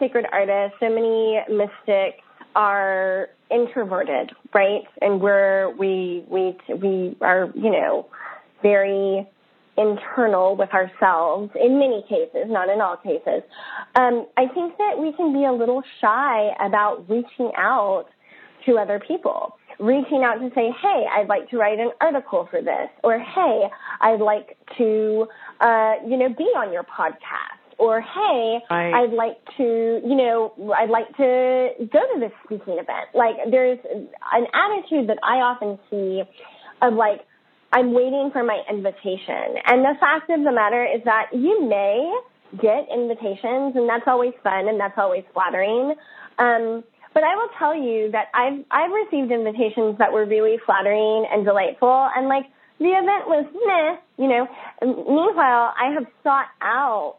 sacred 0.01 0.27
artists, 0.33 0.77
so 0.81 0.89
many 0.89 1.39
mystics 1.49 2.23
are 2.55 3.29
introverted, 3.51 4.33
right? 4.55 4.83
And 5.01 5.21
we're, 5.21 5.71
we, 5.77 6.25
we, 6.29 6.57
we 6.75 7.17
are, 7.21 7.51
you 7.55 7.71
know, 7.71 8.09
very 8.63 9.27
internal 9.77 10.57
with 10.57 10.71
ourselves 10.73 11.51
in 11.63 11.79
many 11.79 12.03
cases, 12.09 12.47
not 12.47 12.69
in 12.69 12.81
all 12.81 12.97
cases. 12.97 13.43
Um, 13.95 14.27
I 14.37 14.47
think 14.47 14.77
that 14.79 14.99
we 14.99 15.13
can 15.13 15.33
be 15.33 15.45
a 15.45 15.53
little 15.53 15.83
shy 16.01 16.51
about 16.65 17.09
reaching 17.09 17.53
out 17.57 18.07
to 18.67 18.79
other 18.79 19.01
people 19.01 19.57
reaching 19.79 20.23
out 20.23 20.39
to 20.39 20.49
say, 20.55 20.71
hey, 20.81 21.05
I'd 21.13 21.29
like 21.29 21.51
to 21.51 21.59
write 21.59 21.79
an 21.79 21.91
article 22.01 22.47
for 22.51 22.63
this, 22.63 22.89
or 23.03 23.19
hey, 23.19 23.69
I'd 24.01 24.21
like 24.21 24.57
to, 24.79 25.27
uh, 25.63 25.95
you 26.07 26.17
know, 26.17 26.29
be 26.29 26.45
on 26.63 26.73
your 26.73 26.85
podcast. 26.85 27.63
or 27.79 28.01
hey, 28.01 28.59
right. 28.71 28.95
I'd 28.95 29.13
like 29.13 29.39
to, 29.57 30.01
you 30.05 30.15
know, 30.15 30.53
I'd 30.77 30.91
like 30.91 31.09
to 31.17 31.69
go 31.93 32.01
to 32.15 32.21
this 32.21 32.31
speaking 32.45 32.75
event. 32.75 33.09
Like 33.15 33.37
there's 33.51 33.79
an 33.91 34.47
attitude 34.55 35.09
that 35.09 35.19
I 35.25 35.37
often 35.39 35.79
see 35.91 36.23
of 36.81 36.95
like, 36.95 37.21
I'm 37.73 37.93
waiting 37.93 38.31
for 38.33 38.45
my 38.45 38.63
invitation. 38.71 39.57
And 39.67 39.83
the 39.83 39.95
fact 39.99 40.31
of 40.31 40.45
the 40.45 40.53
matter 40.53 40.85
is 40.85 41.03
that 41.05 41.31
you 41.33 41.67
may 41.67 42.13
get 42.61 42.87
invitations 42.93 43.75
and 43.75 43.89
that's 43.89 44.07
always 44.07 44.35
fun 44.45 44.69
and 44.69 44.79
that's 44.79 44.99
always 44.99 45.25
flattering. 45.33 45.95
Um, 46.39 46.85
but 47.15 47.25
I 47.25 47.35
will 47.37 47.49
tell 47.59 47.75
you 47.75 48.11
that 48.13 48.27
I've 48.35 48.65
I've 48.71 48.91
received 48.91 49.33
invitations 49.33 49.99
that 49.99 50.13
were 50.13 50.25
really 50.25 50.57
flattering 50.65 51.27
and 51.31 51.45
delightful, 51.45 52.09
and 52.17 52.29
like 52.29 52.47
the 52.83 52.91
event 52.91 53.27
was 53.27 53.47
meh, 53.55 53.97
you 54.23 54.29
know. 54.29 54.47
Meanwhile, 54.83 55.75
I 55.79 55.93
have 55.95 56.07
sought 56.23 56.49
out 56.61 57.19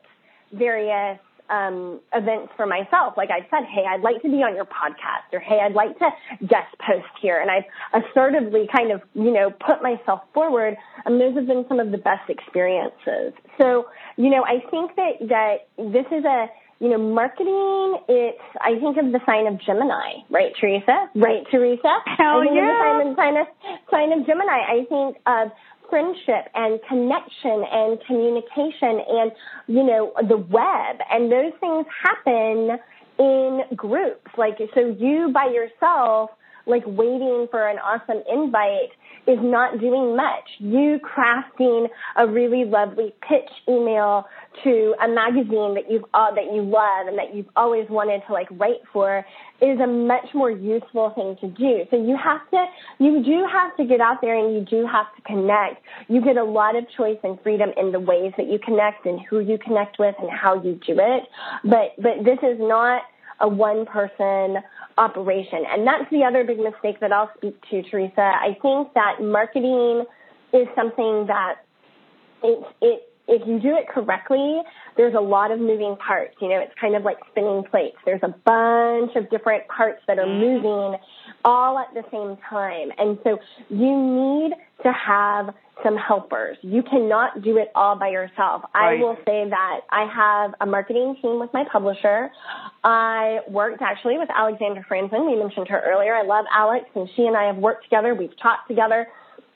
various 0.51 1.19
um, 1.49 1.99
events 2.13 2.51
for 2.55 2.65
myself. 2.65 3.15
Like 3.17 3.29
I 3.29 3.41
said, 3.49 3.67
hey, 3.67 3.83
I'd 3.87 4.01
like 4.01 4.21
to 4.21 4.29
be 4.29 4.41
on 4.43 4.55
your 4.55 4.65
podcast, 4.65 5.31
or 5.33 5.39
hey, 5.39 5.59
I'd 5.61 5.73
like 5.73 5.97
to 5.99 6.09
guest 6.41 6.73
post 6.79 7.11
here, 7.21 7.39
and 7.39 7.51
I've 7.51 7.65
assertively 7.93 8.67
kind 8.73 8.91
of 8.91 9.01
you 9.13 9.31
know 9.31 9.51
put 9.51 9.81
myself 9.81 10.21
forward, 10.33 10.75
and 11.05 11.19
those 11.19 11.35
have 11.35 11.47
been 11.47 11.65
some 11.67 11.79
of 11.79 11.91
the 11.91 11.97
best 11.97 12.29
experiences. 12.29 13.33
So 13.59 13.85
you 14.17 14.29
know, 14.29 14.43
I 14.45 14.59
think 14.69 14.95
that 14.95 15.27
that 15.29 15.67
this 15.77 16.05
is 16.11 16.23
a 16.25 16.47
you 16.79 16.89
know, 16.89 16.97
marketing, 16.97 17.99
it's, 18.09 18.41
I 18.59 18.79
think 18.79 18.97
of 18.97 19.11
the 19.11 19.19
sign 19.25 19.47
of 19.47 19.59
Gemini, 19.61 20.23
right, 20.29 20.51
Theresa? 20.59 21.09
Right, 21.15 21.43
Theresa? 21.49 21.99
Hell 22.17 22.41
I 22.41 22.43
think 22.43 22.55
yeah. 22.55 23.01
of 23.01 23.07
the 23.07 23.15
sign 23.15 23.37
of, 23.37 23.47
sign 23.89 24.11
of 24.11 24.25
Gemini. 24.25 24.59
I 24.59 24.85
think 24.89 25.17
of 25.25 25.51
friendship 25.89 26.49
and 26.55 26.79
connection 26.89 27.63
and 27.71 27.99
communication 28.07 28.99
and, 29.07 29.31
you 29.67 29.83
know, 29.83 30.11
the 30.27 30.37
web. 30.37 30.97
And 31.09 31.31
those 31.31 31.53
things 31.59 31.85
happen 32.03 32.79
in 33.19 33.61
groups. 33.75 34.31
Like, 34.37 34.57
so 34.73 34.95
you 34.97 35.31
by 35.33 35.51
yourself, 35.53 36.31
like 36.65 36.83
waiting 36.85 37.47
for 37.51 37.67
an 37.67 37.77
awesome 37.77 38.23
invite 38.31 38.91
is 39.27 39.39
not 39.41 39.79
doing 39.79 40.15
much. 40.15 40.49
You 40.59 40.99
crafting 40.99 41.87
a 42.17 42.27
really 42.27 42.65
lovely 42.65 43.13
pitch 43.27 43.49
email 43.67 44.25
to 44.63 44.93
a 45.03 45.07
magazine 45.07 45.75
that 45.75 45.89
you've 45.89 46.03
uh, 46.13 46.33
that 46.35 46.53
you 46.53 46.61
love 46.61 47.07
and 47.07 47.17
that 47.17 47.33
you've 47.33 47.49
always 47.55 47.89
wanted 47.89 48.21
to 48.27 48.33
like 48.33 48.47
write 48.51 48.81
for 48.91 49.25
is 49.61 49.79
a 49.79 49.87
much 49.87 50.27
more 50.33 50.51
useful 50.51 51.11
thing 51.15 51.37
to 51.41 51.47
do. 51.55 51.85
So 51.89 51.97
you 51.97 52.17
have 52.21 52.41
to 52.51 52.65
you 52.99 53.23
do 53.23 53.47
have 53.51 53.75
to 53.77 53.85
get 53.85 54.01
out 54.01 54.21
there 54.21 54.37
and 54.37 54.53
you 54.53 54.65
do 54.65 54.85
have 54.85 55.07
to 55.15 55.21
connect. 55.23 55.81
You 56.07 56.21
get 56.21 56.37
a 56.37 56.43
lot 56.43 56.75
of 56.75 56.85
choice 56.95 57.17
and 57.23 57.39
freedom 57.41 57.69
in 57.77 57.91
the 57.91 57.99
ways 57.99 58.33
that 58.37 58.47
you 58.47 58.59
connect 58.59 59.05
and 59.05 59.19
who 59.29 59.39
you 59.39 59.57
connect 59.57 59.99
with 59.99 60.15
and 60.19 60.29
how 60.29 60.61
you 60.61 60.79
do 60.85 60.99
it. 60.99 61.23
But 61.63 61.95
but 61.97 62.23
this 62.23 62.39
is 62.43 62.59
not 62.59 63.03
a 63.39 63.47
one 63.47 63.85
person 63.85 64.57
operation. 64.97 65.63
And 65.67 65.85
that's 65.87 66.09
the 66.11 66.23
other 66.23 66.43
big 66.43 66.59
mistake 66.59 66.99
that 67.01 67.11
I'll 67.11 67.31
speak 67.37 67.59
to, 67.69 67.83
Theresa. 67.83 68.21
I 68.21 68.57
think 68.61 68.93
that 68.93 69.21
marketing 69.21 70.05
is 70.53 70.67
something 70.75 71.27
that 71.27 71.55
it, 72.43 72.63
it, 72.81 73.13
if 73.27 73.47
you 73.47 73.59
do 73.59 73.75
it 73.75 73.87
correctly, 73.87 74.61
there's 74.97 75.15
a 75.15 75.21
lot 75.21 75.51
of 75.51 75.59
moving 75.59 75.95
parts. 75.95 76.35
You 76.41 76.49
know, 76.49 76.59
it's 76.59 76.73
kind 76.79 76.95
of 76.95 77.03
like 77.03 77.17
spinning 77.31 77.63
plates. 77.69 77.97
There's 78.05 78.21
a 78.23 78.35
bunch 78.45 79.15
of 79.15 79.29
different 79.29 79.67
parts 79.67 80.01
that 80.07 80.19
are 80.19 80.25
mm-hmm. 80.25 80.63
moving 80.63 80.99
all 81.45 81.79
at 81.79 81.93
the 81.93 82.03
same 82.11 82.37
time. 82.49 82.89
And 82.97 83.17
so 83.23 83.39
you 83.69 83.97
need 83.97 84.53
to 84.83 84.91
have 84.91 85.53
some 85.83 85.97
helpers. 85.97 86.57
You 86.61 86.83
cannot 86.83 87.41
do 87.41 87.57
it 87.57 87.71
all 87.73 87.97
by 87.97 88.09
yourself. 88.09 88.63
Right. 88.75 88.99
I 88.99 89.01
will 89.01 89.15
say 89.25 89.49
that 89.49 89.79
I 89.89 90.05
have 90.13 90.53
a 90.61 90.65
marketing 90.65 91.15
team 91.21 91.39
with 91.39 91.51
my 91.53 91.63
publisher. 91.71 92.29
I 92.83 93.39
worked 93.49 93.81
actually 93.81 94.17
with 94.17 94.29
Alexandra 94.29 94.85
Franzen. 94.89 95.25
We 95.25 95.41
mentioned 95.41 95.67
her 95.69 95.81
earlier. 95.85 96.13
I 96.13 96.23
love 96.23 96.45
Alex 96.53 96.85
and 96.95 97.09
she 97.15 97.23
and 97.23 97.35
I 97.35 97.45
have 97.45 97.57
worked 97.57 97.85
together. 97.85 98.13
We've 98.13 98.37
talked 98.41 98.67
together 98.67 99.07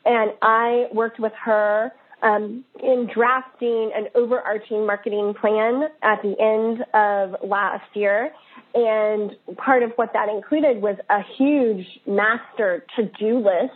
and 0.06 0.32
I 0.42 0.88
worked 0.94 1.20
with 1.20 1.34
her 1.44 1.92
um, 2.24 2.64
in 2.82 3.10
drafting 3.14 3.92
an 3.96 4.08
overarching 4.16 4.86
marketing 4.86 5.36
plan 5.40 5.84
at 6.02 6.22
the 6.24 6.36
end 6.40 6.84
of 6.94 7.48
last 7.48 7.86
year. 7.94 8.32
And 8.74 9.32
part 9.58 9.84
of 9.84 9.92
what 9.96 10.14
that 10.14 10.30
included 10.30 10.82
was 10.82 10.98
a 11.10 11.22
huge 11.38 11.86
master 12.08 12.86
to-do 12.96 13.38
list 13.38 13.74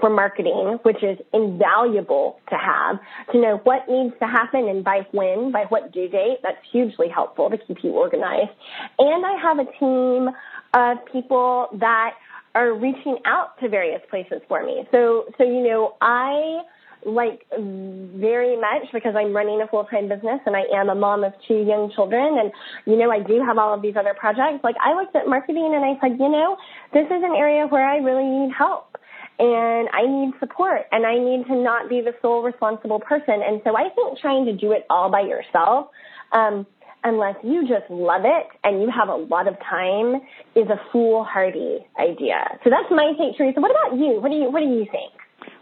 for 0.00 0.10
marketing, 0.10 0.78
which 0.82 1.02
is 1.02 1.18
invaluable 1.32 2.38
to 2.50 2.56
have, 2.56 2.98
to 3.32 3.40
know 3.40 3.60
what 3.64 3.88
needs 3.88 4.14
to 4.20 4.26
happen 4.26 4.68
and 4.68 4.84
by 4.84 5.06
when, 5.12 5.52
by 5.52 5.64
what 5.68 5.92
due 5.92 6.08
date. 6.08 6.38
That's 6.42 6.58
hugely 6.70 7.08
helpful 7.08 7.50
to 7.50 7.58
keep 7.58 7.78
you 7.82 7.90
organized. 7.90 8.50
And 8.98 9.24
I 9.24 9.40
have 9.40 9.58
a 9.58 9.66
team 9.78 10.28
of 10.74 10.98
people 11.12 11.68
that 11.80 12.14
are 12.54 12.72
reaching 12.72 13.18
out 13.24 13.58
to 13.60 13.68
various 13.68 14.00
places 14.10 14.40
for 14.48 14.64
me. 14.64 14.86
So, 14.90 15.26
so, 15.38 15.44
you 15.44 15.62
know, 15.62 15.94
I, 16.00 16.62
like 17.04 17.46
very 17.56 18.56
much 18.56 18.90
because 18.92 19.14
I'm 19.16 19.34
running 19.34 19.60
a 19.62 19.68
full-time 19.68 20.08
business 20.08 20.40
and 20.44 20.56
I 20.56 20.64
am 20.74 20.88
a 20.88 20.94
mom 20.94 21.22
of 21.22 21.32
two 21.46 21.62
young 21.62 21.92
children 21.94 22.38
and 22.38 22.50
you 22.84 22.96
know 22.96 23.12
I 23.12 23.20
do 23.20 23.40
have 23.46 23.58
all 23.58 23.72
of 23.72 23.80
these 23.80 23.94
other 23.96 24.12
projects 24.12 24.64
like 24.64 24.74
I 24.82 24.94
looked 24.94 25.14
at 25.14 25.28
marketing 25.28 25.72
and 25.72 25.84
I 25.84 25.94
said 26.00 26.18
you 26.18 26.28
know 26.28 26.56
this 26.92 27.06
is 27.06 27.22
an 27.22 27.36
area 27.36 27.66
where 27.68 27.86
I 27.86 27.98
really 27.98 28.24
need 28.24 28.52
help 28.52 28.98
and 29.38 29.88
I 29.92 30.02
need 30.06 30.32
support 30.40 30.82
and 30.92 31.04
I 31.06 31.18
need 31.18 31.46
to 31.46 31.56
not 31.56 31.88
be 31.88 32.00
the 32.00 32.14
sole 32.22 32.42
responsible 32.42 33.00
person 33.00 33.42
and 33.42 33.60
so 33.64 33.76
I 33.76 33.90
think 33.94 34.18
trying 34.18 34.46
to 34.46 34.52
do 34.52 34.72
it 34.72 34.86
all 34.90 35.10
by 35.10 35.20
yourself 35.20 35.88
um 36.32 36.66
unless 37.06 37.36
you 37.44 37.62
just 37.68 37.88
love 37.88 38.22
it 38.24 38.46
and 38.64 38.82
you 38.82 38.90
have 38.90 39.08
a 39.08 39.14
lot 39.14 39.46
of 39.46 39.54
time 39.60 40.20
is 40.54 40.66
a 40.68 40.80
foolhardy 40.90 41.86
idea. 41.98 42.58
So 42.64 42.70
that's 42.70 42.90
my 42.90 43.12
take, 43.16 43.38
Theresa. 43.38 43.60
What 43.60 43.70
about 43.70 43.96
you? 43.98 44.20
What 44.20 44.30
do 44.30 44.36
you 44.36 44.50
what 44.50 44.60
do 44.60 44.66
you 44.66 44.86
think? 44.90 45.14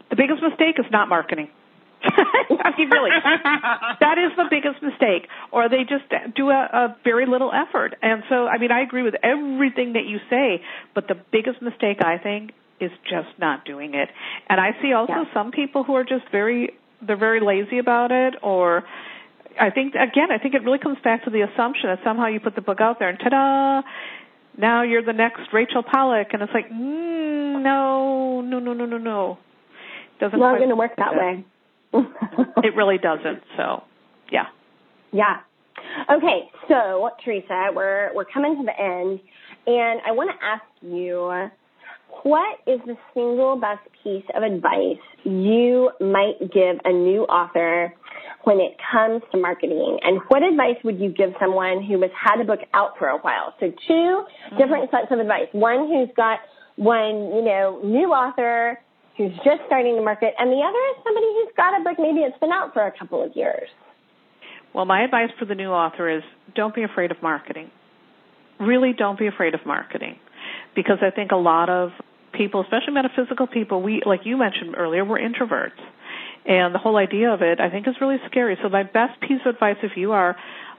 The 0.09 0.15
biggest 0.15 0.41
mistake 0.41 0.79
is 0.79 0.85
not 0.91 1.07
marketing. 1.07 1.49
I 2.05 2.69
mean, 2.77 2.89
really, 2.89 3.09
that 3.99 4.17
is 4.17 4.31
the 4.37 4.45
biggest 4.49 4.81
mistake. 4.81 5.27
Or 5.51 5.69
they 5.69 5.83
just 5.83 6.05
do 6.35 6.49
a, 6.49 6.69
a 6.71 6.97
very 7.03 7.25
little 7.25 7.51
effort. 7.51 7.95
And 8.01 8.23
so, 8.29 8.47
I 8.47 8.59
mean, 8.59 8.71
I 8.71 8.81
agree 8.81 9.01
with 9.01 9.15
everything 9.23 9.93
that 9.93 10.05
you 10.05 10.19
say, 10.29 10.61
but 10.93 11.07
the 11.07 11.15
biggest 11.31 11.61
mistake 11.63 12.03
I 12.03 12.17
think 12.17 12.51
is 12.79 12.91
just 13.03 13.39
not 13.39 13.65
doing 13.65 13.93
it. 13.95 14.09
And 14.49 14.59
I 14.59 14.71
see 14.81 14.93
also 14.93 15.13
yeah. 15.13 15.33
some 15.33 15.51
people 15.51 15.83
who 15.83 15.95
are 15.95 16.03
just 16.03 16.25
very, 16.31 16.71
they're 17.05 17.17
very 17.17 17.39
lazy 17.39 17.79
about 17.79 18.11
it, 18.11 18.35
or 18.43 18.83
I 19.59 19.69
think 19.69 19.93
again, 19.95 20.31
I 20.31 20.37
think 20.37 20.53
it 20.55 20.63
really 20.63 20.79
comes 20.79 20.97
back 21.03 21.23
to 21.25 21.29
the 21.29 21.41
assumption 21.41 21.89
that 21.89 21.99
somehow 22.03 22.27
you 22.27 22.39
put 22.39 22.55
the 22.55 22.61
book 22.61 22.81
out 22.81 22.99
there 22.99 23.09
and 23.09 23.19
ta-da, 23.19 23.81
now 24.57 24.83
you're 24.83 25.03
the 25.03 25.13
next 25.13 25.41
Rachel 25.53 25.83
Pollack, 25.83 26.27
and 26.33 26.41
it's 26.41 26.51
like, 26.53 26.69
mm, 26.69 27.61
no, 27.61 28.41
no, 28.41 28.59
no, 28.59 28.73
no, 28.73 28.85
no, 28.85 28.97
no. 28.97 29.37
Doesn't 30.19 30.39
not 30.39 30.57
going 30.57 30.69
to 30.69 30.75
work 30.75 30.95
that 30.97 31.13
way. 31.13 31.45
it 32.63 32.75
really 32.75 32.97
doesn't. 32.97 33.43
So, 33.57 33.83
yeah. 34.31 34.45
Yeah. 35.11 35.37
Okay, 36.09 36.49
so 36.67 37.09
Theresa, 37.23 37.69
we're 37.73 38.13
we're 38.13 38.25
coming 38.25 38.55
to 38.57 38.63
the 38.63 38.81
end, 38.81 39.19
and 39.67 40.01
I 40.05 40.11
want 40.11 40.29
to 40.31 40.45
ask 40.45 40.63
you, 40.81 41.49
what 42.25 42.57
is 42.65 42.79
the 42.87 42.97
single 43.13 43.55
best 43.55 43.85
piece 44.03 44.25
of 44.33 44.41
advice 44.41 44.97
you 45.23 45.91
might 46.01 46.41
give 46.41 46.81
a 46.83 46.91
new 46.91 47.21
author 47.29 47.93
when 48.45 48.57
it 48.59 48.73
comes 48.91 49.21
to 49.31 49.37
marketing? 49.37 49.99
And 50.01 50.19
what 50.29 50.41
advice 50.41 50.81
would 50.83 50.99
you 50.99 51.13
give 51.13 51.37
someone 51.39 51.85
who 51.85 52.01
has 52.01 52.09
had 52.17 52.41
a 52.41 52.43
book 52.43 52.61
out 52.73 52.97
for 52.97 53.09
a 53.09 53.19
while? 53.19 53.53
So 53.59 53.69
2 53.69 53.73
mm-hmm. 53.93 54.57
different 54.57 54.89
sets 54.89 55.11
of 55.11 55.19
advice. 55.19 55.45
One 55.51 55.85
who's 55.85 56.09
got 56.17 56.39
one, 56.77 57.29
you 57.37 57.43
know, 57.45 57.79
new 57.83 58.09
author 58.09 58.81
who's 59.17 59.31
just 59.45 59.61
starting 59.67 59.95
to 59.95 60.01
market, 60.01 60.33
and 60.39 60.49
the 60.49 60.65
other 60.65 60.81
is 60.91 61.03
somebody 61.05 61.27
who's 61.27 61.53
got 61.55 61.79
a 61.79 61.83
book, 61.83 61.95
maybe 61.99 62.25
it's 62.25 62.37
been 62.39 62.51
out 62.51 62.73
for 62.73 62.87
a 62.87 62.91
couple 62.97 63.23
of 63.23 63.31
years. 63.35 63.69
Well, 64.73 64.85
my 64.85 65.03
advice 65.05 65.29
for 65.37 65.45
the 65.45 65.55
new 65.55 65.69
author 65.69 66.09
is 66.09 66.23
don't 66.55 66.73
be 66.73 66.83
afraid 66.83 67.11
of 67.11 67.21
marketing. 67.21 67.69
Really 68.59 68.93
don't 68.97 69.17
be 69.17 69.27
afraid 69.27 69.53
of 69.53 69.61
marketing. 69.63 70.17
Because 70.75 70.97
I 71.01 71.15
think 71.15 71.31
a 71.31 71.37
lot 71.37 71.69
of 71.69 71.91
people, 72.37 72.61
especially 72.61 72.93
metaphysical 72.93 73.47
people, 73.47 73.81
we, 73.81 74.01
like 74.05 74.21
you 74.23 74.37
mentioned 74.37 74.75
earlier, 74.77 75.03
we're 75.05 75.19
introverts. 75.19 75.79
And 76.45 76.75
the 76.75 76.79
whole 76.79 76.97
idea 76.97 77.31
of 77.31 77.41
it, 77.41 77.59
I 77.59 77.69
think, 77.69 77.87
is 77.87 77.95
really 77.99 78.17
scary. 78.29 78.57
So 78.61 78.69
my 78.69 78.83
best 78.83 79.19
piece 79.21 79.39
of 79.45 79.55
advice 79.55 79.77
if 79.81 79.93
you 79.95 80.11
are 80.11 80.35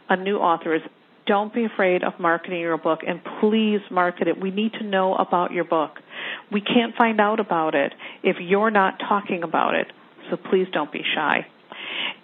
a 0.08 0.16
new 0.16 0.36
author 0.36 0.74
is 0.74 0.82
don't 1.26 1.52
be 1.52 1.64
afraid 1.64 2.04
of 2.04 2.12
marketing 2.20 2.60
your 2.60 2.78
book 2.78 3.00
and 3.06 3.20
please 3.40 3.80
market 3.90 4.28
it. 4.28 4.40
We 4.40 4.52
need 4.52 4.74
to 4.74 4.84
know 4.84 5.14
about 5.14 5.50
your 5.50 5.64
book. 5.64 5.98
We 6.52 6.60
can't 6.60 6.94
find 6.94 7.20
out 7.20 7.40
about 7.40 7.74
it 7.74 7.92
if 8.22 8.36
you're 8.40 8.70
not 8.70 9.00
talking 9.00 9.42
about 9.42 9.74
it. 9.74 9.88
So 10.30 10.36
please 10.36 10.68
don't 10.72 10.92
be 10.92 11.02
shy. 11.14 11.46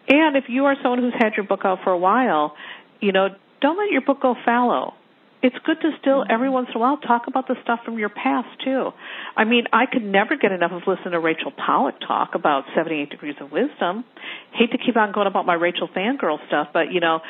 And 0.08 0.36
if 0.36 0.44
you 0.48 0.66
are 0.66 0.76
someone 0.82 1.00
who's 1.00 1.14
had 1.18 1.32
your 1.36 1.46
book 1.46 1.60
out 1.64 1.78
for 1.82 1.90
a 1.90 1.98
while, 1.98 2.54
you 3.00 3.12
know, 3.12 3.28
don't 3.60 3.76
let 3.76 3.90
your 3.90 4.02
book 4.02 4.20
go 4.22 4.36
fallow. 4.44 4.94
It's 5.42 5.56
good 5.66 5.80
to 5.80 5.90
still 6.00 6.24
every 6.30 6.48
once 6.48 6.68
in 6.70 6.76
a 6.76 6.78
while 6.78 6.98
talk 6.98 7.22
about 7.26 7.48
the 7.48 7.56
stuff 7.64 7.80
from 7.84 7.98
your 7.98 8.08
past 8.08 8.48
too. 8.64 8.90
I 9.36 9.44
mean, 9.44 9.64
I 9.72 9.86
could 9.90 10.04
never 10.04 10.36
get 10.36 10.52
enough 10.52 10.70
of 10.70 10.82
listening 10.86 11.12
to 11.12 11.20
Rachel 11.20 11.50
Pollack 11.50 11.98
talk 12.06 12.34
about 12.34 12.64
78 12.76 13.10
Degrees 13.10 13.34
of 13.40 13.50
Wisdom. 13.50 14.04
Hate 14.52 14.70
to 14.70 14.78
keep 14.78 14.96
on 14.96 15.12
going 15.12 15.26
about 15.26 15.44
my 15.44 15.54
Rachel 15.54 15.88
fangirl 15.88 16.38
stuff, 16.46 16.68
but 16.72 16.92
you 16.92 17.00
know, 17.00 17.20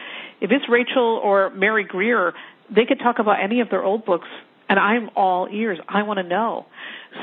if 0.43 0.51
it's 0.51 0.65
Rachel 0.69 1.21
or 1.25 1.51
Mary 1.51 1.85
Greer, 1.85 2.35
they 2.69 2.85
could 2.87 2.99
talk 2.99 3.19
about 3.19 3.43
any 3.43 3.61
of 3.61 3.71
their 3.71 3.83
old 3.83 4.05
books, 4.05 4.29
and 4.69 4.79
I'm 4.79 5.09
all 5.17 5.49
ears. 5.51 5.79
I 5.89 6.03
want 6.03 6.19
to 6.19 6.25
know. 6.25 6.67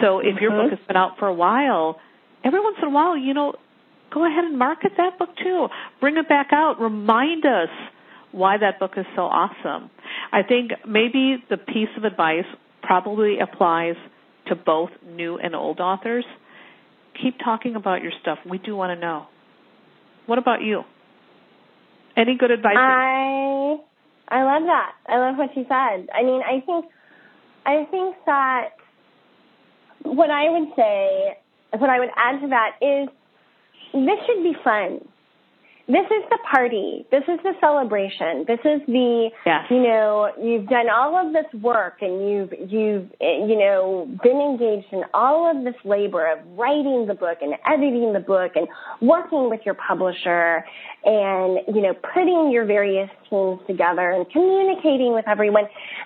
So 0.02 0.20
if 0.20 0.26
mm-hmm. 0.26 0.42
your 0.42 0.52
book 0.52 0.72
has 0.72 0.88
been 0.88 0.98
out 0.98 1.20
for 1.20 1.28
a 1.28 1.34
while, 1.34 2.00
every 2.44 2.60
once 2.60 2.78
in 2.82 2.88
a 2.88 2.92
while, 2.92 3.16
you 3.16 3.36
know, 3.36 3.54
go 4.12 4.26
ahead 4.26 4.44
and 4.44 4.58
market 4.58 4.94
that 4.98 5.20
book 5.20 5.30
too. 5.38 5.68
Bring 6.00 6.18
it 6.18 6.28
back 6.28 6.48
out. 6.52 6.80
Remind 6.80 7.46
us 7.46 7.70
why 8.32 8.58
that 8.58 8.80
book 8.80 8.92
is 8.98 9.06
so 9.16 9.24
awesome. 9.24 9.90
I 10.32 10.44
think 10.44 10.72
maybe 10.88 11.38
the 11.50 11.58
piece 11.58 11.90
of 11.98 12.04
advice 12.04 12.46
probably 12.82 13.40
applies 13.40 13.96
to 14.48 14.56
both 14.56 14.90
new 15.06 15.38
and 15.38 15.56
old 15.56 15.80
authors. 15.80 16.26
Keep 17.22 17.40
talking 17.44 17.76
about 17.76 18.02
your 18.02 18.12
stuff. 18.22 18.40
We 18.50 18.58
do 18.58 18.76
want 18.76 18.98
to 18.98 19.00
know. 19.00 19.26
What 20.26 20.38
about 20.38 20.62
you? 20.62 20.84
Any 22.16 22.38
good 22.38 22.52
advice? 22.52 22.76
I 22.78 23.78
I 24.28 24.44
love 24.44 24.64
that. 24.66 24.92
I 25.08 25.18
love 25.18 25.38
what 25.38 25.56
you 25.56 25.64
said. 25.64 26.08
I 26.14 26.24
mean, 26.24 26.42
I 26.46 26.64
think 26.66 26.86
I 27.66 27.86
think 27.90 28.16
that 28.26 28.70
what 30.04 30.30
I 30.30 30.50
would 30.50 30.70
say, 30.76 31.38
what 31.78 31.90
I 31.90 32.00
would 32.00 32.10
add 32.16 32.42
to 32.42 32.48
that 32.50 32.78
is 32.82 33.10
this 33.94 34.20
should 34.28 34.44
be 34.44 34.54
fun 34.64 35.00
this 35.90 36.06
is 36.06 36.24
the 36.30 36.38
party. 36.50 37.04
This 37.10 37.24
is 37.28 37.40
the 37.42 37.54
celebration. 37.60 38.46
This 38.48 38.60
is 38.60 38.80
the, 38.86 39.32
yes. 39.44 39.66
you 39.72 39.82
know, 39.82 40.32
you've 40.40 40.68
done 40.68 40.88
all 40.88 41.18
of 41.18 41.34
this 41.34 41.52
work 41.62 42.02
and 42.02 42.30
you've, 42.30 42.54
you've, 42.70 43.10
you 43.20 43.58
know, 43.58 44.08
been 44.22 44.40
engaged 44.40 44.94
in 44.94 45.04
all 45.16 45.50
of 45.50 45.64
this 45.64 45.74
labor 45.84 46.32
of 46.32 46.40
writing 46.56 47.08
the 47.08 47.16
book 47.16 47.40
and 47.42 47.56
editing 47.66 48.14
the 48.14 48.20
book 48.20 48.52
and 48.54 48.68
working 49.02 49.50
with 49.50 49.62
your 49.66 49.74
publisher 49.74 50.64
and, 51.06 51.58
you 51.74 51.82
know, 51.82 51.96
putting 52.14 52.52
your 52.52 52.66
various 52.66 53.10
teams 53.28 53.60
together 53.66 54.12
and 54.12 54.30
communicating 54.30 55.14
with 55.16 55.28
everyone. 55.28 55.66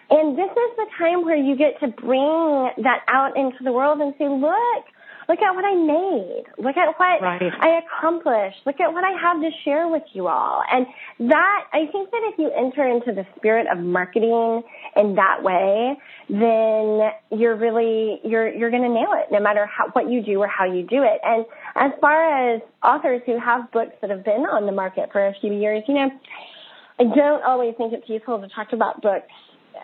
And 0.09 0.37
this 0.37 0.49
is 0.49 0.77
the 0.77 0.85
time 0.97 1.25
where 1.25 1.35
you 1.35 1.57
get 1.57 1.81
to 1.81 1.89
bring 1.89 2.71
that 2.83 3.03
out 3.09 3.35
into 3.35 3.61
the 3.65 3.73
world 3.73 3.99
and 3.99 4.13
say, 4.17 4.29
look, 4.29 4.85
Look 5.29 5.39
at 5.39 5.55
what 5.55 5.65
I 5.65 5.75
made. 5.75 6.43
Look 6.57 6.77
at 6.77 6.87
what 6.97 7.21
right. 7.21 7.41
I 7.41 7.79
accomplished. 7.79 8.57
Look 8.65 8.79
at 8.79 8.93
what 8.93 9.03
I 9.03 9.11
have 9.21 9.41
to 9.41 9.49
share 9.63 9.87
with 9.87 10.03
you 10.13 10.27
all. 10.27 10.61
And 10.69 10.85
that, 11.29 11.65
I 11.71 11.85
think 11.91 12.11
that 12.11 12.21
if 12.31 12.39
you 12.39 12.51
enter 12.51 12.87
into 12.87 13.13
the 13.13 13.25
spirit 13.37 13.67
of 13.71 13.79
marketing 13.83 14.63
in 14.95 15.15
that 15.15 15.43
way, 15.43 15.97
then 16.29 17.11
you're 17.39 17.55
really, 17.55 18.19
you're, 18.23 18.53
you're 18.53 18.71
going 18.71 18.83
to 18.83 18.89
nail 18.89 19.13
it 19.13 19.31
no 19.31 19.39
matter 19.39 19.65
how, 19.65 19.87
what 19.93 20.09
you 20.09 20.21
do 20.21 20.39
or 20.39 20.47
how 20.47 20.65
you 20.65 20.85
do 20.85 21.03
it. 21.03 21.19
And 21.23 21.45
as 21.75 21.91
far 22.01 22.53
as 22.53 22.61
authors 22.83 23.21
who 23.25 23.39
have 23.39 23.71
books 23.71 23.93
that 24.01 24.09
have 24.09 24.23
been 24.23 24.45
on 24.45 24.65
the 24.65 24.71
market 24.71 25.09
for 25.11 25.25
a 25.25 25.33
few 25.39 25.53
years, 25.53 25.83
you 25.87 25.95
know, 25.95 26.09
I 26.99 27.03
don't 27.03 27.43
always 27.43 27.75
think 27.77 27.93
it's 27.93 28.07
useful 28.09 28.39
to 28.39 28.47
talk 28.49 28.73
about 28.73 29.01
books 29.01 29.31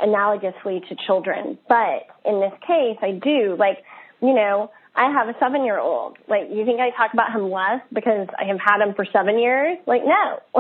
analogously 0.04 0.88
to 0.88 0.96
children, 1.08 1.58
but 1.68 2.08
in 2.26 2.40
this 2.40 2.54
case, 2.66 2.98
I 3.02 3.20
do. 3.22 3.56
Like, 3.58 3.80
you 4.22 4.34
know, 4.34 4.72
I 5.00 5.08
have 5.16 5.32
a 5.32 5.36
seven 5.40 5.64
year 5.64 5.80
old. 5.80 6.18
Like, 6.28 6.52
you 6.52 6.66
think 6.66 6.84
I 6.84 6.92
talk 6.92 7.14
about 7.14 7.32
him 7.32 7.50
less 7.50 7.80
because 7.88 8.28
I 8.36 8.44
have 8.52 8.60
had 8.60 8.84
him 8.84 8.94
for 8.96 9.08
seven 9.08 9.40
years? 9.40 9.80
Like, 9.88 10.04
no. 10.04 10.44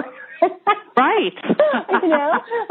right. 0.95 1.35
you 1.99 2.07
know, 2.07 2.29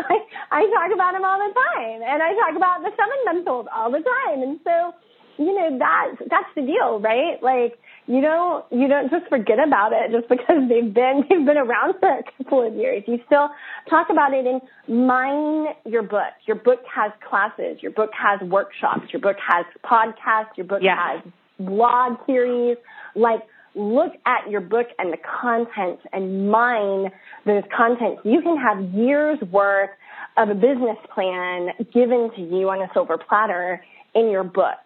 I, 0.08 0.16
I 0.48 0.64
talk 0.64 0.90
about 0.96 1.12
him 1.12 1.28
all 1.28 1.36
the 1.36 1.52
time, 1.52 2.00
and 2.00 2.22
I 2.24 2.32
talk 2.40 2.56
about 2.56 2.80
the 2.80 2.90
seven 2.96 3.20
month 3.28 3.46
old 3.46 3.68
all 3.68 3.92
the 3.92 4.00
time, 4.00 4.40
and 4.40 4.58
so, 4.64 4.96
you 5.36 5.52
know, 5.52 5.76
that's 5.76 6.30
that's 6.30 6.48
the 6.56 6.62
deal, 6.62 7.00
right? 7.00 7.36
Like, 7.42 7.76
you 8.06 8.22
don't 8.22 8.64
you 8.72 8.88
don't 8.88 9.10
just 9.10 9.28
forget 9.28 9.60
about 9.60 9.92
it 9.92 10.10
just 10.10 10.26
because 10.26 10.64
they've 10.72 10.88
been 10.88 11.24
they've 11.28 11.44
been 11.44 11.60
around 11.60 12.00
for 12.00 12.08
a 12.08 12.24
couple 12.38 12.66
of 12.66 12.74
years. 12.76 13.04
You 13.06 13.20
still 13.26 13.50
talk 13.90 14.08
about 14.08 14.32
it 14.32 14.46
and 14.46 14.62
mine 14.88 15.74
your 15.84 16.02
book. 16.02 16.32
Your 16.46 16.56
book 16.56 16.80
has 16.88 17.12
classes. 17.28 17.82
Your 17.82 17.92
book 17.92 18.08
has 18.16 18.40
workshops. 18.48 19.12
Your 19.12 19.20
book 19.20 19.36
has 19.46 19.66
podcasts. 19.84 20.56
Your 20.56 20.64
book 20.64 20.80
yes. 20.80 20.96
has 20.96 21.32
blog 21.58 22.18
series, 22.26 22.76
like 23.14 23.40
look 23.74 24.12
at 24.26 24.50
your 24.50 24.60
book 24.60 24.86
and 24.98 25.12
the 25.12 25.18
content 25.40 26.00
and 26.12 26.50
mine 26.50 27.10
those 27.46 27.62
contents. 27.74 28.22
You 28.24 28.42
can 28.42 28.56
have 28.56 28.82
years 28.94 29.38
worth 29.50 29.90
of 30.36 30.48
a 30.50 30.54
business 30.54 30.98
plan 31.14 31.68
given 31.92 32.30
to 32.36 32.42
you 32.42 32.68
on 32.70 32.82
a 32.82 32.88
silver 32.92 33.18
platter 33.18 33.82
in 34.14 34.30
your 34.30 34.44
book 34.44 34.78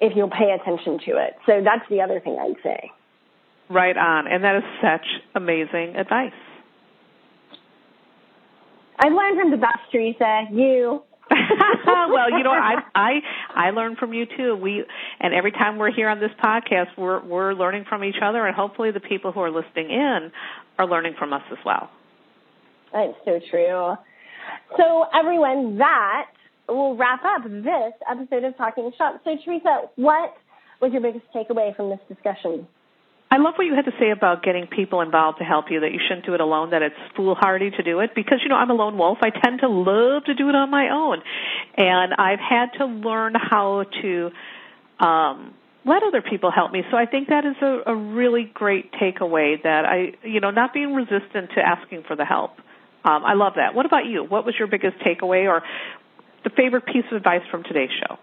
if 0.00 0.12
you'll 0.16 0.30
pay 0.30 0.56
attention 0.60 0.98
to 1.06 1.16
it. 1.16 1.34
So 1.46 1.62
that's 1.64 1.88
the 1.90 2.00
other 2.00 2.20
thing 2.20 2.38
I'd 2.40 2.62
say. 2.62 2.90
Right 3.70 3.96
on. 3.96 4.26
And 4.26 4.44
that 4.44 4.56
is 4.56 4.62
such 4.80 5.06
amazing 5.34 5.96
advice. 5.96 6.32
I've 8.98 9.12
learned 9.12 9.38
from 9.38 9.50
the 9.50 9.56
best, 9.56 9.78
Theresa. 9.92 10.44
You. 10.50 11.02
well, 11.86 12.30
you 12.30 12.42
know, 12.42 12.52
I 12.52 12.82
I 12.94 13.10
I 13.54 13.70
learn 13.70 13.96
from 13.96 14.12
you 14.12 14.26
too. 14.26 14.56
We 14.56 14.84
and 15.20 15.34
every 15.34 15.52
time 15.52 15.78
we're 15.78 15.92
here 15.92 16.08
on 16.08 16.20
this 16.20 16.30
podcast, 16.42 16.88
we're 16.96 17.24
we're 17.24 17.54
learning 17.54 17.84
from 17.88 18.04
each 18.04 18.16
other, 18.22 18.46
and 18.46 18.54
hopefully, 18.54 18.90
the 18.90 19.00
people 19.00 19.32
who 19.32 19.40
are 19.40 19.50
listening 19.50 19.90
in 19.90 20.30
are 20.78 20.86
learning 20.86 21.14
from 21.18 21.32
us 21.32 21.42
as 21.50 21.58
well. 21.64 21.90
That's 22.92 23.14
so 23.24 23.40
true. 23.50 23.94
So, 24.76 25.04
everyone, 25.14 25.78
that 25.78 26.30
will 26.68 26.96
wrap 26.96 27.22
up 27.24 27.44
this 27.44 27.92
episode 28.10 28.44
of 28.44 28.56
Talking 28.56 28.90
Shop. 28.96 29.20
So, 29.24 29.36
Theresa, 29.44 29.82
what 29.96 30.34
was 30.80 30.92
your 30.92 31.02
biggest 31.02 31.26
takeaway 31.34 31.74
from 31.76 31.90
this 31.90 32.00
discussion? 32.08 32.66
I 33.30 33.36
love 33.36 33.54
what 33.56 33.64
you 33.64 33.74
had 33.74 33.84
to 33.84 33.92
say 34.00 34.10
about 34.10 34.42
getting 34.42 34.66
people 34.66 35.02
involved 35.02 35.38
to 35.38 35.44
help 35.44 35.66
you, 35.70 35.80
that 35.80 35.92
you 35.92 36.00
shouldn't 36.08 36.24
do 36.24 36.32
it 36.32 36.40
alone, 36.40 36.70
that 36.70 36.80
it's 36.80 36.96
foolhardy 37.14 37.70
to 37.72 37.82
do 37.82 38.00
it. 38.00 38.14
Because, 38.14 38.40
you 38.42 38.48
know, 38.48 38.56
I'm 38.56 38.70
a 38.70 38.74
lone 38.74 38.96
wolf. 38.96 39.18
I 39.20 39.28
tend 39.30 39.60
to 39.60 39.68
love 39.68 40.24
to 40.24 40.34
do 40.34 40.48
it 40.48 40.54
on 40.54 40.70
my 40.70 40.88
own. 40.90 41.20
And 41.76 42.14
I've 42.14 42.40
had 42.40 42.78
to 42.78 42.86
learn 42.86 43.34
how 43.34 43.84
to 44.00 44.30
um, 45.04 45.54
let 45.84 46.02
other 46.02 46.22
people 46.22 46.50
help 46.50 46.72
me. 46.72 46.82
So 46.90 46.96
I 46.96 47.04
think 47.04 47.28
that 47.28 47.44
is 47.44 47.56
a, 47.60 47.92
a 47.92 47.94
really 47.94 48.50
great 48.52 48.92
takeaway 48.92 49.62
that 49.62 49.84
I, 49.84 50.14
you 50.26 50.40
know, 50.40 50.50
not 50.50 50.72
being 50.72 50.94
resistant 50.94 51.50
to 51.54 51.60
asking 51.60 52.04
for 52.08 52.16
the 52.16 52.24
help. 52.24 52.52
Um, 53.04 53.24
I 53.24 53.34
love 53.34 53.54
that. 53.56 53.74
What 53.74 53.84
about 53.84 54.06
you? 54.06 54.24
What 54.24 54.46
was 54.46 54.54
your 54.58 54.68
biggest 54.68 54.96
takeaway 55.00 55.48
or 55.48 55.62
the 56.44 56.50
favorite 56.50 56.86
piece 56.86 57.04
of 57.10 57.16
advice 57.18 57.42
from 57.50 57.62
today's 57.62 57.90
show? 58.00 58.16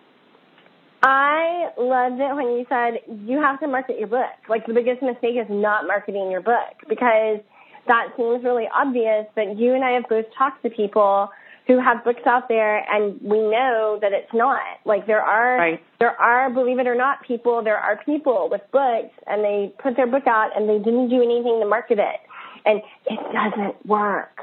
I 1.05 1.69
loved 1.77 2.19
it 2.19 2.35
when 2.35 2.57
you 2.57 2.65
said 2.67 2.99
you 3.27 3.37
have 3.37 3.59
to 3.59 3.67
market 3.67 3.99
your 3.99 4.07
book. 4.07 4.33
Like 4.49 4.65
the 4.65 4.73
biggest 4.73 5.03
mistake 5.03 5.35
is 5.37 5.45
not 5.49 5.85
marketing 5.85 6.31
your 6.31 6.41
book 6.41 6.81
because 6.89 7.41
that 7.87 8.07
seems 8.17 8.43
really 8.43 8.65
obvious, 8.73 9.27
but 9.35 9.55
you 9.55 9.75
and 9.75 9.83
I 9.83 9.91
have 9.91 10.09
both 10.09 10.25
talked 10.35 10.63
to 10.63 10.71
people 10.71 11.29
who 11.67 11.79
have 11.79 12.03
books 12.03 12.25
out 12.25 12.47
there 12.47 12.79
and 12.91 13.21
we 13.21 13.37
know 13.37 13.99
that 14.01 14.13
it's 14.13 14.33
not. 14.33 14.81
Like 14.83 15.05
there 15.05 15.21
are 15.21 15.57
right. 15.57 15.83
there 15.99 16.19
are, 16.19 16.49
believe 16.49 16.79
it 16.79 16.87
or 16.87 16.95
not, 16.95 17.19
people 17.27 17.63
there 17.63 17.77
are 17.77 18.01
people 18.03 18.47
with 18.49 18.61
books 18.71 19.13
and 19.27 19.43
they 19.43 19.71
put 19.77 19.95
their 19.95 20.07
book 20.07 20.25
out 20.25 20.57
and 20.57 20.67
they 20.67 20.79
didn't 20.79 21.09
do 21.09 21.21
anything 21.21 21.59
to 21.61 21.67
market 21.67 21.99
it. 21.99 22.19
And 22.65 22.81
it 23.05 23.19
doesn't 23.31 23.85
work. 23.85 24.39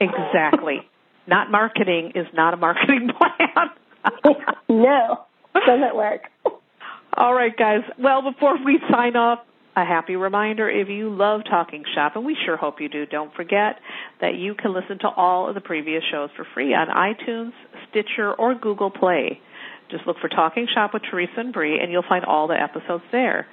Exactly. 0.00 0.80
not 1.26 1.50
marketing 1.50 2.12
is 2.14 2.26
not 2.34 2.52
a 2.52 2.58
marketing 2.58 3.08
plan. 3.16 4.34
no. 4.68 5.24
Doesn't 5.54 5.96
work. 5.96 6.22
All 7.16 7.34
right, 7.34 7.56
guys. 7.56 7.82
Well, 7.98 8.22
before 8.22 8.56
we 8.64 8.80
sign 8.90 9.16
off, 9.16 9.40
a 9.76 9.84
happy 9.84 10.16
reminder 10.16 10.68
if 10.68 10.88
you 10.88 11.14
love 11.14 11.42
Talking 11.48 11.84
Shop, 11.94 12.12
and 12.14 12.24
we 12.24 12.36
sure 12.44 12.56
hope 12.56 12.80
you 12.80 12.88
do, 12.88 13.06
don't 13.06 13.34
forget 13.34 13.76
that 14.20 14.34
you 14.34 14.54
can 14.54 14.72
listen 14.72 14.98
to 15.00 15.08
all 15.08 15.48
of 15.48 15.54
the 15.54 15.60
previous 15.60 16.02
shows 16.12 16.30
for 16.36 16.46
free 16.54 16.74
on 16.74 16.88
iTunes, 16.88 17.52
Stitcher, 17.90 18.32
or 18.32 18.54
Google 18.54 18.90
Play. 18.90 19.40
Just 19.90 20.06
look 20.06 20.16
for 20.20 20.28
Talking 20.28 20.66
Shop 20.72 20.92
with 20.94 21.02
Theresa 21.10 21.32
and 21.38 21.52
Bree, 21.52 21.80
and 21.80 21.90
you'll 21.90 22.04
find 22.08 22.24
all 22.24 22.48
the 22.48 22.54
episodes 22.60 23.04
there. 23.12 23.46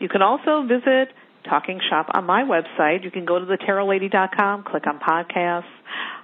You 0.00 0.08
can 0.08 0.22
also 0.22 0.62
visit 0.62 1.14
Talking 1.48 1.80
Shop 1.88 2.08
on 2.12 2.24
my 2.24 2.42
website. 2.42 3.04
You 3.04 3.10
can 3.10 3.24
go 3.24 3.38
to 3.38 3.46
thetarotlady.com, 3.46 4.64
click 4.64 4.84
on 4.86 4.98
podcasts, 4.98 5.62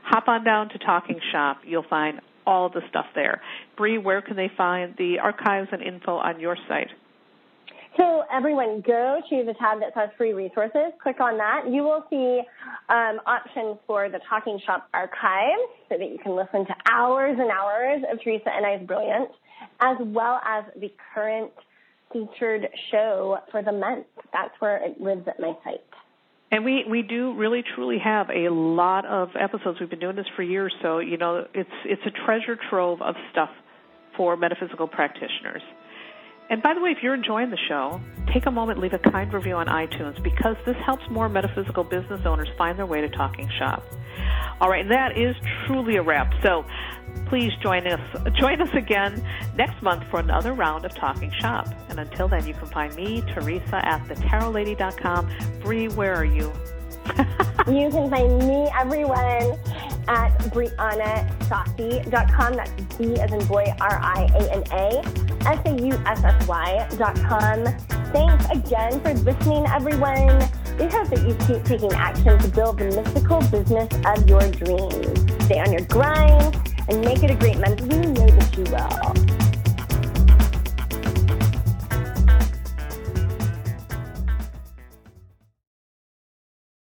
hop 0.02 0.28
on 0.28 0.44
down 0.44 0.68
to 0.70 0.78
Talking 0.78 1.20
Shop. 1.32 1.58
You'll 1.64 1.86
find 1.88 2.20
all 2.46 2.68
the 2.68 2.82
stuff 2.88 3.06
there. 3.14 3.40
Bree, 3.76 3.98
where 3.98 4.22
can 4.22 4.36
they 4.36 4.50
find 4.56 4.94
the 4.96 5.18
archives 5.22 5.68
and 5.72 5.82
info 5.82 6.16
on 6.16 6.40
your 6.40 6.56
site? 6.68 6.90
So 7.96 8.24
everyone 8.32 8.82
go 8.84 9.20
to 9.30 9.44
the 9.44 9.54
tab 9.54 9.78
that 9.80 9.94
says 9.94 10.10
free 10.18 10.32
resources. 10.32 10.92
Click 11.00 11.20
on 11.20 11.38
that. 11.38 11.70
You 11.70 11.82
will 11.84 12.04
see 12.10 12.40
um, 12.88 13.20
options 13.24 13.78
for 13.86 14.08
the 14.08 14.18
Talking 14.28 14.58
Shop 14.66 14.88
archives 14.92 15.62
so 15.88 15.98
that 15.98 16.10
you 16.10 16.18
can 16.18 16.34
listen 16.34 16.66
to 16.66 16.74
hours 16.90 17.36
and 17.38 17.50
hours 17.50 18.02
of 18.10 18.20
Theresa 18.20 18.50
and 18.52 18.66
I's 18.66 18.84
brilliance, 18.84 19.30
as 19.80 19.96
well 20.00 20.40
as 20.44 20.64
the 20.80 20.92
current 21.14 21.52
featured 22.12 22.68
show 22.90 23.38
for 23.52 23.62
the 23.62 23.72
month. 23.72 24.06
That's 24.32 24.54
where 24.58 24.84
it 24.84 25.00
lives 25.00 25.28
at 25.28 25.38
my 25.38 25.56
site. 25.62 25.80
And 26.54 26.64
we 26.64 26.84
we 26.88 27.02
do 27.02 27.34
really 27.34 27.64
truly 27.74 27.98
have 27.98 28.28
a 28.30 28.48
lot 28.48 29.04
of 29.06 29.30
episodes. 29.34 29.80
We've 29.80 29.90
been 29.90 29.98
doing 29.98 30.14
this 30.14 30.28
for 30.36 30.44
years, 30.44 30.72
so 30.82 31.00
you 31.00 31.16
know 31.16 31.48
it's 31.52 31.68
it's 31.84 32.02
a 32.06 32.12
treasure 32.24 32.56
trove 32.70 33.02
of 33.02 33.16
stuff 33.32 33.48
for 34.16 34.36
metaphysical 34.36 34.86
practitioners. 34.86 35.62
And 36.48 36.62
by 36.62 36.74
the 36.74 36.80
way, 36.80 36.90
if 36.90 36.98
you're 37.02 37.14
enjoying 37.14 37.50
the 37.50 37.58
show, 37.68 38.00
take 38.32 38.46
a 38.46 38.52
moment, 38.52 38.78
leave 38.78 38.92
a 38.92 39.00
kind 39.00 39.32
review 39.32 39.54
on 39.54 39.66
iTunes 39.66 40.22
because 40.22 40.54
this 40.64 40.76
helps 40.86 41.02
more 41.10 41.28
metaphysical 41.28 41.82
business 41.82 42.20
owners 42.24 42.48
find 42.56 42.78
their 42.78 42.86
way 42.86 43.00
to 43.00 43.08
Talking 43.08 43.50
Shop. 43.58 43.82
All 44.60 44.70
right, 44.70 44.88
that 44.88 45.18
is 45.18 45.34
truly 45.66 45.96
a 45.96 46.02
wrap. 46.02 46.32
So 46.44 46.64
please 47.26 47.52
join 47.62 47.86
us 47.86 48.00
join 48.38 48.60
us 48.60 48.68
again 48.74 49.24
next 49.56 49.80
month 49.82 50.04
for 50.10 50.20
another 50.20 50.52
round 50.52 50.84
of 50.84 50.94
Talking 50.94 51.32
Shop. 51.40 51.66
And 51.88 51.98
until 51.98 52.28
then, 52.28 52.46
you 52.46 52.52
can 52.54 52.68
find 52.68 52.94
me, 52.94 53.22
Theresa, 53.22 53.84
at 53.84 54.04
thetarotlady.com. 54.04 55.28
Bree, 55.60 55.88
where 55.88 56.14
are 56.14 56.24
you? 56.24 56.52
you 57.66 57.90
can 57.90 58.08
find 58.08 58.38
me, 58.38 58.70
everyone, 58.78 59.58
at 60.08 60.38
BrianaSaussy.com. 60.52 62.52
That's 62.54 62.70
B 62.96 63.20
as 63.20 63.32
in 63.32 63.44
boy, 63.46 63.64
R-I-A-N-A, 63.80 65.02
S-A-U-S-S-Y.com. 65.46 67.64
Thanks 68.12 68.46
again 68.50 69.00
for 69.00 69.14
listening, 69.14 69.66
everyone. 69.66 70.48
We 70.78 70.84
hope 70.86 71.08
that 71.08 71.26
you 71.26 71.34
keep 71.46 71.64
taking 71.64 71.92
action 71.94 72.38
to 72.38 72.48
build 72.48 72.78
the 72.78 72.84
mystical 72.86 73.40
business 73.50 73.88
of 74.06 74.28
your 74.28 74.48
dreams. 74.52 75.44
Stay 75.44 75.58
on 75.60 75.72
your 75.72 75.84
grind 75.86 76.73
and 76.88 77.04
make 77.04 77.22
it 77.22 77.30
a 77.30 77.34
great 77.34 77.58
month. 77.58 77.80
We 77.82 77.96
know 77.98 78.26
that 78.26 78.56
you 78.56 78.64
will. 78.64 79.43